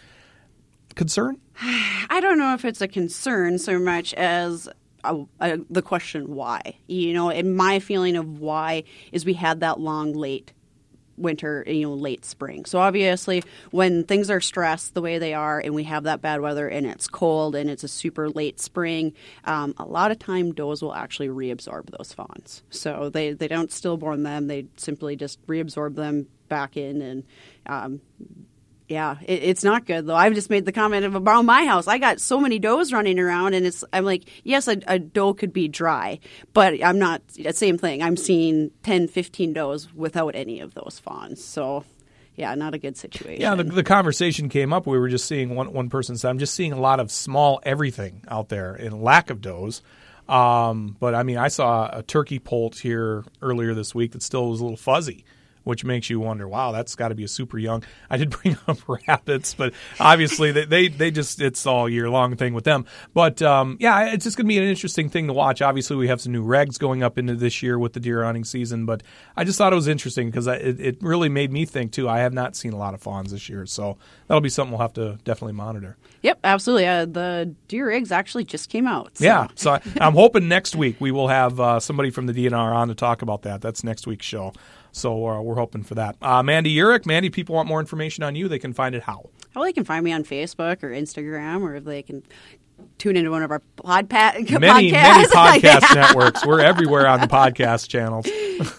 Concern? 0.96 1.38
I 1.62 2.20
don't 2.22 2.38
know 2.38 2.54
if 2.54 2.64
it's 2.64 2.82
a 2.82 2.88
concern 2.88 3.58
so 3.58 3.80
much 3.80 4.14
as 4.14 4.70
the 5.70 5.82
question 5.82 6.34
why. 6.34 6.78
You 6.88 7.14
know, 7.14 7.30
and 7.30 7.56
my 7.56 7.80
feeling 7.80 8.16
of 8.16 8.40
why 8.40 8.84
is 9.12 9.26
we 9.26 9.34
had 9.34 9.62
that 9.62 9.80
long 9.80 10.14
late 10.14 10.54
winter, 11.18 11.64
you 11.68 11.84
know, 11.84 11.94
late 11.94 12.26
spring. 12.26 12.66
So 12.66 12.80
obviously, 12.80 13.44
when 13.72 14.04
things 14.04 14.30
are 14.30 14.42
stressed 14.42 14.94
the 14.94 15.02
way 15.02 15.18
they 15.18 15.34
are, 15.34 15.60
and 15.60 15.74
we 15.74 15.84
have 15.84 16.04
that 16.04 16.22
bad 16.22 16.42
weather, 16.42 16.68
and 16.68 16.86
it's 16.86 17.08
cold, 17.08 17.56
and 17.56 17.70
it's 17.70 17.84
a 17.84 17.88
super 17.88 18.30
late 18.30 18.60
spring, 18.60 19.14
um, 19.46 19.74
a 19.78 19.86
lot 19.86 20.12
of 20.12 20.20
time 20.20 20.54
does 20.54 20.82
will 20.82 20.94
actually 20.94 21.30
reabsorb 21.30 21.90
those 21.98 22.14
fawns. 22.14 22.64
So 22.70 23.10
they 23.10 23.34
they 23.34 23.48
don't 23.48 23.72
stillborn 23.72 24.24
them; 24.24 24.48
they 24.48 24.68
simply 24.78 25.16
just 25.16 25.46
reabsorb 25.48 25.96
them 25.96 26.28
back 26.50 26.78
in 26.78 27.02
and. 27.02 27.24
Um, 27.66 28.02
yeah, 28.88 29.18
it, 29.26 29.44
it's 29.44 29.64
not 29.64 29.86
good 29.86 30.06
though. 30.06 30.16
I've 30.16 30.34
just 30.34 30.50
made 30.50 30.66
the 30.66 30.72
comment 30.72 31.06
of 31.06 31.16
about 31.16 31.44
my 31.44 31.66
house. 31.66 31.88
I 31.88 31.98
got 31.98 32.20
so 32.20 32.40
many 32.40 32.60
does 32.60 32.94
running 32.94 33.20
around, 33.20 33.54
and 33.54 33.66
it's 33.66 33.84
I'm 33.92 34.06
like, 34.06 34.30
yes, 34.44 34.68
a, 34.68 34.78
a 34.88 35.00
doe 35.00 35.34
could 35.34 35.54
be 35.54 35.68
dry, 35.68 36.20
but 36.54 36.84
I'm 36.84 37.00
not. 37.00 37.22
Same 37.52 37.78
thing. 37.78 38.04
I'm 38.04 38.18
seeing 38.18 38.72
10, 38.84 39.08
15 39.08 39.54
does 39.54 39.94
without 39.94 40.36
any 40.36 40.60
of 40.60 40.74
those 40.74 41.00
fawns. 41.04 41.44
So 41.44 41.84
yeah, 42.36 42.54
not 42.56 42.74
a 42.74 42.78
good 42.78 42.98
situation. 42.98 43.42
Yeah, 43.42 43.56
the, 43.56 43.64
the, 43.64 43.84
conversation 43.84 44.50
came 44.50 44.74
up. 44.74 44.86
We 44.86 45.00
were 45.00 45.10
just 45.10 45.26
seeing 45.26 45.56
one 45.56 45.74
one 45.74 45.90
person 45.90 46.18
said, 46.18 46.30
"I'm 46.30 46.40
just 46.40 46.54
seeing 46.54 46.74
a 46.74 46.80
lot 46.80 47.00
of 47.00 47.12
small 47.12 47.62
everything 47.64 48.24
out 48.28 48.50
there 48.50 48.74
and 48.74 49.02
lack 49.02 49.30
of 49.30 49.42
does." 49.42 49.82
Um, 50.28 50.96
but 51.00 51.16
I 51.16 51.24
mean, 51.24 51.38
I 51.38 51.48
saw 51.48 51.90
a 51.92 52.04
turkey 52.04 52.40
poult 52.40 52.78
here 52.78 53.24
earlier 53.42 53.74
this 53.74 53.96
week 53.96 54.12
that 54.12 54.24
still 54.24 54.50
was 54.50 54.60
a 54.60 54.64
little 54.64 54.78
fuzzy 54.78 55.24
which 55.66 55.84
makes 55.84 56.10
you 56.10 56.22
wonder, 56.22 56.48
wow, 56.48 56.72
that's 56.72 56.96
got 56.96 57.10
to 57.10 57.16
be 57.16 57.26
a 57.26 57.28
super 57.28 57.58
young. 57.58 57.84
I 58.10 58.18
did 58.18 58.30
bring 58.30 58.58
up 58.68 58.78
rabbits, 58.88 59.54
but 59.54 59.74
obviously 60.00 60.54
they, 60.54 60.66
they, 60.66 60.88
they 60.88 61.12
just 61.12 61.42
it's 61.42 61.66
all 61.66 61.90
year 61.90 62.10
long 62.10 62.38
thing 62.38 62.54
with 62.54 62.64
them. 62.64 62.86
But 63.14 63.42
um, 63.42 63.76
yeah, 63.80 64.14
it's 64.14 64.24
just 64.24 64.38
going 64.38 64.46
to 64.46 64.48
be 64.48 64.58
an 64.58 64.64
interesting 64.64 65.10
thing 65.10 65.28
to 65.28 65.34
watch. 65.34 65.62
Obviously, 65.62 65.98
we 65.98 66.08
have 66.08 66.22
some 66.22 66.32
new 66.32 66.46
regs 66.46 66.80
going 66.80 67.04
up 67.04 67.18
into 67.18 67.36
this 67.36 67.62
year 67.62 67.78
with 67.78 67.94
the 67.94 68.00
deer 68.00 68.24
hunting 68.24 68.46
season, 68.46 68.86
but 68.86 69.04
I 69.36 69.44
just 69.44 69.58
thought 69.58 69.74
it 69.74 69.76
was 69.76 69.88
interesting 69.88 70.30
because 70.30 70.48
it, 70.48 70.80
it 70.80 70.98
really 71.02 71.30
made 71.30 71.52
me 71.52 71.66
think 71.66 71.92
too. 71.92 72.08
I 72.08 72.20
have 72.20 72.34
not 72.34 72.56
seen 72.56 72.72
a 72.72 72.78
lot 72.78 72.94
of 72.94 73.02
fawns 73.02 73.32
this 73.32 73.50
year, 73.50 73.66
so 73.66 73.98
that'll 74.28 74.42
be 74.42 74.50
something 74.50 74.72
we'll 74.72 74.82
have 74.82 74.94
to 74.94 75.18
definitely 75.24 75.54
monitor. 75.54 75.98
Yep, 76.22 76.40
absolutely. 76.44 76.88
Uh, 76.88 77.06
the 77.06 77.56
deer 77.68 77.92
eggs 77.92 78.12
actually 78.12 78.46
just 78.46 78.70
came 78.70 78.88
out. 78.88 79.18
So. 79.18 79.26
Yeah, 79.26 79.48
so 79.56 79.72
I, 79.72 79.82
am 80.00 80.14
hoping 80.14 80.48
next 80.48 80.76
week 80.76 81.00
we 81.00 81.12
will 81.12 81.28
have 81.28 81.60
uh, 81.60 81.80
somebody 81.80 82.10
from 82.10 82.26
the 82.28 82.34
DNR 82.34 82.74
on 82.74 82.88
to 82.88 82.96
talk 82.96 83.22
about 83.22 83.44
that. 83.44 83.62
That's 83.62 83.84
next 83.84 84.08
week's 84.08 84.26
show. 84.26 84.54
So 84.96 85.28
uh, 85.28 85.42
we're 85.42 85.56
hoping 85.56 85.84
for 85.84 85.96
that. 85.96 86.16
Uh, 86.22 86.42
Mandy 86.42 86.74
Uhrich, 86.78 87.06
Mandy, 87.06 87.30
people 87.30 87.54
want 87.54 87.68
more 87.68 87.82
information 87.82 88.24
on 88.24 88.34
you. 88.34 88.48
They 88.48 88.60
can 88.60 88.72
find 88.72 88.96
it 88.96 89.04
how? 89.04 89.30
Well, 89.54 89.66
they 89.66 89.74
can 89.74 89.84
find 89.84 90.06
me 90.06 90.14
on 90.14 90.24
Facebook 90.24 90.84
or 90.84 90.90
Instagram, 90.90 91.64
or 91.64 91.76
if 91.76 91.84
they 91.84 92.02
can 92.02 92.24
tune 92.98 93.18
into 93.18 93.30
one 93.30 93.44
of 93.44 93.52
our 93.52 93.62
podpa- 93.78 94.50
many, 94.62 94.92
podcasts. 94.92 94.92
Many 95.34 95.62
podcast 95.62 95.96
networks. 95.96 96.46
We're 96.46 96.62
everywhere 96.62 97.08
on 97.08 97.20
the 97.20 97.28
podcast 97.28 97.90
channels. 97.90 98.26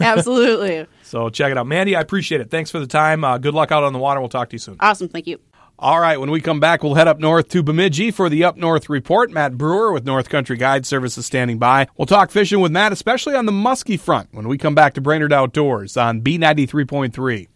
Absolutely. 0.01 0.87
so 1.03 1.29
check 1.29 1.53
it 1.53 1.59
out. 1.59 1.67
Mandy, 1.67 1.95
I 1.95 2.01
appreciate 2.01 2.41
it. 2.41 2.51
Thanks 2.51 2.71
for 2.71 2.79
the 2.81 2.87
time. 2.87 3.23
Uh, 3.23 3.37
good 3.37 3.53
luck 3.53 3.71
out 3.71 3.85
on 3.85 3.93
the 3.93 3.99
water. 3.99 4.19
We'll 4.21 4.31
talk 4.31 4.49
to 4.49 4.55
you 4.55 4.59
soon. 4.59 4.77
Awesome. 4.81 5.09
Thank 5.09 5.27
you. 5.27 5.39
All 5.79 6.01
right, 6.01 6.19
when 6.19 6.31
we 6.31 6.41
come 6.41 6.59
back, 6.59 6.83
we'll 6.83 6.95
head 6.95 7.07
up 7.07 7.19
north 7.19 7.49
to 7.49 7.63
Bemidji 7.63 8.11
for 8.11 8.31
the 8.31 8.45
Up 8.45 8.57
North 8.57 8.89
Report. 8.89 9.31
Matt 9.31 9.59
Brewer 9.59 9.93
with 9.93 10.07
North 10.07 10.31
Country 10.31 10.57
Guide 10.57 10.87
Services 10.87 11.27
standing 11.27 11.59
by. 11.59 11.87
We'll 11.99 12.07
talk 12.07 12.31
fishing 12.31 12.61
with 12.61 12.73
Matt, 12.73 12.93
especially 12.93 13.35
on 13.35 13.45
the 13.45 13.53
muskie 13.53 14.01
front, 14.01 14.31
when 14.33 14.49
we 14.49 14.57
come 14.57 14.75
back 14.75 14.95
to 14.95 15.03
Brainerd 15.03 15.35
Outdoors 15.35 15.99
on 15.99 16.23
B93.3. 16.23 17.49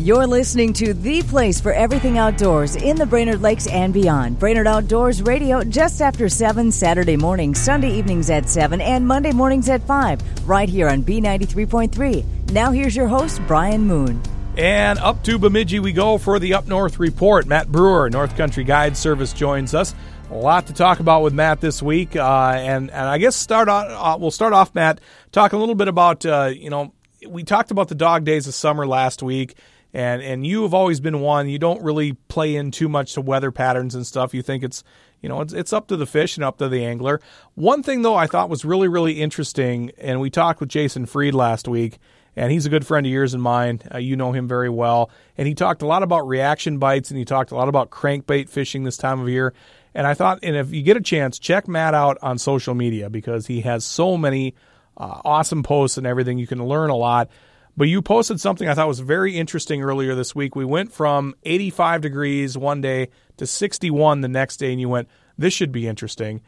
You're 0.00 0.28
listening 0.28 0.74
to 0.74 0.94
the 0.94 1.24
place 1.24 1.60
for 1.60 1.72
everything 1.72 2.18
outdoors 2.18 2.76
in 2.76 2.94
the 2.94 3.04
Brainerd 3.04 3.42
Lakes 3.42 3.66
and 3.66 3.92
beyond. 3.92 4.38
Brainerd 4.38 4.68
Outdoors 4.68 5.22
Radio 5.22 5.64
just 5.64 6.00
after 6.00 6.28
7 6.28 6.70
Saturday 6.70 7.16
morning, 7.16 7.52
Sunday 7.52 7.90
evenings 7.98 8.30
at 8.30 8.48
7, 8.48 8.80
and 8.80 9.04
Monday 9.04 9.32
mornings 9.32 9.68
at 9.68 9.82
5, 9.82 10.48
right 10.48 10.68
here 10.68 10.88
on 10.88 11.02
B93.3. 11.02 12.52
Now 12.52 12.70
here's 12.70 12.94
your 12.94 13.08
host, 13.08 13.40
Brian 13.48 13.88
Moon. 13.88 14.22
And 14.56 15.00
up 15.00 15.24
to 15.24 15.36
Bemidji 15.36 15.80
we 15.80 15.92
go 15.92 16.16
for 16.16 16.38
the 16.38 16.54
Up 16.54 16.68
North 16.68 17.00
Report. 17.00 17.48
Matt 17.48 17.66
Brewer, 17.66 18.08
North 18.08 18.36
Country 18.36 18.62
Guide 18.62 18.96
Service, 18.96 19.32
joins 19.32 19.74
us. 19.74 19.96
A 20.30 20.34
lot 20.34 20.68
to 20.68 20.72
talk 20.72 21.00
about 21.00 21.22
with 21.22 21.34
Matt 21.34 21.60
this 21.60 21.82
week, 21.82 22.14
uh, 22.14 22.52
and 22.56 22.92
and 22.92 23.08
I 23.08 23.18
guess 23.18 23.34
start 23.34 23.68
on, 23.68 23.90
uh, 23.90 24.16
we'll 24.16 24.30
start 24.30 24.52
off, 24.52 24.76
Matt, 24.76 25.00
talk 25.32 25.54
a 25.54 25.56
little 25.56 25.74
bit 25.74 25.88
about 25.88 26.24
uh, 26.24 26.52
you 26.54 26.70
know 26.70 26.92
we 27.26 27.42
talked 27.42 27.72
about 27.72 27.88
the 27.88 27.96
dog 27.96 28.24
days 28.24 28.46
of 28.46 28.54
summer 28.54 28.86
last 28.86 29.24
week 29.24 29.56
and 29.92 30.22
and 30.22 30.46
you 30.46 30.62
have 30.62 30.74
always 30.74 31.00
been 31.00 31.20
one 31.20 31.48
you 31.48 31.58
don't 31.58 31.82
really 31.82 32.12
play 32.12 32.56
in 32.56 32.70
too 32.70 32.88
much 32.88 33.14
to 33.14 33.20
weather 33.20 33.50
patterns 33.50 33.94
and 33.94 34.06
stuff. 34.06 34.34
You 34.34 34.42
think 34.42 34.62
it's 34.62 34.84
you 35.22 35.28
know 35.28 35.40
it's, 35.40 35.52
it's 35.52 35.72
up 35.72 35.88
to 35.88 35.96
the 35.96 36.06
fish 36.06 36.36
and 36.36 36.44
up 36.44 36.58
to 36.58 36.68
the 36.68 36.84
angler. 36.84 37.20
One 37.54 37.82
thing 37.82 38.02
though 38.02 38.14
i 38.14 38.26
thought 38.26 38.48
was 38.48 38.64
really 38.64 38.88
really 38.88 39.20
interesting 39.20 39.90
and 39.98 40.20
we 40.20 40.30
talked 40.30 40.60
with 40.60 40.68
jason 40.68 41.06
freed 41.06 41.34
last 41.34 41.68
week 41.68 41.98
and 42.36 42.52
he's 42.52 42.66
a 42.66 42.70
good 42.70 42.86
friend 42.86 43.04
of 43.04 43.10
yours 43.10 43.34
and 43.34 43.42
mine. 43.42 43.82
Uh, 43.92 43.98
you 43.98 44.14
know 44.14 44.30
him 44.30 44.46
very 44.46 44.68
well. 44.68 45.10
And 45.36 45.48
he 45.48 45.54
talked 45.54 45.82
a 45.82 45.86
lot 45.86 46.04
about 46.04 46.28
reaction 46.28 46.78
bites 46.78 47.10
and 47.10 47.18
he 47.18 47.24
talked 47.24 47.50
a 47.50 47.56
lot 47.56 47.68
about 47.68 47.90
crankbait 47.90 48.48
fishing 48.48 48.84
this 48.84 48.96
time 48.96 49.20
of 49.20 49.28
year. 49.28 49.54
And 49.94 50.06
i 50.06 50.14
thought 50.14 50.38
and 50.42 50.54
if 50.54 50.72
you 50.72 50.82
get 50.82 50.96
a 50.96 51.00
chance 51.00 51.38
check 51.38 51.66
matt 51.66 51.94
out 51.94 52.18
on 52.22 52.38
social 52.38 52.74
media 52.74 53.10
because 53.10 53.46
he 53.46 53.62
has 53.62 53.84
so 53.84 54.16
many 54.16 54.54
uh, 54.98 55.20
awesome 55.24 55.62
posts 55.62 55.96
and 55.96 56.06
everything. 56.06 56.38
You 56.38 56.46
can 56.46 56.64
learn 56.64 56.90
a 56.90 56.96
lot 56.96 57.30
but 57.78 57.86
you 57.86 58.02
posted 58.02 58.40
something 58.40 58.68
I 58.68 58.74
thought 58.74 58.88
was 58.88 58.98
very 58.98 59.36
interesting 59.36 59.82
earlier 59.82 60.16
this 60.16 60.34
week. 60.34 60.56
We 60.56 60.64
went 60.64 60.92
from 60.92 61.36
85 61.44 62.00
degrees 62.00 62.58
one 62.58 62.80
day 62.80 63.10
to 63.36 63.46
61 63.46 64.20
the 64.20 64.28
next 64.28 64.56
day, 64.56 64.72
and 64.72 64.80
you 64.80 64.88
went, 64.88 65.08
This 65.38 65.54
should 65.54 65.70
be 65.70 65.86
interesting. 65.86 66.42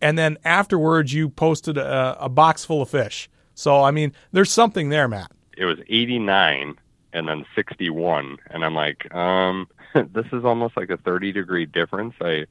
And 0.00 0.18
then 0.18 0.38
afterwards, 0.44 1.14
you 1.14 1.28
posted 1.28 1.78
a, 1.78 2.24
a 2.24 2.28
box 2.28 2.64
full 2.64 2.82
of 2.82 2.90
fish. 2.90 3.30
So, 3.54 3.80
I 3.80 3.92
mean, 3.92 4.12
there's 4.32 4.50
something 4.50 4.88
there, 4.88 5.06
Matt. 5.06 5.30
it 5.56 5.66
was 5.66 5.78
89 5.88 6.74
and 7.12 7.28
then 7.28 7.44
61 7.54 8.38
and 8.50 8.64
I'm 8.64 8.74
like, 8.74 9.14
um 9.14 9.68
this 9.94 10.26
is 10.32 10.44
almost 10.44 10.76
like 10.76 10.90
a 10.90 10.96
30 10.96 11.30
degree 11.30 11.66
difference. 11.66 12.14
I 12.20 12.46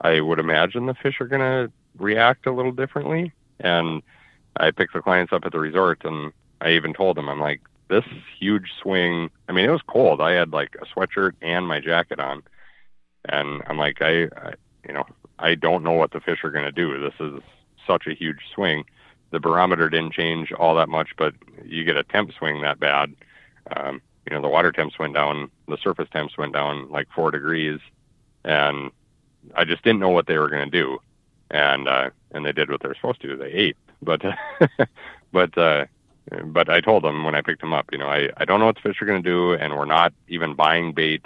I 0.00 0.20
would 0.20 0.38
imagine 0.38 0.86
the 0.86 0.94
fish 0.94 1.20
are 1.20 1.26
going 1.26 1.40
to 1.40 1.72
react 1.98 2.46
a 2.46 2.52
little 2.52 2.72
differently 2.72 3.32
and 3.58 4.02
I 4.56 4.70
picked 4.70 4.92
the 4.92 5.00
clients 5.00 5.32
up 5.32 5.44
at 5.44 5.52
the 5.52 5.58
resort 5.58 6.04
and 6.04 6.32
I 6.64 6.72
even 6.72 6.94
told 6.94 7.16
them 7.16 7.28
I'm 7.28 7.40
like 7.40 7.60
this 7.88 8.04
huge 8.40 8.70
swing. 8.82 9.30
I 9.48 9.52
mean, 9.52 9.66
it 9.66 9.70
was 9.70 9.82
cold. 9.86 10.20
I 10.20 10.32
had 10.32 10.52
like 10.52 10.76
a 10.80 10.86
sweatshirt 10.86 11.32
and 11.42 11.68
my 11.68 11.78
jacket 11.78 12.18
on. 12.18 12.42
And 13.26 13.62
I'm 13.66 13.78
like 13.78 14.00
I, 14.00 14.24
I 14.24 14.54
you 14.86 14.94
know, 14.94 15.04
I 15.38 15.54
don't 15.54 15.84
know 15.84 15.92
what 15.92 16.12
the 16.12 16.20
fish 16.20 16.42
are 16.42 16.50
going 16.50 16.64
to 16.64 16.72
do. 16.72 16.98
This 17.00 17.14
is 17.20 17.40
such 17.86 18.06
a 18.06 18.14
huge 18.14 18.40
swing. 18.54 18.84
The 19.30 19.40
barometer 19.40 19.90
didn't 19.90 20.12
change 20.14 20.52
all 20.52 20.74
that 20.76 20.88
much, 20.88 21.10
but 21.18 21.34
you 21.64 21.84
get 21.84 21.96
a 21.96 22.04
temp 22.04 22.32
swing 22.32 22.62
that 22.62 22.80
bad. 22.80 23.14
Um, 23.76 24.00
you 24.26 24.34
know, 24.34 24.40
the 24.42 24.48
water 24.48 24.72
temps 24.72 24.98
went 24.98 25.14
down, 25.14 25.50
the 25.68 25.76
surface 25.82 26.08
temps 26.12 26.38
went 26.38 26.54
down 26.54 26.90
like 26.90 27.08
four 27.14 27.30
degrees, 27.30 27.80
and 28.44 28.90
I 29.54 29.64
just 29.64 29.82
didn't 29.82 30.00
know 30.00 30.10
what 30.10 30.26
they 30.26 30.38
were 30.38 30.48
going 30.48 30.70
to 30.70 30.82
do. 30.82 30.98
And 31.50 31.88
uh, 31.88 32.10
and 32.30 32.44
they 32.44 32.52
did 32.52 32.70
what 32.70 32.80
they're 32.80 32.94
supposed 32.94 33.20
to. 33.22 33.36
They 33.36 33.50
ate, 33.50 33.76
but 34.02 34.22
but 35.32 35.58
uh, 35.58 35.86
but 36.44 36.68
I 36.68 36.80
told 36.80 37.04
them 37.04 37.24
when 37.24 37.34
I 37.34 37.42
picked 37.42 37.60
them 37.60 37.74
up, 37.74 37.86
you 37.92 37.98
know, 37.98 38.08
I 38.08 38.30
I 38.36 38.44
don't 38.44 38.60
know 38.60 38.66
what 38.66 38.76
the 38.76 38.82
fish 38.82 39.00
are 39.02 39.06
going 39.06 39.22
to 39.22 39.28
do, 39.28 39.52
and 39.52 39.74
we're 39.76 39.84
not 39.84 40.12
even 40.28 40.54
buying 40.54 40.92
bait. 40.92 41.22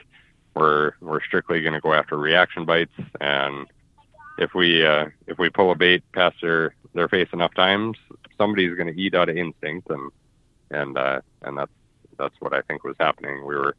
We're 0.54 0.92
we're 1.00 1.22
strictly 1.22 1.61
going 1.62 1.74
to 1.74 1.80
go 1.80 1.92
after 1.92 2.16
reaction 2.16 2.64
bites, 2.64 2.92
and 3.20 3.66
if 4.38 4.54
we 4.54 4.84
uh, 4.84 5.06
if 5.26 5.38
we 5.38 5.50
pull 5.50 5.70
a 5.70 5.74
bait 5.74 6.02
past 6.12 6.37
their 6.42 6.74
their 6.94 7.08
face 7.08 7.28
enough 7.32 7.54
times, 7.54 7.96
somebody's 8.37 8.76
going 8.76 8.92
to 8.92 9.00
eat 9.00 9.14
out 9.14 9.28
of 9.28 9.37
instinct, 9.37 9.88
and 9.90 10.11
and 10.70 10.98
uh, 10.98 11.20
and 11.42 11.58
that's 11.58 11.72
that's 12.18 12.34
what 12.40 12.52
I 12.52 12.62
think 12.62 12.84
was 12.84 12.96
happening. 12.98 13.46
We 13.46 13.54
were 13.54 13.76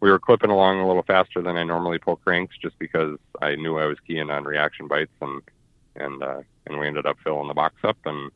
we 0.00 0.10
were 0.10 0.18
clipping 0.18 0.50
along 0.50 0.80
a 0.80 0.86
little 0.86 1.02
faster 1.02 1.42
than 1.42 1.56
I 1.56 1.64
normally 1.64 1.98
pull 1.98 2.16
cranks, 2.16 2.56
just 2.60 2.78
because 2.78 3.18
I 3.40 3.56
knew 3.56 3.78
I 3.78 3.86
was 3.86 3.98
keying 4.06 4.30
on 4.30 4.44
reaction 4.44 4.88
bites, 4.88 5.12
and 5.20 5.42
and 5.96 6.22
uh, 6.22 6.40
and 6.66 6.78
we 6.78 6.86
ended 6.86 7.06
up 7.06 7.16
filling 7.22 7.48
the 7.48 7.54
box 7.54 7.76
up, 7.84 7.98
and 8.04 8.30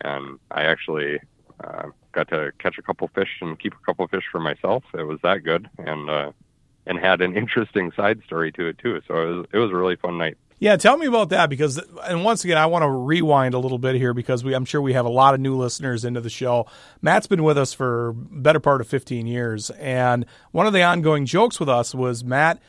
and 0.00 0.38
I 0.50 0.62
actually 0.62 1.20
uh, 1.62 1.90
got 2.12 2.28
to 2.28 2.52
catch 2.58 2.78
a 2.78 2.82
couple 2.82 3.08
fish 3.08 3.38
and 3.40 3.58
keep 3.58 3.74
a 3.74 3.84
couple 3.86 4.06
fish 4.08 4.24
for 4.30 4.40
myself. 4.40 4.84
It 4.94 5.04
was 5.04 5.18
that 5.22 5.44
good, 5.44 5.68
and 5.78 6.10
uh, 6.10 6.32
and 6.86 6.98
had 6.98 7.20
an 7.20 7.36
interesting 7.36 7.92
side 7.92 8.20
story 8.26 8.52
to 8.52 8.66
it 8.66 8.78
too. 8.78 9.00
So 9.06 9.14
it 9.14 9.34
was 9.34 9.46
it 9.52 9.58
was 9.58 9.70
a 9.70 9.76
really 9.76 9.96
fun 9.96 10.18
night. 10.18 10.36
Yeah, 10.60 10.76
tell 10.76 10.98
me 10.98 11.06
about 11.06 11.30
that 11.30 11.48
because, 11.48 11.82
and 12.04 12.22
once 12.22 12.44
again, 12.44 12.58
I 12.58 12.66
want 12.66 12.82
to 12.82 12.90
rewind 12.90 13.54
a 13.54 13.58
little 13.58 13.78
bit 13.78 13.94
here 13.94 14.12
because 14.12 14.44
we, 14.44 14.54
I'm 14.54 14.66
sure 14.66 14.82
we 14.82 14.92
have 14.92 15.06
a 15.06 15.10
lot 15.10 15.32
of 15.32 15.40
new 15.40 15.56
listeners 15.56 16.04
into 16.04 16.20
the 16.20 16.28
show. 16.28 16.66
Matt's 17.00 17.26
been 17.26 17.42
with 17.42 17.56
us 17.56 17.72
for 17.72 18.12
better 18.12 18.60
part 18.60 18.82
of 18.82 18.86
15 18.86 19.26
years, 19.26 19.70
and 19.70 20.26
one 20.50 20.66
of 20.66 20.74
the 20.74 20.82
ongoing 20.82 21.24
jokes 21.24 21.58
with 21.58 21.70
us 21.70 21.94
was 21.94 22.22
Matt, 22.24 22.60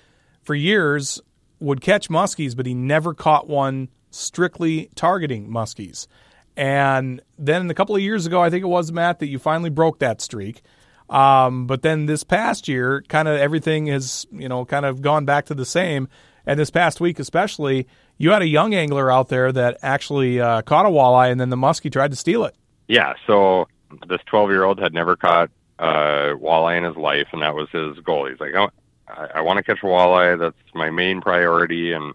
for 0.41 0.55
years, 0.55 1.19
would 1.59 1.81
catch 1.81 2.07
muskies, 2.07 2.55
but 2.55 2.65
he 2.65 2.73
never 2.73 3.13
caught 3.13 3.49
one 3.49 3.89
strictly 4.09 4.89
targeting 4.95 5.49
muskies. 5.49 6.07
And 6.57 7.21
then 7.39 7.69
a 7.69 7.73
couple 7.73 7.95
of 7.95 8.01
years 8.01 8.25
ago, 8.25 8.41
I 8.41 8.49
think 8.49 8.63
it 8.63 8.67
was 8.67 8.91
Matt 8.91 9.19
that 9.19 9.27
you 9.27 9.39
finally 9.39 9.69
broke 9.69 9.99
that 9.99 10.21
streak. 10.21 10.61
Um, 11.09 11.67
but 11.67 11.81
then 11.81 12.05
this 12.05 12.23
past 12.23 12.67
year, 12.67 13.03
kind 13.07 13.27
of 13.27 13.37
everything 13.39 13.87
has 13.87 14.25
you 14.31 14.47
know 14.47 14.65
kind 14.65 14.85
of 14.85 15.01
gone 15.01 15.25
back 15.25 15.45
to 15.47 15.53
the 15.53 15.65
same 15.65 16.07
and 16.45 16.59
this 16.59 16.69
past 16.69 16.99
week, 16.99 17.19
especially, 17.19 17.87
you 18.17 18.31
had 18.31 18.41
a 18.41 18.47
young 18.47 18.73
angler 18.73 19.11
out 19.11 19.29
there 19.29 19.51
that 19.51 19.77
actually 19.81 20.39
uh, 20.39 20.61
caught 20.63 20.85
a 20.85 20.89
walleye, 20.89 21.31
and 21.31 21.39
then 21.39 21.49
the 21.49 21.55
muskie 21.55 21.91
tried 21.91 22.11
to 22.11 22.17
steal 22.17 22.45
it. 22.45 22.55
Yeah. 22.87 23.13
So 23.27 23.67
this 24.07 24.21
12 24.25 24.49
year 24.49 24.63
old 24.63 24.79
had 24.79 24.93
never 24.93 25.15
caught 25.15 25.49
a 25.79 26.33
walleye 26.35 26.77
in 26.77 26.83
his 26.83 26.95
life, 26.95 27.27
and 27.31 27.41
that 27.41 27.55
was 27.55 27.69
his 27.69 27.97
goal. 28.03 28.27
He's 28.27 28.39
like, 28.39 28.53
oh, 28.55 28.69
I, 29.07 29.27
I 29.35 29.41
want 29.41 29.57
to 29.57 29.63
catch 29.63 29.83
a 29.83 29.85
walleye. 29.85 30.37
That's 30.39 30.55
my 30.73 30.89
main 30.89 31.21
priority. 31.21 31.91
And 31.91 32.13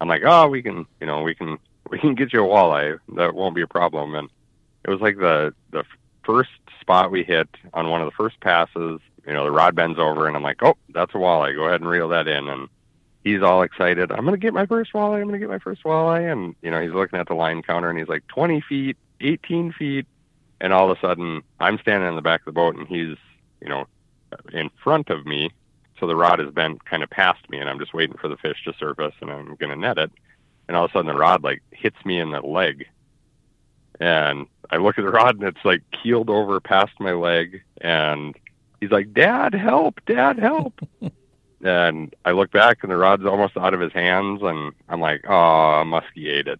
I'm 0.00 0.08
like, 0.08 0.22
oh, 0.24 0.48
we 0.48 0.62
can, 0.62 0.86
you 1.00 1.06
know, 1.06 1.22
we 1.22 1.34
can, 1.34 1.58
we 1.92 1.98
can 1.98 2.14
get 2.14 2.32
you 2.32 2.42
a 2.44 2.48
walleye. 2.48 2.98
That 3.16 3.34
won't 3.34 3.54
be 3.54 3.62
a 3.62 3.68
problem. 3.68 4.14
And 4.14 4.28
it 4.84 4.90
was 4.90 5.00
like 5.00 5.18
the 5.18 5.54
the 5.70 5.84
first 6.24 6.50
spot 6.80 7.12
we 7.12 7.22
hit 7.22 7.48
on 7.74 7.90
one 7.90 8.00
of 8.00 8.06
the 8.06 8.16
first 8.16 8.40
passes. 8.40 9.00
You 9.26 9.32
know, 9.32 9.44
the 9.44 9.52
rod 9.52 9.76
bends 9.76 10.00
over, 10.00 10.26
and 10.26 10.34
I'm 10.34 10.42
like, 10.42 10.62
oh, 10.62 10.76
that's 10.88 11.14
a 11.14 11.18
walleye. 11.18 11.54
Go 11.54 11.64
ahead 11.64 11.80
and 11.80 11.88
reel 11.88 12.08
that 12.08 12.26
in. 12.26 12.48
And 12.48 12.68
he's 13.22 13.42
all 13.42 13.62
excited. 13.62 14.10
I'm 14.10 14.24
going 14.24 14.32
to 14.32 14.38
get 14.38 14.54
my 14.54 14.66
first 14.66 14.92
walleye. 14.94 15.20
I'm 15.20 15.28
going 15.28 15.34
to 15.34 15.38
get 15.38 15.48
my 15.48 15.58
first 15.58 15.84
walleye. 15.84 16.32
And, 16.32 16.56
you 16.62 16.70
know, 16.70 16.80
he's 16.80 16.92
looking 16.92 17.20
at 17.20 17.28
the 17.28 17.34
line 17.34 17.62
counter 17.62 17.88
and 17.88 17.98
he's 17.98 18.08
like 18.08 18.26
20 18.28 18.62
feet, 18.62 18.96
18 19.20 19.72
feet. 19.72 20.06
And 20.60 20.72
all 20.72 20.90
of 20.90 20.96
a 20.96 21.00
sudden, 21.00 21.42
I'm 21.60 21.78
standing 21.78 22.08
in 22.08 22.16
the 22.16 22.22
back 22.22 22.40
of 22.40 22.46
the 22.46 22.52
boat 22.52 22.74
and 22.74 22.88
he's, 22.88 23.16
you 23.60 23.68
know, 23.68 23.86
in 24.52 24.70
front 24.82 25.10
of 25.10 25.24
me. 25.24 25.50
So 26.00 26.06
the 26.08 26.16
rod 26.16 26.40
is 26.40 26.50
bent 26.52 26.84
kind 26.84 27.04
of 27.04 27.10
past 27.10 27.48
me 27.48 27.58
and 27.58 27.68
I'm 27.68 27.78
just 27.78 27.94
waiting 27.94 28.16
for 28.16 28.26
the 28.26 28.36
fish 28.36 28.64
to 28.64 28.72
surface 28.72 29.14
and 29.20 29.30
I'm 29.30 29.54
going 29.54 29.70
to 29.70 29.76
net 29.76 29.98
it. 29.98 30.10
And 30.68 30.76
all 30.76 30.84
of 30.84 30.90
a 30.90 30.92
sudden, 30.92 31.12
the 31.12 31.18
rod 31.18 31.42
like 31.42 31.62
hits 31.70 31.96
me 32.04 32.18
in 32.18 32.30
the 32.30 32.40
leg. 32.40 32.86
And 34.00 34.46
I 34.70 34.76
look 34.76 34.98
at 34.98 35.04
the 35.04 35.10
rod 35.10 35.36
and 35.36 35.44
it's 35.44 35.64
like 35.64 35.82
keeled 36.02 36.30
over 36.30 36.60
past 36.60 36.92
my 36.98 37.12
leg. 37.12 37.62
And 37.80 38.34
he's 38.80 38.90
like, 38.90 39.12
Dad, 39.12 39.54
help, 39.54 40.00
Dad, 40.06 40.38
help. 40.38 40.80
and 41.62 42.14
I 42.24 42.32
look 42.32 42.50
back 42.50 42.78
and 42.82 42.90
the 42.90 42.96
rod's 42.96 43.26
almost 43.26 43.56
out 43.56 43.74
of 43.74 43.80
his 43.80 43.92
hands 43.92 44.40
and 44.42 44.72
I'm 44.88 45.00
like, 45.00 45.24
oh, 45.28 45.80
a 45.80 45.84
muskie 45.84 46.30
ate 46.30 46.48
it. 46.48 46.58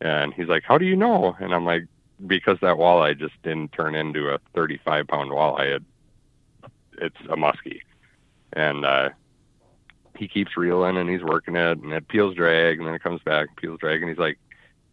And 0.00 0.34
he's 0.34 0.48
like, 0.48 0.64
how 0.64 0.78
do 0.78 0.84
you 0.84 0.96
know? 0.96 1.36
And 1.40 1.54
I'm 1.54 1.64
like, 1.64 1.86
because 2.26 2.58
that 2.60 2.76
walleye 2.76 3.18
just 3.18 3.40
didn't 3.42 3.72
turn 3.72 3.94
into 3.94 4.28
a 4.28 4.38
35 4.54 5.08
pound 5.08 5.30
walleye. 5.30 5.76
It, 5.76 5.82
it's 6.98 7.20
a 7.28 7.36
muskie. 7.36 7.80
And, 8.52 8.84
uh, 8.84 9.10
he 10.16 10.28
keeps 10.28 10.56
reeling 10.56 10.96
and 10.96 11.08
he's 11.08 11.22
working 11.22 11.56
it 11.56 11.78
and 11.78 11.92
it 11.92 12.08
peels 12.08 12.34
drag 12.34 12.78
and 12.78 12.86
then 12.86 12.94
it 12.94 13.02
comes 13.02 13.20
back, 13.22 13.56
peels 13.56 13.80
drag 13.80 14.02
and 14.02 14.10
he's 14.10 14.18
like 14.18 14.38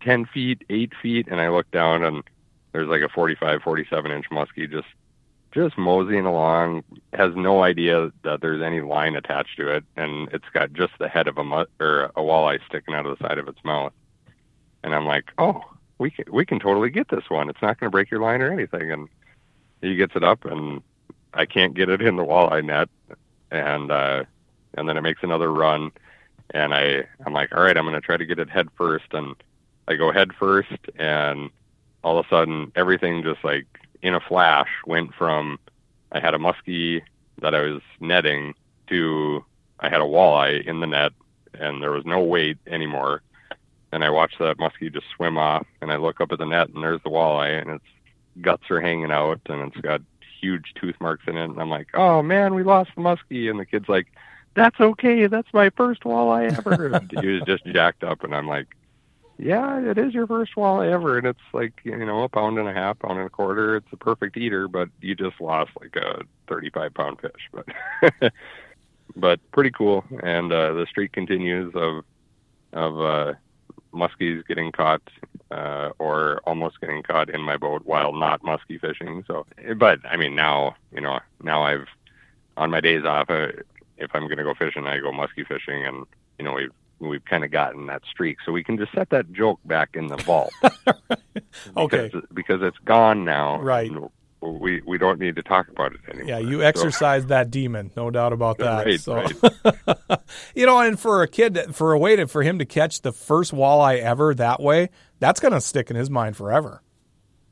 10 0.01 0.25
feet, 0.25 0.63
8 0.69 0.93
feet. 1.01 1.27
And 1.29 1.41
I 1.41 1.49
look 1.49 1.69
down 1.71 2.03
and 2.03 2.23
there's 2.71 2.87
like 2.87 3.01
a 3.01 3.09
45, 3.09 3.61
47 3.61 4.11
inch 4.11 4.25
muskie 4.31 4.69
just 4.69 4.87
just 5.51 5.77
moseying 5.77 6.25
along, 6.25 6.83
has 7.13 7.35
no 7.35 7.63
idea 7.63 8.11
that 8.23 8.41
there's 8.41 8.61
any 8.61 8.81
line 8.81 9.15
attached 9.15 9.57
to 9.57 9.67
it, 9.67 9.83
and 9.95 10.29
it's 10.31 10.47
got 10.53 10.73
just 10.73 10.93
the 10.99 11.07
head 11.07 11.27
of 11.27 11.37
a 11.37 11.65
or 11.79 12.05
a 12.15 12.21
walleye 12.21 12.59
sticking 12.67 12.93
out 12.93 13.05
of 13.05 13.17
the 13.17 13.27
side 13.27 13.39
of 13.39 13.47
its 13.47 13.63
mouth. 13.63 13.93
And 14.83 14.93
I'm 14.93 15.05
like, 15.05 15.31
oh, 15.37 15.63
we 15.97 16.11
can 16.11 16.25
we 16.31 16.45
can 16.45 16.59
totally 16.59 16.89
get 16.89 17.09
this 17.09 17.29
one. 17.29 17.49
It's 17.49 17.61
not 17.61 17.79
going 17.79 17.87
to 17.87 17.91
break 17.91 18.11
your 18.11 18.21
line 18.21 18.41
or 18.41 18.51
anything. 18.51 18.91
And 18.91 19.09
he 19.81 19.95
gets 19.95 20.15
it 20.15 20.23
up, 20.23 20.45
and 20.45 20.81
I 21.33 21.45
can't 21.45 21.73
get 21.73 21.89
it 21.89 22.01
in 22.01 22.15
the 22.15 22.23
walleye 22.23 22.63
net, 22.63 22.89
and 23.49 23.91
uh, 23.91 24.23
and 24.79 24.89
then 24.89 24.97
it 24.97 25.01
makes 25.01 25.23
another 25.23 25.51
run, 25.51 25.91
and 26.51 26.73
I 26.73 27.03
I'm 27.25 27.33
like, 27.33 27.53
all 27.55 27.61
right, 27.61 27.77
I'm 27.77 27.85
to 27.91 28.01
try 28.01 28.17
to 28.17 28.25
get 28.25 28.39
it 28.39 28.49
head 28.49 28.69
first, 28.77 29.05
and 29.11 29.35
I 29.87 29.95
go 29.95 30.11
head 30.11 30.33
first, 30.33 30.79
and 30.97 31.49
all 32.03 32.17
of 32.17 32.25
a 32.25 32.29
sudden 32.29 32.71
everything 32.75 33.23
just 33.23 33.43
like 33.43 33.65
in 34.01 34.13
a 34.13 34.19
flash 34.19 34.69
went 34.85 35.13
from 35.13 35.59
I 36.11 36.19
had 36.19 36.33
a 36.33 36.37
muskie 36.37 37.01
that 37.41 37.53
I 37.53 37.61
was 37.61 37.81
netting 37.99 38.55
to 38.87 39.43
I 39.79 39.89
had 39.89 40.01
a 40.01 40.05
walleye 40.05 40.65
in 40.65 40.79
the 40.79 40.87
net 40.87 41.11
and 41.53 41.81
there 41.81 41.91
was 41.91 42.05
no 42.05 42.21
weight 42.21 42.57
anymore. 42.67 43.21
And 43.91 44.03
I 44.03 44.09
watched 44.09 44.39
that 44.39 44.57
muskie 44.57 44.93
just 44.93 45.07
swim 45.15 45.37
off 45.37 45.65
and 45.81 45.91
I 45.91 45.97
look 45.97 46.21
up 46.21 46.31
at 46.31 46.39
the 46.39 46.45
net 46.45 46.69
and 46.69 46.83
there's 46.83 47.01
the 47.03 47.09
walleye 47.09 47.61
and 47.61 47.71
its 47.71 47.85
guts 48.41 48.69
are 48.69 48.81
hanging 48.81 49.11
out 49.11 49.41
and 49.47 49.61
it's 49.61 49.81
got 49.81 50.01
huge 50.41 50.73
tooth 50.79 50.95
marks 51.01 51.27
in 51.27 51.37
it 51.37 51.45
and 51.45 51.59
I'm 51.59 51.69
like, 51.69 51.87
Oh 51.93 52.21
man, 52.21 52.53
we 52.53 52.63
lost 52.63 52.91
the 52.95 53.01
muskie 53.01 53.49
and 53.49 53.59
the 53.59 53.65
kid's 53.65 53.89
like, 53.89 54.07
That's 54.55 54.79
okay, 54.79 55.27
that's 55.27 55.53
my 55.53 55.69
first 55.69 56.03
walleye 56.03 56.57
ever 56.57 57.01
he 57.21 57.27
was 57.27 57.43
just 57.43 57.65
jacked 57.65 58.03
up 58.03 58.23
and 58.23 58.35
I'm 58.35 58.47
like, 58.47 58.67
yeah, 59.39 59.79
it 59.79 59.97
is 59.97 60.13
your 60.13 60.27
first 60.27 60.51
walleye 60.55 60.91
ever, 60.91 61.17
and 61.17 61.25
it's 61.25 61.39
like 61.53 61.73
you 61.83 61.97
know 61.97 62.23
a 62.23 62.29
pound 62.29 62.59
and 62.59 62.67
a 62.67 62.73
half, 62.73 62.99
pound 62.99 63.19
and 63.19 63.27
a 63.27 63.29
quarter. 63.29 63.77
It's 63.77 63.87
a 63.93 63.97
perfect 63.97 64.35
eater, 64.35 64.67
but 64.67 64.89
you 64.99 65.15
just 65.15 65.39
lost 65.39 65.71
like 65.79 65.95
a 65.95 66.23
35 66.49 66.93
pound 66.93 67.21
fish. 67.21 67.49
But 67.53 68.33
but 69.15 69.39
pretty 69.51 69.71
cool, 69.71 70.03
and 70.21 70.51
uh, 70.51 70.73
the 70.73 70.85
streak 70.87 71.13
continues 71.13 71.73
of 71.73 72.03
of 72.73 72.99
uh, 72.99 73.33
muskies 73.93 74.45
getting 74.45 74.73
caught 74.73 75.01
uh, 75.51 75.91
or 75.99 76.41
almost 76.43 76.81
getting 76.81 77.01
caught 77.01 77.29
in 77.29 77.41
my 77.41 77.55
boat 77.55 77.83
while 77.85 78.11
not 78.11 78.41
muskie 78.43 78.79
fishing. 78.79 79.23
So, 79.25 79.45
but 79.77 79.99
I 80.03 80.17
mean 80.17 80.35
now 80.35 80.75
you 80.91 80.99
know 80.99 81.17
now 81.41 81.63
I've 81.63 81.87
on 82.57 82.71
my 82.71 82.81
days 82.81 83.05
off. 83.05 83.29
Uh, 83.29 83.47
if 83.99 84.11
I'm 84.13 84.23
going 84.23 84.37
to 84.37 84.43
go 84.43 84.53
fishing, 84.53 84.85
I 84.85 84.99
go 84.99 85.11
muskie 85.11 85.47
fishing, 85.47 85.85
and 85.85 86.05
you 86.37 86.45
know 86.45 86.53
we've 86.53 86.71
we've 86.99 87.25
kind 87.25 87.43
of 87.43 87.51
gotten 87.51 87.87
that 87.87 88.01
streak. 88.09 88.37
So 88.45 88.51
we 88.51 88.63
can 88.63 88.77
just 88.77 88.91
set 88.93 89.09
that 89.09 89.31
joke 89.31 89.59
back 89.65 89.89
in 89.93 90.07
the 90.07 90.17
vault. 90.17 90.53
okay. 91.77 92.09
Because, 92.11 92.23
because, 92.33 92.61
it's 92.61 92.77
gone 92.79 93.25
now. 93.25 93.61
Right. 93.61 93.91
We 94.41 94.81
we 94.87 94.97
don't 94.97 95.19
need 95.19 95.35
to 95.35 95.43
talk 95.43 95.67
about 95.67 95.93
it 95.93 95.99
anymore. 96.07 96.29
Yeah, 96.29 96.37
you 96.37 96.63
exercise 96.63 97.23
so. 97.23 97.27
that 97.27 97.51
demon, 97.51 97.91
no 97.97 98.09
doubt 98.09 98.31
about 98.31 98.57
that. 98.59 98.85
Right, 98.85 98.99
so. 98.99 99.15
right. 99.15 100.19
you 100.55 100.65
know, 100.65 100.79
and 100.79 100.97
for 100.97 101.21
a 101.21 101.27
kid, 101.27 101.75
for 101.75 101.91
a 101.91 101.99
way 101.99 102.15
to 102.15 102.25
for 102.25 102.41
him 102.41 102.57
to 102.59 102.65
catch 102.65 103.01
the 103.01 103.11
first 103.11 103.53
walleye 103.53 103.99
ever 103.99 104.33
that 104.33 104.61
way, 104.61 104.91
that's 105.19 105.41
going 105.41 105.53
to 105.53 105.59
stick 105.59 105.89
in 105.89 105.97
his 105.97 106.09
mind 106.09 106.37
forever. 106.37 106.81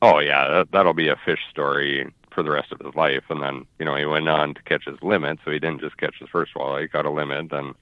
Oh 0.00 0.18
yeah, 0.18 0.48
that, 0.48 0.72
that'll 0.72 0.94
be 0.94 1.08
a 1.08 1.16
fish 1.26 1.40
story 1.50 2.10
for 2.38 2.44
the 2.44 2.50
rest 2.52 2.70
of 2.70 2.78
his 2.78 2.94
life. 2.94 3.24
And 3.30 3.42
then, 3.42 3.66
you 3.80 3.84
know, 3.84 3.96
he 3.96 4.04
went 4.04 4.28
on 4.28 4.54
to 4.54 4.62
catch 4.62 4.84
his 4.84 5.02
limit, 5.02 5.40
so 5.44 5.50
he 5.50 5.58
didn't 5.58 5.80
just 5.80 5.96
catch 5.96 6.14
his 6.20 6.28
first 6.28 6.54
walleye, 6.54 6.82
he 6.82 6.88
caught 6.88 7.04
a 7.04 7.10
limit 7.10 7.52
and 7.52 7.74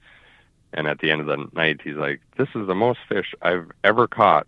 and 0.73 0.87
at 0.87 0.97
the 0.99 1.11
end 1.11 1.21
of 1.21 1.27
the 1.27 1.47
night 1.53 1.79
he's 1.83 1.95
like, 1.95 2.21
This 2.39 2.47
is 2.55 2.65
the 2.65 2.73
most 2.73 2.97
fish 3.07 3.35
I've 3.43 3.69
ever 3.83 4.07
caught 4.07 4.47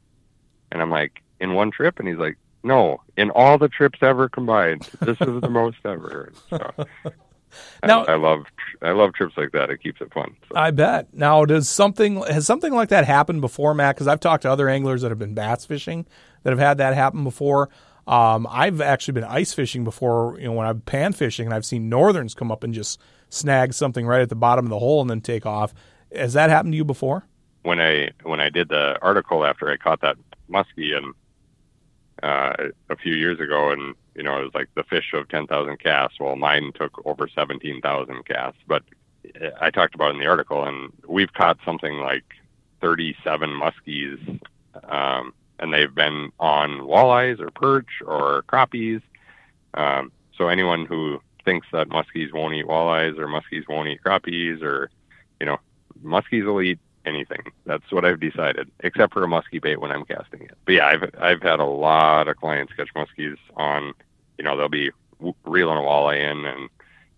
and 0.72 0.82
I'm 0.82 0.90
like, 0.90 1.22
In 1.40 1.54
one 1.54 1.70
trip? 1.70 2.00
And 2.00 2.08
he's 2.08 2.18
like, 2.18 2.38
No, 2.64 3.02
in 3.18 3.30
all 3.30 3.60
the 3.60 3.68
trips 3.70 4.00
ever 4.02 4.28
combined, 4.30 4.90
this 5.00 5.22
is 5.22 5.42
the 5.42 5.50
most 5.50 5.78
ever. 5.86 6.34
So, 6.50 6.72
Now- 7.84 8.06
I, 8.06 8.14
I 8.14 8.16
love 8.16 8.46
I 8.82 8.92
love 8.92 9.14
trips 9.14 9.38
like 9.38 9.52
that. 9.52 9.70
It 9.70 9.84
keeps 9.84 10.02
it 10.02 10.12
fun. 10.12 10.36
So. 10.50 10.58
I 10.58 10.72
bet. 10.72 11.14
Now, 11.14 11.46
does 11.46 11.70
something 11.70 12.24
has 12.24 12.48
something 12.48 12.74
like 12.74 12.90
that 12.90 13.06
happened 13.06 13.42
before, 13.42 13.76
Matt? 13.76 13.96
Because 13.96 14.08
I've 14.08 14.20
talked 14.20 14.42
to 14.42 14.52
other 14.52 14.70
anglers 14.70 15.04
that 15.04 15.10
have 15.10 15.20
been 15.20 15.36
bass 15.36 15.66
fishing 15.66 16.08
that 16.44 16.50
have 16.50 16.60
had 16.60 16.80
that 16.80 16.96
happen 16.96 17.24
before. 17.24 17.70
Um, 18.10 18.48
I've 18.50 18.82
actually 18.82 19.14
been 19.14 19.24
ice 19.24 19.54
fishing 19.54 19.84
before. 19.84 20.38
You 20.40 20.48
know, 20.48 20.54
when 20.54 20.68
I'm 20.68 20.82
pan 20.82 21.14
fishing, 21.14 21.46
and 21.46 21.54
I've 21.54 21.66
seen 21.66 21.90
northerns 21.90 22.34
come 22.34 22.52
up 22.52 22.64
and 22.64 22.74
just 22.74 23.00
snag 23.30 23.74
something 23.74 24.06
right 24.06 24.22
at 24.22 24.30
the 24.30 24.36
bottom 24.36 24.66
of 24.66 24.70
the 24.70 24.80
hole 24.80 25.02
and 25.02 25.10
then 25.10 25.22
take 25.22 25.46
off. 25.46 25.74
Has 26.14 26.34
that 26.34 26.50
happened 26.50 26.74
to 26.74 26.78
you 26.78 26.86
before? 26.86 27.26
when 27.64 27.80
I 27.80 28.12
when 28.24 28.40
I 28.40 28.50
did 28.50 28.70
the 28.70 28.98
article 29.02 29.46
after 29.46 29.70
I 29.70 29.78
caught 29.78 30.02
that 30.02 30.18
muskie 30.50 30.96
and 30.96 31.14
uh, 32.22 32.70
a 32.90 32.96
few 32.96 33.14
years 33.14 33.40
ago, 33.40 33.72
and 33.72 33.96
you 34.16 34.24
know 34.24 34.40
it 34.40 34.44
was 34.44 34.54
like 34.54 34.70
the 34.76 34.84
fish 34.84 35.14
of 35.14 35.30
ten 35.30 35.48
thousand 35.48 35.80
casts. 35.80 36.20
Well, 36.20 36.36
mine 36.36 36.72
took 36.76 37.06
over 37.06 37.28
seventeen 37.28 37.82
thousand 37.82 38.26
casts, 38.26 38.60
but 38.68 38.84
I 39.60 39.70
talked 39.72 39.96
about 39.96 40.12
in 40.12 40.20
the 40.20 40.28
article, 40.28 40.64
and 40.64 40.92
we've 41.08 41.34
caught 41.34 41.60
something 41.66 41.98
like 41.98 42.26
thirty-seven 42.82 43.50
muskies, 43.50 44.40
um, 44.84 45.34
and 45.60 45.74
they've 45.74 45.94
been 45.94 46.32
on 46.40 46.80
walleyes 46.80 47.40
or 47.40 47.52
perch 47.52 48.02
or 48.06 48.44
crappies. 48.44 49.02
Um, 49.74 50.12
so 50.38 50.48
anyone 50.48 50.86
who 50.86 51.22
thinks 51.46 51.68
that 51.72 51.90
muskies 51.90 52.34
won't 52.34 52.54
eat 52.54 52.66
walleyes 52.66 53.18
or 53.18 53.28
muskies 53.28 53.68
won't 53.68 53.90
eat 53.90 54.02
crappies 54.04 54.62
or 54.62 54.90
you 55.40 55.46
know 55.46 55.58
muskies 56.04 56.46
will 56.46 56.62
eat 56.62 56.80
anything. 57.06 57.52
That's 57.66 57.92
what 57.92 58.06
I've 58.06 58.20
decided, 58.20 58.70
except 58.82 59.14
for 59.14 59.24
a 59.24 59.28
muskie 59.28 59.62
bait 59.62 59.80
when 59.82 59.92
I'm 59.92 60.06
casting 60.06 60.44
it. 60.44 60.58
But 60.66 60.76
yeah, 60.76 60.88
I've 60.88 61.16
I've 61.20 61.42
had 61.42 61.60
a 61.60 61.66
lot 61.66 62.28
of 62.28 62.38
clients 62.38 62.74
catch 62.74 62.94
muskies 62.96 63.38
on, 63.56 63.94
you 64.38 64.44
know, 64.44 64.58
they'll 64.58 64.70
be 64.70 64.92
reeling 65.46 65.78
a 65.78 65.82
walleye 65.82 66.32
in, 66.32 66.46
and 66.46 66.70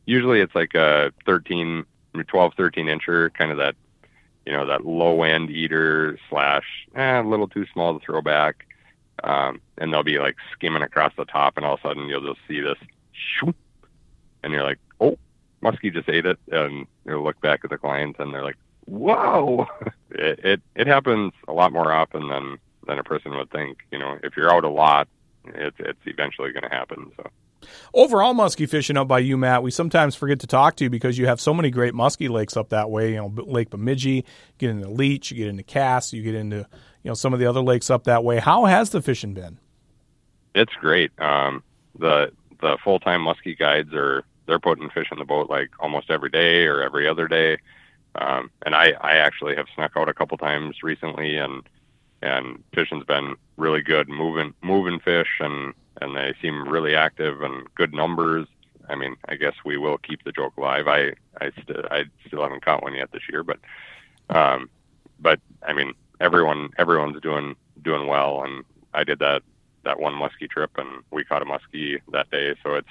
usually 0.06 0.42
it's 0.42 0.56
like 0.56 0.74
a 0.74 1.12
13, 1.26 1.86
12, 2.28 2.54
13 2.56 2.88
incher, 2.88 3.34
kind 3.34 3.52
of 3.52 3.58
that, 3.58 3.76
you 4.46 4.52
know, 4.52 4.66
that 4.66 4.86
low 4.86 5.24
end 5.24 5.50
eater 5.50 6.18
slash 6.30 6.66
eh, 6.96 7.22
a 7.22 7.24
little 7.24 7.48
too 7.48 7.66
small 7.74 7.98
to 7.98 8.06
throw 8.06 8.22
back, 8.22 8.66
um, 9.24 9.62
and 9.78 9.94
they'll 9.94 10.04
be 10.04 10.20
like 10.20 10.36
skimming 10.54 10.84
across 10.84 11.14
the 11.18 11.26
top, 11.26 11.58
and 11.58 11.66
all 11.66 11.76
of 11.76 11.80
a 11.80 11.88
sudden 11.88 12.08
you'll 12.08 12.34
just 12.34 12.46
see 12.48 12.60
this, 12.62 12.78
shoop, 13.12 13.56
and 14.44 14.54
you're 14.54 14.64
like, 14.64 14.80
oh, 15.00 15.18
muskie 15.64 15.94
just 15.94 16.10
ate 16.10 16.26
it, 16.26 16.40
and 16.52 16.88
you'll 17.06 17.24
look 17.24 17.40
back 17.42 17.62
at 17.64 17.70
the 17.70 17.78
client, 17.78 18.16
and 18.20 18.34
they're 18.34 18.44
like 18.44 18.58
whoa! 18.86 19.68
It, 20.14 20.40
it 20.44 20.62
it 20.76 20.88
happens 20.88 21.32
a 21.48 21.54
lot 21.54 21.72
more 21.72 21.90
often 21.90 22.28
than 22.28 22.60
than 22.86 23.00
a 23.00 23.04
person 23.04 23.32
would 23.38 23.50
think. 23.50 23.78
You 23.92 23.98
know 23.98 24.20
if 24.22 24.36
you're 24.36 24.54
out 24.54 24.66
a 24.66 24.70
lot 24.70 25.08
it's 25.46 25.78
it's 25.80 26.00
eventually 26.06 26.52
going 26.52 26.64
to 26.64 26.76
happen 26.76 27.12
so 27.16 27.30
Overall, 27.94 28.34
muskie 28.34 28.70
fishing 28.70 28.98
up 28.98 29.08
by 29.08 29.20
you, 29.20 29.38
Matt, 29.38 29.64
we 29.64 29.72
sometimes 29.72 30.16
forget 30.16 30.40
to 30.42 30.48
talk 30.48 30.76
to 30.78 30.84
you 30.86 30.90
because 30.90 31.18
you 31.18 31.28
have 31.28 31.40
so 31.42 31.54
many 31.54 31.70
great 31.70 31.94
muskie 31.94 32.30
lakes 32.30 32.56
up 32.56 32.70
that 32.70 32.90
way. 32.90 33.12
You 33.14 33.18
know, 33.18 33.34
Lake 33.46 33.70
Bemidji, 33.70 34.12
you 34.12 34.24
get 34.58 34.70
into 34.70 34.90
Leech, 34.90 35.32
you 35.32 35.38
get 35.38 35.48
into 35.48 35.64
Cass, 35.64 36.14
you 36.14 36.24
get 36.24 36.36
into 36.36 36.58
you 37.04 37.10
know 37.10 37.14
some 37.14 37.34
of 37.34 37.40
the 37.40 37.46
other 37.46 37.62
lakes 37.62 37.90
up 37.90 38.04
that 38.06 38.24
way. 38.24 38.40
How 38.40 38.66
has 38.66 38.90
the 38.92 39.02
fishing 39.02 39.34
been? 39.34 39.60
it's 40.54 40.74
great 40.74 41.12
um 41.20 41.64
the 41.98 42.32
the 42.62 42.78
full 42.84 43.00
time 43.00 43.22
muskie 43.22 43.58
guides 43.58 43.94
are 43.94 44.24
they're 44.48 44.60
putting 44.60 44.90
fish 44.90 45.08
in 45.12 45.20
the 45.20 45.26
boat 45.26 45.50
like 45.50 45.70
almost 45.80 46.10
every 46.10 46.30
day 46.30 46.66
or 46.66 46.82
every 46.82 47.08
other 47.08 47.28
day 47.28 47.58
um 48.16 48.50
and 48.66 48.76
i 48.76 48.92
i 49.02 49.14
actually 49.14 49.56
have 49.56 49.68
snuck 49.76 49.92
out 49.96 50.10
a 50.10 50.14
couple 50.14 50.38
times 50.38 50.84
recently 50.84 51.38
and 51.38 51.64
and 52.22 52.64
fishing's 52.74 53.06
been 53.06 53.36
really 53.58 53.82
good 53.82 54.10
moving 54.10 54.54
moving 54.62 55.00
fish 55.00 55.40
and 55.40 55.74
and 56.00 56.16
they 56.16 56.34
seem 56.42 56.68
really 56.68 56.96
active 56.96 57.42
and 57.42 57.68
good 57.76 57.94
numbers. 57.94 58.48
I 58.90 58.96
mean 58.96 59.16
i 59.28 59.36
guess 59.36 59.54
we 59.64 59.78
will 59.78 59.98
keep 59.98 60.24
the 60.24 60.32
joke 60.32 60.54
alive. 60.58 60.88
I 60.88 61.14
i 61.40 61.52
still 61.62 61.84
i 61.92 62.04
still 62.28 62.42
haven't 62.42 62.66
caught 62.66 62.84
one 62.84 62.96
yet 62.96 63.12
this 63.12 63.24
year 63.30 63.44
but 63.44 63.60
um 64.30 64.70
but 65.20 65.40
i 65.64 65.74
mean 65.74 65.94
everyone 66.20 66.70
everyone's 66.78 67.22
doing 67.22 67.56
doing 67.82 68.08
well 68.08 68.44
and 68.44 68.64
i 68.94 69.04
did 69.04 69.20
that 69.20 69.44
that 69.84 70.00
one 70.00 70.14
muskie 70.14 70.50
trip 70.50 70.72
and 70.78 71.04
we 71.12 71.24
caught 71.24 71.42
a 71.42 71.46
muskie 71.46 72.00
that 72.12 72.30
day 72.32 72.56
so 72.64 72.74
it's 72.76 72.90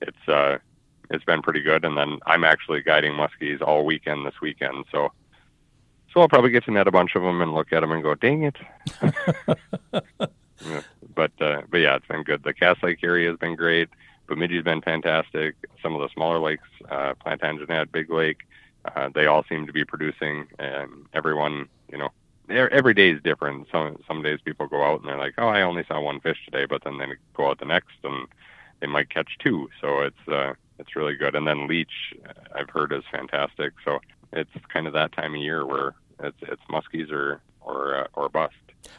it's 0.00 0.28
uh 0.28 0.58
it's 1.08 1.24
been 1.24 1.40
pretty 1.40 1.60
good. 1.60 1.84
And 1.84 1.96
then 1.96 2.18
i'm 2.26 2.44
actually 2.44 2.82
guiding 2.82 3.12
muskies 3.12 3.60
all 3.60 3.84
weekend 3.84 4.26
this 4.26 4.40
weekend 4.40 4.84
so 4.90 5.12
so 6.12 6.20
i'll 6.20 6.28
probably 6.28 6.50
get 6.50 6.64
to 6.64 6.70
net 6.70 6.88
a 6.88 6.92
bunch 6.92 7.14
of 7.14 7.22
them 7.22 7.42
and 7.42 7.52
look 7.52 7.72
at 7.72 7.80
them 7.80 7.92
and 7.92 8.02
go 8.02 8.14
dang 8.14 8.42
it. 8.44 8.56
Yeah, 10.64 10.80
but 11.16 11.32
uh 11.40 11.62
but 11.70 11.78
yeah 11.78 11.96
it's 11.96 12.06
been 12.06 12.22
good 12.22 12.42
the 12.44 12.54
cass 12.54 12.76
lake 12.82 13.00
area 13.02 13.28
has 13.28 13.38
been 13.38 13.56
great 13.56 13.88
bemidji's 14.28 14.64
been 14.64 14.82
fantastic 14.82 15.56
some 15.82 15.94
of 15.94 16.00
the 16.00 16.08
smaller 16.14 16.38
lakes 16.38 16.68
uh 16.90 17.14
plantagenet 17.24 17.90
big 17.90 18.10
lake 18.10 18.42
uh 18.94 19.08
they 19.14 19.26
all 19.26 19.44
seem 19.48 19.66
to 19.66 19.72
be 19.72 19.84
producing 19.84 20.46
and 20.60 20.90
everyone 21.14 21.68
you 21.90 21.98
know 21.98 22.10
every 22.48 22.94
day 22.94 23.10
is 23.10 23.22
different. 23.22 23.66
Some 23.70 23.96
some 24.06 24.22
days 24.22 24.40
people 24.44 24.66
go 24.66 24.84
out 24.84 25.00
and 25.00 25.08
they're 25.08 25.18
like, 25.18 25.34
"Oh, 25.38 25.48
I 25.48 25.62
only 25.62 25.84
saw 25.88 26.00
one 26.00 26.20
fish 26.20 26.38
today," 26.44 26.66
but 26.66 26.84
then 26.84 26.98
they 26.98 27.06
go 27.34 27.48
out 27.48 27.58
the 27.58 27.64
next 27.64 27.96
and 28.04 28.26
they 28.80 28.86
might 28.86 29.10
catch 29.10 29.38
two. 29.38 29.68
So 29.80 30.00
it's 30.00 30.28
uh, 30.28 30.54
it's 30.78 30.96
really 30.96 31.16
good. 31.16 31.34
And 31.34 31.46
then 31.46 31.66
leech, 31.66 32.14
uh, 32.28 32.32
I've 32.54 32.70
heard 32.70 32.92
is 32.92 33.04
fantastic. 33.10 33.72
So 33.84 34.00
it's 34.32 34.50
kind 34.72 34.86
of 34.86 34.92
that 34.94 35.12
time 35.12 35.34
of 35.34 35.40
year 35.40 35.66
where 35.66 35.94
it's 36.20 36.38
it's 36.42 36.62
muskies 36.70 37.10
or 37.10 37.40
or 37.60 37.96
uh, 37.96 38.06
or 38.14 38.28
bust. 38.28 38.54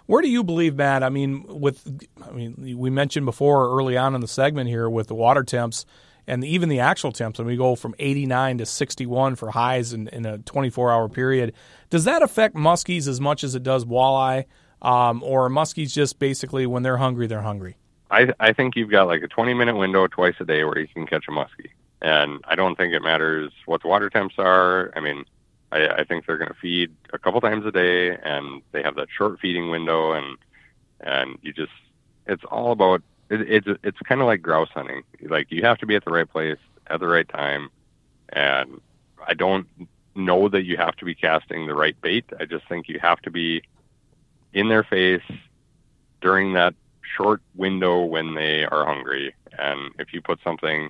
Where 0.05 0.21
do 0.21 0.29
you 0.29 0.43
believe, 0.43 0.75
Matt? 0.75 1.03
I 1.03 1.09
mean, 1.09 1.45
with 1.47 1.87
I 2.25 2.31
mean, 2.31 2.77
we 2.77 2.89
mentioned 2.89 3.25
before 3.25 3.69
early 3.77 3.97
on 3.97 4.15
in 4.15 4.21
the 4.21 4.27
segment 4.27 4.69
here 4.69 4.89
with 4.89 5.07
the 5.07 5.15
water 5.15 5.43
temps 5.43 5.85
and 6.27 6.43
even 6.43 6.69
the 6.69 6.79
actual 6.79 7.11
temps, 7.11 7.39
and 7.39 7.47
we 7.47 7.55
go 7.55 7.75
from 7.75 7.95
89 7.97 8.59
to 8.59 8.65
61 8.65 9.35
for 9.35 9.51
highs 9.51 9.93
in, 9.93 10.09
in 10.09 10.25
a 10.25 10.37
24 10.39 10.91
hour 10.91 11.07
period. 11.07 11.53
Does 11.89 12.03
that 12.03 12.21
affect 12.21 12.55
muskies 12.55 13.07
as 13.07 13.21
much 13.21 13.43
as 13.43 13.55
it 13.55 13.63
does 13.63 13.85
walleye, 13.85 14.45
um, 14.81 15.23
or 15.23 15.49
muskies 15.49 15.93
just 15.93 16.19
basically 16.19 16.65
when 16.67 16.83
they're 16.83 16.97
hungry, 16.97 17.27
they're 17.27 17.41
hungry? 17.41 17.77
I 18.11 18.33
I 18.39 18.53
think 18.53 18.75
you've 18.75 18.91
got 18.91 19.07
like 19.07 19.23
a 19.23 19.27
20 19.27 19.53
minute 19.53 19.77
window 19.77 20.07
twice 20.07 20.35
a 20.39 20.45
day 20.45 20.63
where 20.63 20.77
you 20.77 20.87
can 20.87 21.07
catch 21.07 21.25
a 21.27 21.31
muskie, 21.31 21.71
and 22.01 22.41
I 22.45 22.55
don't 22.55 22.75
think 22.75 22.93
it 22.93 23.01
matters 23.01 23.51
what 23.65 23.81
the 23.81 23.87
water 23.87 24.09
temps 24.09 24.35
are. 24.37 24.91
I 24.95 24.99
mean, 24.99 25.25
I, 25.71 25.87
I 25.87 26.03
think 26.03 26.25
they're 26.25 26.37
going 26.37 26.49
to 26.49 26.59
feed 26.61 26.91
a 27.13 27.19
couple 27.19 27.41
times 27.41 27.65
a 27.65 27.71
day, 27.71 28.15
and 28.15 28.61
they 28.71 28.83
have 28.83 28.95
that 28.95 29.07
short 29.15 29.39
feeding 29.39 29.69
window, 29.69 30.13
and 30.13 30.37
and 30.99 31.37
you 31.41 31.53
just 31.53 31.71
it's 32.25 32.43
all 32.45 32.71
about 32.71 33.01
it, 33.29 33.41
it's 33.41 33.79
it's 33.83 33.99
kind 33.99 34.21
of 34.21 34.27
like 34.27 34.41
grouse 34.41 34.69
hunting. 34.69 35.03
Like 35.21 35.51
you 35.51 35.63
have 35.63 35.77
to 35.79 35.85
be 35.85 35.95
at 35.95 36.05
the 36.05 36.11
right 36.11 36.29
place 36.29 36.59
at 36.87 36.99
the 36.99 37.07
right 37.07 37.27
time, 37.27 37.69
and 38.29 38.81
I 39.25 39.33
don't 39.33 39.67
know 40.15 40.49
that 40.49 40.63
you 40.63 40.77
have 40.77 40.95
to 40.97 41.05
be 41.05 41.13
casting 41.13 41.67
the 41.67 41.75
right 41.75 41.99
bait. 42.01 42.25
I 42.39 42.45
just 42.45 42.67
think 42.67 42.87
you 42.89 42.99
have 42.99 43.19
to 43.21 43.31
be 43.31 43.61
in 44.53 44.69
their 44.69 44.83
face 44.83 45.21
during 46.21 46.53
that 46.53 46.73
short 47.15 47.41
window 47.55 48.03
when 48.03 48.33
they 48.33 48.65
are 48.65 48.85
hungry. 48.85 49.35
And 49.57 49.93
if 49.99 50.13
you 50.13 50.21
put 50.21 50.39
something 50.43 50.89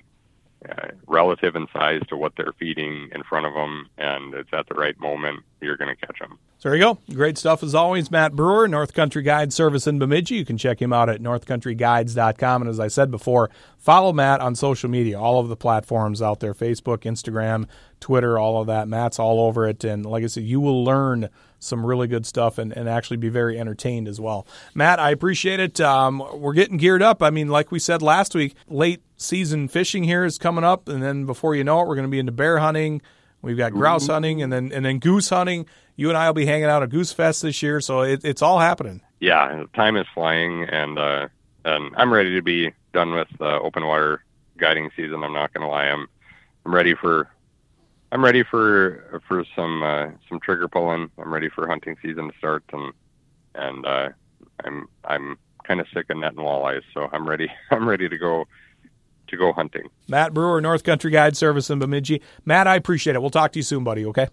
uh, 0.68 0.88
relative 1.06 1.54
in 1.54 1.66
size 1.72 2.02
to 2.08 2.16
what 2.16 2.32
they're 2.36 2.54
feeding 2.58 3.10
in 3.14 3.22
front 3.22 3.46
of 3.46 3.54
them 3.54 3.88
and 3.96 4.34
it's 4.34 4.52
at 4.52 4.68
the 4.68 4.74
right 4.74 4.98
moment, 4.98 5.40
you're 5.60 5.76
going 5.76 5.94
to 5.94 6.06
catch 6.06 6.18
them. 6.18 6.38
So 6.58 6.68
there 6.68 6.76
you 6.76 6.82
go. 6.82 6.98
Great 7.14 7.38
stuff 7.38 7.62
as 7.62 7.74
always. 7.74 8.10
Matt 8.10 8.34
Brewer, 8.34 8.66
North 8.66 8.92
Country 8.92 9.22
Guide 9.22 9.52
Service 9.52 9.86
in 9.86 10.00
Bemidji. 10.00 10.34
You 10.34 10.44
can 10.44 10.58
check 10.58 10.82
him 10.82 10.92
out 10.92 11.08
at 11.08 11.22
northcountryguides.com. 11.22 12.62
And 12.62 12.68
as 12.68 12.80
I 12.80 12.88
said 12.88 13.12
before, 13.12 13.50
follow 13.78 14.12
Matt 14.12 14.40
on 14.40 14.56
social 14.56 14.90
media, 14.90 15.20
all 15.20 15.38
of 15.38 15.48
the 15.48 15.56
platforms 15.56 16.20
out 16.20 16.40
there 16.40 16.54
Facebook, 16.54 17.02
Instagram, 17.02 17.66
Twitter, 18.00 18.38
all 18.38 18.60
of 18.60 18.66
that. 18.66 18.88
Matt's 18.88 19.20
all 19.20 19.40
over 19.40 19.68
it. 19.68 19.84
And 19.84 20.04
like 20.04 20.24
I 20.24 20.26
said, 20.26 20.42
you 20.42 20.60
will 20.60 20.82
learn 20.82 21.28
some 21.58 21.84
really 21.84 22.06
good 22.06 22.26
stuff 22.26 22.58
and, 22.58 22.72
and 22.72 22.88
actually 22.88 23.16
be 23.16 23.28
very 23.28 23.58
entertained 23.58 24.08
as 24.08 24.20
well. 24.20 24.46
Matt, 24.74 25.00
I 25.00 25.10
appreciate 25.10 25.60
it. 25.60 25.80
Um, 25.80 26.22
we're 26.34 26.52
getting 26.52 26.76
geared 26.76 27.02
up. 27.02 27.22
I 27.22 27.30
mean, 27.30 27.48
like 27.48 27.70
we 27.70 27.78
said 27.78 28.02
last 28.02 28.34
week, 28.34 28.54
late 28.68 29.02
season 29.16 29.68
fishing 29.68 30.04
here 30.04 30.24
is 30.24 30.38
coming 30.38 30.64
up. 30.64 30.88
And 30.88 31.02
then 31.02 31.26
before 31.26 31.54
you 31.54 31.64
know 31.64 31.80
it, 31.80 31.88
we're 31.88 31.96
going 31.96 32.06
to 32.06 32.10
be 32.10 32.18
into 32.18 32.32
bear 32.32 32.58
hunting. 32.58 33.02
We've 33.42 33.56
got 33.56 33.72
grouse 33.72 34.08
hunting 34.08 34.42
and 34.42 34.52
then 34.52 34.72
and 34.72 34.84
then 34.84 34.98
goose 34.98 35.28
hunting. 35.30 35.66
You 35.94 36.08
and 36.08 36.18
I 36.18 36.26
will 36.26 36.34
be 36.34 36.46
hanging 36.46 36.66
out 36.66 36.82
at 36.82 36.90
Goose 36.90 37.12
Fest 37.12 37.42
this 37.42 37.60
year, 37.60 37.80
so 37.80 38.02
it, 38.02 38.24
it's 38.24 38.40
all 38.42 38.60
happening. 38.60 39.00
Yeah, 39.18 39.64
time 39.74 39.96
is 39.96 40.06
flying, 40.14 40.62
and 40.64 40.96
uh, 40.96 41.28
and 41.64 41.92
I'm 41.96 42.12
ready 42.12 42.34
to 42.36 42.42
be 42.42 42.72
done 42.92 43.14
with 43.14 43.26
the 43.38 43.58
open 43.60 43.84
water 43.84 44.22
guiding 44.58 44.90
season. 44.96 45.24
I'm 45.24 45.32
not 45.32 45.52
going 45.52 45.62
to 45.62 45.68
lie, 45.68 45.86
I'm 45.86 46.06
I'm 46.64 46.74
ready 46.74 46.94
for 46.94 47.28
I'm 48.10 48.24
ready 48.24 48.42
for 48.42 49.20
for 49.28 49.44
some 49.54 49.82
uh, 49.82 50.08
some 50.28 50.40
trigger 50.40 50.68
pulling. 50.68 51.10
I'm 51.18 51.32
ready 51.32 51.48
for 51.48 51.66
hunting 51.66 51.96
season 52.02 52.30
to 52.30 52.38
start, 52.38 52.64
and 52.72 52.92
and 53.54 53.86
uh, 53.86 54.08
I'm 54.64 54.88
I'm 55.04 55.38
kind 55.64 55.80
of 55.80 55.86
sick 55.92 56.06
of 56.10 56.16
netting 56.16 56.38
walleyes, 56.38 56.82
so 56.94 57.08
I'm 57.12 57.28
ready 57.28 57.48
I'm 57.70 57.88
ready 57.88 58.08
to 58.08 58.18
go 58.18 58.46
to 59.28 59.36
go 59.36 59.52
hunting. 59.52 59.88
Matt 60.08 60.32
Brewer, 60.32 60.60
North 60.60 60.84
Country 60.84 61.10
Guide 61.10 61.36
Service 61.36 61.68
in 61.68 61.78
Bemidji. 61.78 62.22
Matt, 62.46 62.66
I 62.66 62.76
appreciate 62.76 63.14
it. 63.14 63.20
We'll 63.20 63.30
talk 63.30 63.52
to 63.52 63.58
you 63.58 63.62
soon, 63.62 63.84
buddy, 63.84 64.06
okay? 64.06 64.28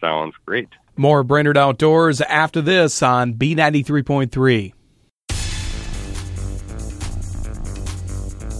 Sounds 0.00 0.34
great. 0.44 0.68
More 0.96 1.22
Brainerd 1.22 1.56
Outdoors 1.56 2.20
after 2.20 2.60
this 2.60 3.00
on 3.02 3.34
B93.3. 3.34 4.72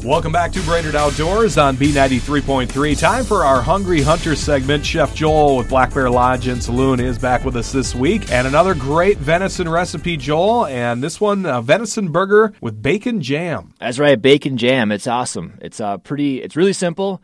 Welcome 0.05 0.33
back 0.33 0.53
to 0.53 0.61
Brainerd 0.65 0.97
Outdoors 0.97 1.57
on 1.57 1.79
B93.3. 1.79 2.99
Time 3.01 3.25
for 3.25 3.43
our 3.43 3.63
Hungry 3.63 4.03
Hunter 4.03 4.37
segment. 4.37 4.85
Chef 4.85 5.15
Joel 5.15 5.57
with 5.57 5.71
Black 5.71 5.95
Bear 5.95 6.11
Lodge 6.11 6.47
and 6.47 6.63
Saloon 6.63 7.01
is 7.01 7.19
back 7.19 7.43
with 7.43 7.57
us 7.57 7.73
this 7.73 7.95
week. 7.95 8.31
And 8.31 8.47
another 8.47 8.75
great 8.75 9.17
venison 9.17 9.67
recipe, 9.67 10.19
Joel. 10.19 10.67
And 10.67 11.03
this 11.03 11.23
one, 11.23 11.47
a 11.47 11.63
venison 11.63 12.13
burger 12.13 12.53
with 12.61 12.83
bacon 12.83 13.23
jam. 13.23 13.73
That's 13.81 13.99
right, 13.99 14.21
bacon 14.21 14.59
jam. 14.59 14.93
It's 14.93 15.07
awesome. 15.07 15.59
It's 15.63 15.81
uh, 15.81 15.97
pretty, 15.97 16.43
it's 16.43 16.55
really 16.55 16.75
simple. 16.75 17.23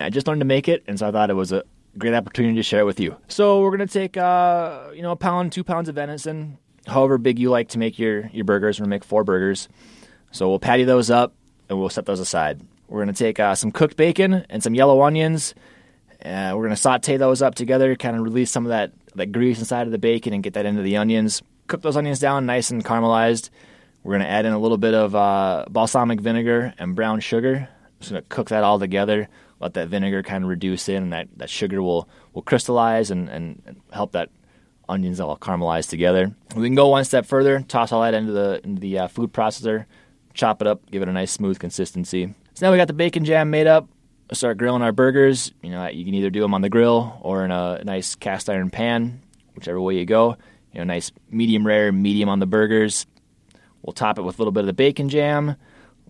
I 0.00 0.08
just 0.08 0.28
learned 0.28 0.40
to 0.42 0.46
make 0.46 0.68
it, 0.68 0.84
and 0.86 1.00
so 1.00 1.08
I 1.08 1.10
thought 1.10 1.30
it 1.30 1.34
was 1.34 1.50
a 1.50 1.64
great 1.98 2.14
opportunity 2.14 2.54
to 2.54 2.62
share 2.62 2.82
it 2.82 2.86
with 2.86 3.00
you. 3.00 3.16
So 3.26 3.60
we're 3.60 3.76
going 3.76 3.88
to 3.88 3.92
take, 3.92 4.16
uh, 4.16 4.90
you 4.94 5.02
know, 5.02 5.10
a 5.10 5.16
pound, 5.16 5.50
two 5.50 5.64
pounds 5.64 5.88
of 5.88 5.96
venison, 5.96 6.58
however 6.86 7.18
big 7.18 7.40
you 7.40 7.50
like 7.50 7.70
to 7.70 7.80
make 7.80 7.98
your, 7.98 8.28
your 8.28 8.44
burgers. 8.44 8.78
We're 8.78 8.84
going 8.84 8.90
to 8.90 8.94
make 8.94 9.04
four 9.04 9.24
burgers. 9.24 9.68
So 10.30 10.48
we'll 10.48 10.60
patty 10.60 10.84
those 10.84 11.10
up 11.10 11.34
and 11.70 11.78
we'll 11.78 11.88
set 11.88 12.04
those 12.04 12.20
aside. 12.20 12.60
We're 12.88 13.04
going 13.04 13.14
to 13.14 13.24
take 13.24 13.38
uh, 13.38 13.54
some 13.54 13.70
cooked 13.70 13.96
bacon 13.96 14.44
and 14.50 14.62
some 14.62 14.74
yellow 14.74 15.02
onions. 15.02 15.54
Uh, 16.22 16.52
we're 16.54 16.64
going 16.64 16.70
to 16.70 16.76
saute 16.76 17.16
those 17.16 17.40
up 17.40 17.54
together, 17.54 17.94
kind 17.94 18.16
of 18.16 18.22
release 18.22 18.50
some 18.50 18.66
of 18.66 18.70
that, 18.70 18.92
that 19.14 19.32
grease 19.32 19.60
inside 19.60 19.86
of 19.86 19.92
the 19.92 19.98
bacon 19.98 20.34
and 20.34 20.42
get 20.42 20.54
that 20.54 20.66
into 20.66 20.82
the 20.82 20.96
onions. 20.96 21.40
Cook 21.68 21.82
those 21.82 21.96
onions 21.96 22.18
down 22.18 22.44
nice 22.44 22.70
and 22.70 22.84
caramelized. 22.84 23.48
We're 24.02 24.14
going 24.14 24.22
to 24.22 24.28
add 24.28 24.44
in 24.44 24.52
a 24.52 24.58
little 24.58 24.76
bit 24.76 24.94
of 24.94 25.14
uh, 25.14 25.66
balsamic 25.70 26.20
vinegar 26.20 26.74
and 26.78 26.96
brown 26.96 27.20
sugar. 27.20 27.68
Just 28.00 28.10
going 28.10 28.22
to 28.22 28.28
cook 28.28 28.48
that 28.48 28.64
all 28.64 28.78
together. 28.78 29.28
Let 29.60 29.74
that 29.74 29.88
vinegar 29.88 30.22
kind 30.22 30.42
of 30.42 30.50
reduce 30.50 30.88
in, 30.88 31.04
and 31.04 31.12
that, 31.12 31.28
that 31.36 31.50
sugar 31.50 31.80
will, 31.82 32.08
will 32.32 32.42
crystallize 32.42 33.10
and, 33.10 33.28
and, 33.28 33.80
help 33.92 34.12
that 34.12 34.30
onions 34.88 35.20
all 35.20 35.36
caramelize 35.36 35.88
together. 35.88 36.34
We 36.56 36.66
can 36.66 36.74
go 36.74 36.88
one 36.88 37.04
step 37.04 37.26
further, 37.26 37.60
toss 37.68 37.92
all 37.92 38.02
that 38.02 38.14
into 38.14 38.32
the, 38.32 38.60
into 38.64 38.80
the 38.80 39.00
uh, 39.00 39.08
food 39.08 39.32
processor, 39.32 39.84
chop 40.34 40.60
it 40.60 40.68
up, 40.68 40.90
give 40.90 41.02
it 41.02 41.08
a 41.08 41.12
nice 41.12 41.32
smooth 41.32 41.58
consistency. 41.58 42.34
So 42.54 42.66
now 42.66 42.72
we 42.72 42.78
got 42.78 42.88
the 42.88 42.94
bacon 42.94 43.24
jam 43.24 43.50
made 43.50 43.66
up. 43.66 43.88
Start 44.32 44.58
grilling 44.58 44.82
our 44.82 44.92
burgers. 44.92 45.52
You 45.62 45.70
know, 45.70 45.88
you 45.88 46.04
can 46.04 46.14
either 46.14 46.30
do 46.30 46.40
them 46.40 46.54
on 46.54 46.62
the 46.62 46.68
grill 46.68 47.18
or 47.22 47.44
in 47.44 47.50
a 47.50 47.82
nice 47.84 48.14
cast 48.14 48.48
iron 48.48 48.70
pan, 48.70 49.22
whichever 49.56 49.80
way 49.80 49.96
you 49.96 50.06
go. 50.06 50.36
You 50.72 50.78
know, 50.78 50.84
nice 50.84 51.10
medium 51.30 51.66
rare, 51.66 51.90
medium 51.90 52.28
on 52.28 52.38
the 52.38 52.46
burgers. 52.46 53.06
We'll 53.82 53.92
top 53.92 54.18
it 54.18 54.22
with 54.22 54.38
a 54.38 54.42
little 54.42 54.52
bit 54.52 54.60
of 54.60 54.66
the 54.66 54.72
bacon 54.72 55.08
jam, 55.08 55.48
a 55.48 55.56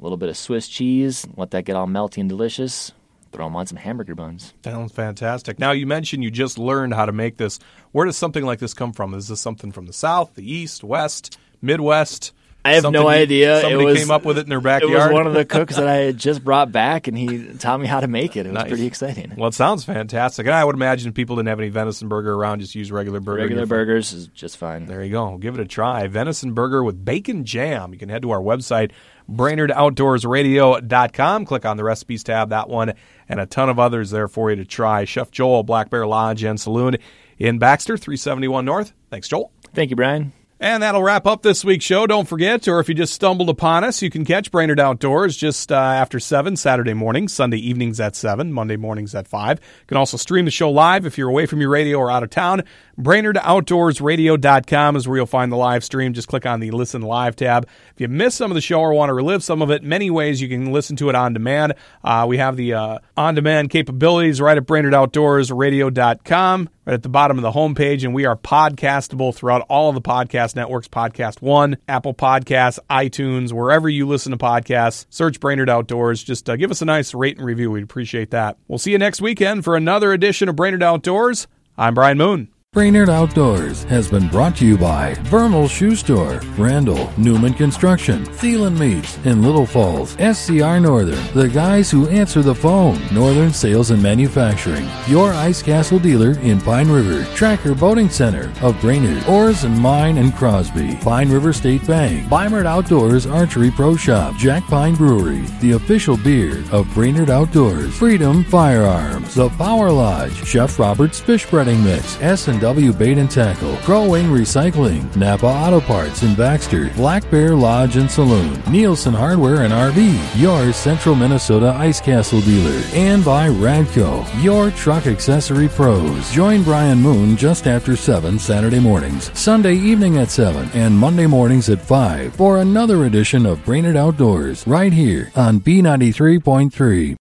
little 0.02 0.18
bit 0.18 0.28
of 0.28 0.36
Swiss 0.36 0.68
cheese, 0.68 1.26
let 1.36 1.52
that 1.52 1.64
get 1.64 1.76
all 1.76 1.86
melty 1.86 2.18
and 2.18 2.28
delicious. 2.28 2.92
Throw 3.32 3.46
them 3.46 3.54
on 3.54 3.66
some 3.66 3.76
hamburger 3.76 4.16
buns. 4.16 4.54
Sounds 4.64 4.92
fantastic. 4.92 5.58
Now, 5.60 5.70
you 5.70 5.86
mentioned 5.86 6.24
you 6.24 6.32
just 6.32 6.58
learned 6.58 6.94
how 6.94 7.06
to 7.06 7.12
make 7.12 7.36
this. 7.36 7.60
Where 7.92 8.04
does 8.04 8.16
something 8.16 8.44
like 8.44 8.58
this 8.58 8.74
come 8.74 8.92
from? 8.92 9.14
Is 9.14 9.28
this 9.28 9.40
something 9.40 9.70
from 9.70 9.86
the 9.86 9.92
South, 9.92 10.34
the 10.34 10.52
East, 10.52 10.82
West, 10.82 11.38
Midwest? 11.62 12.32
I 12.62 12.72
have 12.74 12.82
Something 12.82 13.00
no 13.02 13.08
you- 13.08 13.14
idea. 13.14 13.60
Somebody 13.62 13.82
it 13.82 13.86
was, 13.86 13.98
came 13.98 14.10
up 14.10 14.24
with 14.26 14.36
it 14.36 14.42
in 14.42 14.50
their 14.50 14.58
It 14.58 14.64
backyard. 14.64 15.12
was 15.12 15.14
one 15.14 15.26
of 15.26 15.32
the 15.32 15.44
cooks 15.46 15.76
that 15.76 15.88
I 15.88 15.94
had 15.96 16.18
just 16.18 16.44
brought 16.44 16.70
back, 16.70 17.08
and 17.08 17.16
he 17.16 17.54
taught 17.54 17.80
me 17.80 17.86
how 17.86 18.00
to 18.00 18.06
make 18.08 18.36
it. 18.36 18.44
It 18.44 18.50
was 18.50 18.54
Nice. 18.56 18.68
pretty 18.68 18.84
exciting. 18.86 19.32
Well, 19.36 19.48
it 19.48 19.54
sounds 19.54 19.84
fantastic. 19.84 20.46
And 20.46 20.54
I 20.54 20.62
would 20.64 20.74
imagine 20.74 21.08
if 21.08 21.14
people 21.14 21.36
didn't 21.36 21.48
have 21.48 21.58
any 21.58 21.70
venison 21.70 22.08
burger 22.08 22.34
around, 22.34 22.60
just 22.60 22.74
use 22.74 22.92
regular 22.92 23.20
burger. 23.20 23.40
Regular 23.42 23.64
burgers 23.66 24.12
is 24.12 24.26
just 24.28 24.58
fine. 24.58 24.84
There 24.86 25.02
you 25.02 25.10
go. 25.10 25.38
Give 25.38 25.54
it 25.54 25.60
a 25.60 25.64
try. 25.64 26.06
Venison 26.06 26.52
burger 26.52 26.84
with 26.84 27.02
bacon 27.02 27.44
jam. 27.46 27.92
You 27.94 27.98
can 27.98 28.10
head 28.10 28.20
to 28.22 28.30
our 28.30 28.40
website, 28.40 28.90
BrainerdOutdoorsRadio.com. 29.30 31.44
Click 31.46 31.64
on 31.64 31.76
the 31.76 31.84
recipes 31.84 32.22
tab, 32.22 32.50
that 32.50 32.68
one, 32.68 32.92
and 33.28 33.40
a 33.40 33.46
ton 33.46 33.68
of 33.70 33.78
others 33.78 34.10
there 34.10 34.28
for 34.28 34.50
you 34.50 34.56
to 34.56 34.64
try. 34.64 35.04
Chef 35.04 35.30
Joel, 35.30 35.62
Black 35.62 35.90
Bear 35.90 36.06
Lodge 36.06 36.42
and 36.44 36.60
Saloon 36.60 36.96
in 37.38 37.58
Baxter, 37.58 37.96
371 37.96 38.64
North. 38.64 38.92
Thanks, 39.10 39.28
Joel. 39.28 39.50
Thank 39.74 39.90
you, 39.90 39.96
Brian. 39.96 40.32
And 40.62 40.82
that'll 40.82 41.02
wrap 41.02 41.26
up 41.26 41.40
this 41.40 41.64
week's 41.64 41.86
show. 41.86 42.06
Don't 42.06 42.28
forget, 42.28 42.68
or 42.68 42.80
if 42.80 42.88
you 42.90 42.94
just 42.94 43.14
stumbled 43.14 43.48
upon 43.48 43.82
us, 43.82 44.02
you 44.02 44.10
can 44.10 44.26
catch 44.26 44.50
Brainerd 44.50 44.78
Outdoors 44.78 45.34
just 45.34 45.72
uh, 45.72 45.74
after 45.74 46.20
7 46.20 46.54
Saturday 46.54 46.92
morning, 46.92 47.28
Sunday 47.28 47.56
evenings 47.56 47.98
at 47.98 48.14
7, 48.14 48.52
Monday 48.52 48.76
mornings 48.76 49.14
at 49.14 49.26
5. 49.26 49.58
You 49.58 49.86
can 49.86 49.96
also 49.96 50.18
stream 50.18 50.44
the 50.44 50.50
show 50.50 50.70
live 50.70 51.06
if 51.06 51.16
you're 51.16 51.30
away 51.30 51.46
from 51.46 51.62
your 51.62 51.70
radio 51.70 51.96
or 51.96 52.10
out 52.10 52.22
of 52.22 52.28
town. 52.28 52.64
BrainerdOutdoorsRadio.com 53.00 54.96
is 54.96 55.08
where 55.08 55.16
you'll 55.16 55.26
find 55.26 55.50
the 55.50 55.56
live 55.56 55.84
stream. 55.84 56.12
Just 56.12 56.28
click 56.28 56.46
on 56.46 56.60
the 56.60 56.70
Listen 56.70 57.02
Live 57.02 57.36
tab. 57.36 57.66
If 57.94 58.00
you 58.00 58.08
missed 58.08 58.36
some 58.36 58.50
of 58.50 58.54
the 58.54 58.60
show 58.60 58.80
or 58.80 58.92
want 58.92 59.10
to 59.10 59.14
relive 59.14 59.42
some 59.42 59.62
of 59.62 59.70
it, 59.70 59.82
many 59.82 60.10
ways 60.10 60.40
you 60.40 60.48
can 60.48 60.72
listen 60.72 60.96
to 60.96 61.08
it 61.08 61.14
on 61.14 61.32
demand. 61.32 61.74
Uh, 62.04 62.26
we 62.28 62.38
have 62.38 62.56
the 62.56 62.74
uh, 62.74 62.98
on 63.16 63.34
demand 63.34 63.70
capabilities 63.70 64.40
right 64.40 64.56
at 64.56 64.66
BrainerdOutdoorsRadio.com 64.66 66.68
right 66.90 66.94
at 66.94 67.02
the 67.02 67.08
bottom 67.08 67.38
of 67.38 67.42
the 67.42 67.52
homepage, 67.52 68.04
and 68.04 68.14
we 68.14 68.26
are 68.26 68.36
podcastable 68.36 69.34
throughout 69.34 69.64
all 69.68 69.88
of 69.88 69.94
the 69.94 70.02
podcast 70.02 70.56
networks 70.56 70.88
Podcast 70.88 71.40
One, 71.40 71.76
Apple 71.86 72.14
Podcasts, 72.14 72.78
iTunes, 72.90 73.52
wherever 73.52 73.88
you 73.88 74.06
listen 74.06 74.32
to 74.32 74.38
podcasts. 74.38 75.06
Search 75.10 75.40
Brainerd 75.40 75.70
Outdoors. 75.70 76.22
Just 76.22 76.50
uh, 76.50 76.56
give 76.56 76.70
us 76.70 76.82
a 76.82 76.84
nice 76.84 77.14
rate 77.14 77.36
and 77.36 77.46
review. 77.46 77.70
We'd 77.70 77.84
appreciate 77.84 78.30
that. 78.32 78.58
We'll 78.68 78.78
see 78.78 78.92
you 78.92 78.98
next 78.98 79.20
weekend 79.20 79.64
for 79.64 79.76
another 79.76 80.12
edition 80.12 80.48
of 80.48 80.56
Brainerd 80.56 80.82
Outdoors. 80.82 81.46
I'm 81.78 81.94
Brian 81.94 82.18
Moon. 82.18 82.48
Brainerd 82.72 83.08
Outdoors 83.08 83.82
has 83.90 84.08
been 84.08 84.28
brought 84.28 84.54
to 84.58 84.64
you 84.64 84.78
by 84.78 85.14
Vernal 85.24 85.66
Shoe 85.66 85.96
Store, 85.96 86.40
Randall, 86.56 87.10
Newman 87.18 87.52
Construction, 87.52 88.24
Thielen 88.24 88.78
Meats, 88.78 89.18
in 89.24 89.42
Little 89.42 89.66
Falls, 89.66 90.12
SCR 90.20 90.78
Northern, 90.78 91.18
the 91.34 91.48
guys 91.52 91.90
who 91.90 92.08
answer 92.10 92.42
the 92.42 92.54
phone, 92.54 93.00
Northern 93.12 93.52
Sales 93.52 93.90
and 93.90 94.00
Manufacturing, 94.00 94.88
your 95.08 95.32
Ice 95.32 95.60
Castle 95.60 95.98
dealer 95.98 96.38
in 96.42 96.60
Pine 96.60 96.88
River, 96.88 97.24
Tracker 97.34 97.74
Boating 97.74 98.08
Center 98.08 98.52
of 98.64 98.80
Brainerd, 98.80 99.26
Oars 99.26 99.64
and 99.64 99.76
Mine 99.76 100.18
and 100.18 100.32
Crosby, 100.36 100.94
Pine 101.02 101.28
River 101.28 101.52
State 101.52 101.84
Bank, 101.88 102.28
Bimert 102.28 102.66
Outdoors 102.66 103.26
Archery 103.26 103.72
Pro 103.72 103.96
Shop, 103.96 104.36
Jack 104.36 104.62
Pine 104.68 104.94
Brewery, 104.94 105.40
the 105.60 105.72
official 105.72 106.16
beer 106.18 106.62
of 106.70 106.88
Brainerd 106.94 107.30
Outdoors, 107.30 107.92
Freedom 107.96 108.44
Firearms, 108.44 109.34
The 109.34 109.48
Power 109.48 109.90
Lodge, 109.90 110.46
Chef 110.46 110.78
Robert's 110.78 111.18
Fish 111.18 111.48
Breading 111.48 111.82
Mix, 111.82 112.16
S&W 112.60 112.92
Bait 112.92 113.16
and 113.16 113.30
Tackle, 113.30 113.74
Crow 113.78 114.10
Wing 114.10 114.26
Recycling, 114.26 115.16
Napa 115.16 115.46
Auto 115.46 115.80
Parts 115.80 116.22
in 116.22 116.34
Baxter, 116.34 116.90
Black 116.90 117.28
Bear 117.30 117.54
Lodge 117.54 117.96
and 117.96 118.10
Saloon, 118.10 118.62
Nielsen 118.70 119.14
Hardware 119.14 119.62
and 119.62 119.72
RV, 119.72 120.38
your 120.38 120.70
Central 120.74 121.14
Minnesota 121.14 121.74
Ice 121.78 122.02
Castle 122.02 122.42
dealer, 122.42 122.82
and 122.92 123.24
by 123.24 123.48
Radco, 123.48 124.26
your 124.42 124.70
truck 124.72 125.06
accessory 125.06 125.68
pros. 125.68 126.30
Join 126.32 126.62
Brian 126.62 127.00
Moon 127.00 127.34
just 127.34 127.66
after 127.66 127.96
7 127.96 128.38
Saturday 128.38 128.80
mornings, 128.80 129.30
Sunday 129.38 129.76
evening 129.76 130.18
at 130.18 130.30
7, 130.30 130.68
and 130.74 130.94
Monday 130.94 131.26
mornings 131.26 131.70
at 131.70 131.80
5 131.80 132.34
for 132.34 132.58
another 132.58 133.06
edition 133.06 133.46
of 133.46 133.64
Brainerd 133.64 133.96
Outdoors 133.96 134.66
right 134.66 134.92
here 134.92 135.32
on 135.34 135.60
B93.3. 135.60 137.16